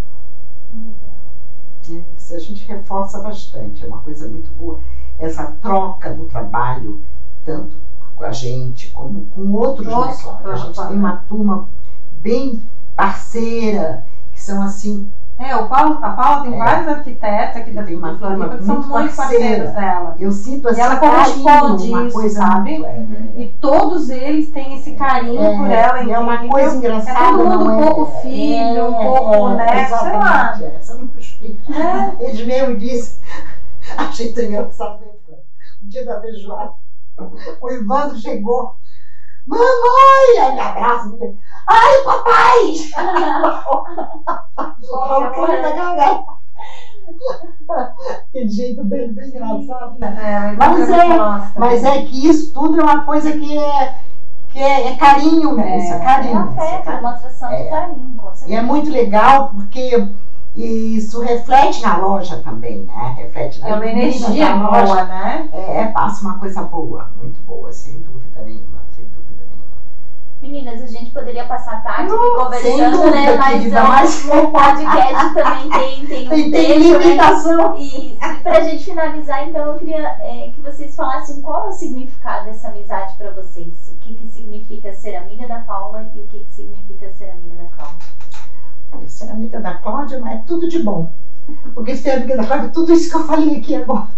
É, 1.90 2.00
Isso 2.16 2.34
a 2.34 2.38
gente 2.38 2.66
reforça 2.66 3.20
bastante, 3.20 3.84
é 3.84 3.86
uma 3.86 3.98
coisa 3.98 4.26
muito 4.28 4.50
boa. 4.52 4.78
Essa 5.18 5.52
troca 5.62 6.12
do 6.12 6.24
trabalho, 6.24 7.00
tanto 7.44 7.76
com 8.16 8.24
a 8.24 8.32
gente 8.32 8.90
como 8.90 9.26
com 9.34 9.52
outros, 9.52 9.86
né? 9.86 9.92
Cláudia? 9.92 10.52
A 10.52 10.56
gente 10.56 10.86
tem 10.86 10.96
uma 10.98 11.16
turma 11.28 11.68
bem 12.22 12.62
parceira, 12.96 14.04
que 14.32 14.40
são 14.40 14.62
assim, 14.62 15.08
É, 15.36 15.54
o 15.56 15.66
Paulo, 15.66 15.98
a 16.00 16.10
Paula 16.10 16.42
tem 16.44 16.54
É. 16.54 16.58
vários 16.58 16.86
arquitetos 16.86 17.56
aqui 17.56 17.72
da 17.72 17.82
Tem 17.82 17.96
uma 17.96 18.16
Floripa 18.16 18.56
que 18.56 18.62
são 18.64 18.76
muito 18.76 18.86
parceiros 19.16 19.72
dela. 19.72 20.14
eu 20.16 20.30
sinto 20.30 20.68
assim, 20.68 20.80
ela 20.80 20.94
carinho, 20.96 21.42
corresponde 21.42 21.88
uma 21.88 22.02
isso, 22.04 22.12
coisa 22.14 22.38
sabe? 22.40 22.70
muito- 22.78 22.86
é, 22.86 23.06
E 23.42 23.54
todos 23.60 24.10
eles 24.10 24.50
têm 24.52 24.76
esse 24.76 24.92
carinho 24.92 25.42
é, 25.42 25.56
por 25.56 25.68
ela. 25.68 26.04
e 26.04 26.12
é 26.12 26.18
uma 26.20 26.38
coisa 26.46 26.76
engraçada, 26.76 27.18
É 27.18 27.30
todo 27.32 27.48
mundo 27.50 27.64
um 27.64 27.80
é? 27.80 27.82
pouco 27.84 28.20
filho, 28.22 28.86
um 28.86 28.94
pouco, 28.94 29.48
né, 29.50 29.86
sei 29.88 30.12
lá. 30.12 30.60
É, 31.46 31.52
são 31.52 32.08
os 32.10 32.16
filhos. 32.16 32.20
É. 32.20 32.30
Ele 32.30 32.44
mesmo 32.44 32.76
disse, 32.78 33.20
achei 33.96 34.32
tão 34.32 34.44
engraçado, 34.44 35.00
né? 35.00 35.36
o 35.82 35.86
dia 35.86 36.04
da 36.04 36.20
feijoada, 36.20 36.72
o 37.60 37.70
Evandro 37.70 38.16
chegou, 38.18 38.76
mamãe, 39.46 40.38
aí 40.40 40.54
me 40.54 40.60
abraça, 40.60 41.08
me 41.08 41.18
diz, 41.18 41.36
ai 41.66 42.02
papai! 42.04 42.74
o 44.90 45.30
cara 45.30 45.62
da 45.62 45.72
galera. 45.72 46.24
Aquele 48.28 48.48
jeito 48.48 48.82
dele 48.84 49.12
bem 49.12 49.28
engraçado. 49.28 50.02
É, 50.02 50.52
Mas 50.56 50.88
é, 50.90 51.06
mas 51.58 51.84
é 51.84 52.02
que 52.02 52.26
isso 52.26 52.52
tudo 52.54 52.80
é 52.80 52.84
uma 52.84 53.04
coisa 53.04 53.32
que 53.32 53.58
é, 53.58 53.94
que 54.48 54.58
é, 54.58 54.88
é 54.88 54.96
carinho 54.96 55.52
mesmo, 55.52 55.92
é, 55.92 55.96
É 55.96 55.98
carinho. 55.98 56.38
afeto, 56.38 56.84
sabe? 56.84 56.96
demonstração 56.96 57.48
de 57.50 57.54
É. 57.56 57.70
carinho, 57.70 58.20
E 58.46 58.54
é 58.54 58.62
muito 58.62 58.90
legal 58.90 59.50
porque 59.50 60.08
isso 60.56 61.20
reflete 61.20 61.82
na 61.82 61.96
loja 61.98 62.40
também, 62.42 62.84
né? 62.84 63.14
Reflete 63.18 63.60
na 63.60 63.68
É 63.68 63.74
uma 63.74 63.86
energia 63.86 64.54
na 64.54 64.68
loja. 64.70 64.84
boa, 64.86 65.04
né? 65.04 65.48
É, 65.52 65.86
passa 65.86 66.22
uma 66.22 66.38
coisa 66.38 66.62
boa, 66.62 67.10
muito 67.16 67.40
boa, 67.42 67.72
sem 67.72 67.98
dúvida 68.00 68.40
nenhuma, 68.42 68.80
sem 68.94 69.04
dúvida 69.06 69.42
nenhuma. 69.48 69.64
Meninas, 70.40 70.80
a 70.82 70.86
gente 70.86 71.10
poderia 71.10 71.44
passar 71.46 71.72
a 71.76 71.78
tarde 71.80 72.12
conversando, 72.12 72.96
dúvida, 72.98 73.10
né? 73.10 73.36
Mas, 73.36 73.58
querida, 73.58 73.82
ó, 73.82 73.88
mas- 73.88 74.24
o 74.30 74.50
podcast 74.52 75.34
também 75.34 75.70
tem, 75.70 76.06
tem 76.06 76.26
um 76.26 76.30
Tem, 76.30 76.50
tem 76.50 76.52
tempo, 76.52 76.98
né? 76.98 76.98
limitação. 77.04 77.76
E 77.78 78.18
pra 78.42 78.60
gente 78.60 78.84
finalizar, 78.84 79.48
então, 79.48 79.72
eu 79.72 79.78
queria 79.78 80.06
é, 80.20 80.52
que 80.54 80.60
vocês 80.60 80.94
falassem 80.94 81.40
qual 81.40 81.66
é 81.66 81.68
o 81.68 81.72
significado 81.72 82.44
dessa 82.44 82.68
amizade 82.68 83.16
pra 83.16 83.30
vocês. 83.30 83.72
O 83.92 83.96
que, 84.04 84.14
que 84.14 84.28
significa 84.28 84.92
ser 84.92 85.16
amiga 85.16 85.48
da 85.48 85.60
Paula 85.60 86.06
e 86.14 86.20
o 86.20 86.26
que, 86.26 86.40
que 86.44 86.54
significa 86.54 87.10
ser 87.12 87.30
amiga 87.30 87.53
da. 87.53 87.53
Amiga 89.30 89.60
da 89.60 89.74
Cláudia, 89.74 90.18
mas 90.20 90.34
é 90.34 90.42
tudo 90.46 90.68
de 90.68 90.82
bom. 90.82 91.10
Porque 91.74 91.96
ser 91.96 92.12
amiga 92.12 92.36
da 92.36 92.44
Cláudia 92.44 92.66
é 92.66 92.70
tudo 92.70 92.92
isso 92.92 93.10
que 93.10 93.16
eu 93.16 93.24
falei 93.24 93.56
aqui 93.58 93.74
agora. 93.74 94.08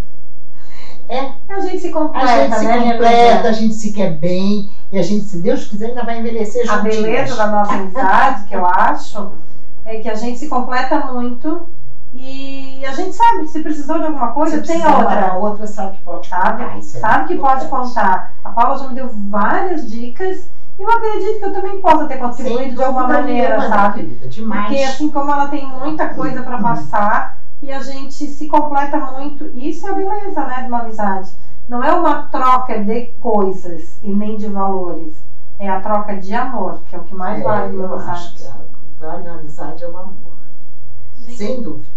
A 1.49 1.59
gente 1.61 1.79
se 1.79 1.89
A 1.89 1.93
completa, 1.93 2.37
gente 2.37 2.55
se 2.59 2.65
né, 2.65 2.91
completa, 2.91 3.47
a 3.47 3.51
gente 3.53 3.73
se 3.73 3.93
quer 3.93 4.11
bem, 4.17 4.69
e 4.91 4.97
a 4.99 5.01
gente, 5.01 5.23
se 5.25 5.39
Deus 5.39 5.65
quiser, 5.65 5.87
ainda 5.89 6.03
vai 6.03 6.19
envelhecer 6.19 6.69
A 6.69 6.77
juntinhas. 6.77 6.95
beleza 7.01 7.35
da 7.35 7.47
nossa 7.47 7.73
amizade, 7.73 8.43
que 8.43 8.55
eu 8.55 8.65
acho, 8.65 9.31
é 9.85 9.99
que 9.99 10.09
a 10.09 10.15
gente 10.15 10.37
se 10.37 10.49
completa 10.49 10.99
muito 11.05 11.67
e 12.13 12.83
a 12.85 12.91
gente 12.91 13.13
sabe 13.13 13.43
que 13.43 13.47
se 13.47 13.61
precisou 13.61 13.99
de 13.99 14.05
alguma 14.05 14.31
coisa, 14.33 14.57
Se 14.57 14.67
tem 14.73 14.85
outra. 14.85 15.31
A 15.31 15.37
outra 15.37 15.65
sabe 15.65 15.97
que 15.97 16.03
pode 16.03 16.27
Sabe? 16.27 16.63
contar, 16.63 16.77
é 16.77 16.81
Sabe 16.81 17.27
que 17.27 17.35
muito 17.35 17.47
pode 17.47 17.67
contar. 17.67 18.33
A 18.43 18.49
Paula 18.49 18.77
já 18.77 18.87
me 18.89 18.95
deu 18.95 19.09
várias 19.29 19.89
dicas 19.89 20.49
eu 20.83 20.89
acredito 20.91 21.39
que 21.39 21.45
eu 21.45 21.53
também 21.53 21.81
possa 21.81 22.05
ter 22.05 22.17
contribuído 22.17 22.59
Sem 22.63 22.75
de 22.75 22.83
alguma 22.83 23.07
maneira, 23.07 23.57
nenhuma, 23.57 23.75
sabe? 23.75 23.99
querida, 24.03 24.27
Demais. 24.27 24.67
Porque 24.67 24.83
assim 24.83 25.09
como 25.09 25.31
ela 25.31 25.47
tem 25.47 25.67
muita 25.67 26.09
coisa 26.13 26.43
pra 26.43 26.59
passar 26.61 27.37
e 27.61 27.71
a 27.71 27.81
gente 27.81 28.25
se 28.27 28.47
completa 28.47 28.97
muito, 28.99 29.45
isso 29.57 29.87
é 29.87 29.91
a 29.91 29.95
beleza, 29.95 30.45
né, 30.45 30.61
de 30.61 30.67
uma 30.67 30.79
amizade. 30.81 31.31
Não 31.67 31.83
é 31.83 31.91
uma 31.93 32.23
troca 32.27 32.83
de 32.83 33.07
coisas 33.19 33.99
e 34.03 34.09
nem 34.11 34.37
de 34.37 34.47
valores. 34.47 35.15
É 35.59 35.67
a 35.67 35.81
troca 35.81 36.15
de 36.15 36.33
amor, 36.33 36.81
que 36.89 36.95
é 36.95 36.99
o 36.99 37.03
que 37.03 37.15
mais 37.15 37.39
É, 37.41 37.43
vale 37.43 37.83
acho 37.83 37.93
amizade. 37.93 38.47
vale 38.99 39.23
na 39.23 39.33
amizade 39.33 39.83
é 39.83 39.87
o 39.87 39.97
amor. 39.97 40.37
Sem 41.35 41.61
dúvida. 41.61 41.96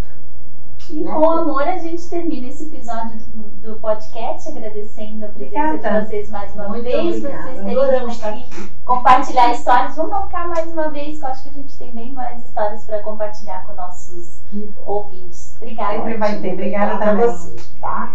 E 0.91 1.05
né? 1.05 1.13
com 1.13 1.31
amor 1.31 1.63
a 1.63 1.79
gente 1.79 2.09
termina 2.09 2.49
esse 2.49 2.65
episódio 2.65 3.19
do, 3.35 3.43
do 3.63 3.81
podcast, 3.81 4.49
agradecendo 4.49 5.25
a 5.25 5.29
presença 5.29 5.69
Obrigada. 5.69 6.01
de 6.01 6.07
vocês 6.09 6.31
mais 6.31 6.55
uma 6.55 6.69
Muito 6.69 6.83
vez, 6.83 7.17
obrigada. 7.19 7.43
vocês 7.43 7.65
terem 7.65 7.87
vindo 7.87 8.11
aqui 8.11 8.25
aqui. 8.25 8.73
compartilhar 8.85 9.53
histórias. 9.53 9.97
Vamos 9.97 10.11
marcar 10.11 10.49
mais 10.49 10.73
uma 10.73 10.91
vez, 10.91 11.19
que 11.19 11.25
eu 11.25 11.29
acho 11.29 11.43
que 11.45 11.49
a 11.51 11.53
gente 11.53 11.79
tem 11.79 11.91
bem 11.93 12.13
mais 12.13 12.45
histórias 12.45 12.85
para 12.85 13.03
compartilhar 13.03 13.65
com 13.67 13.75
nossos 13.75 14.43
ouvintes. 14.85 15.57
Obrigada. 15.57 15.97
Sempre 15.97 16.17
vai 16.17 16.41
ter. 16.41 16.53
Obrigada 16.55 16.95
Obrigada 16.95 17.23
a 17.23 17.27
vocês, 17.27 17.73
tá? 17.81 18.13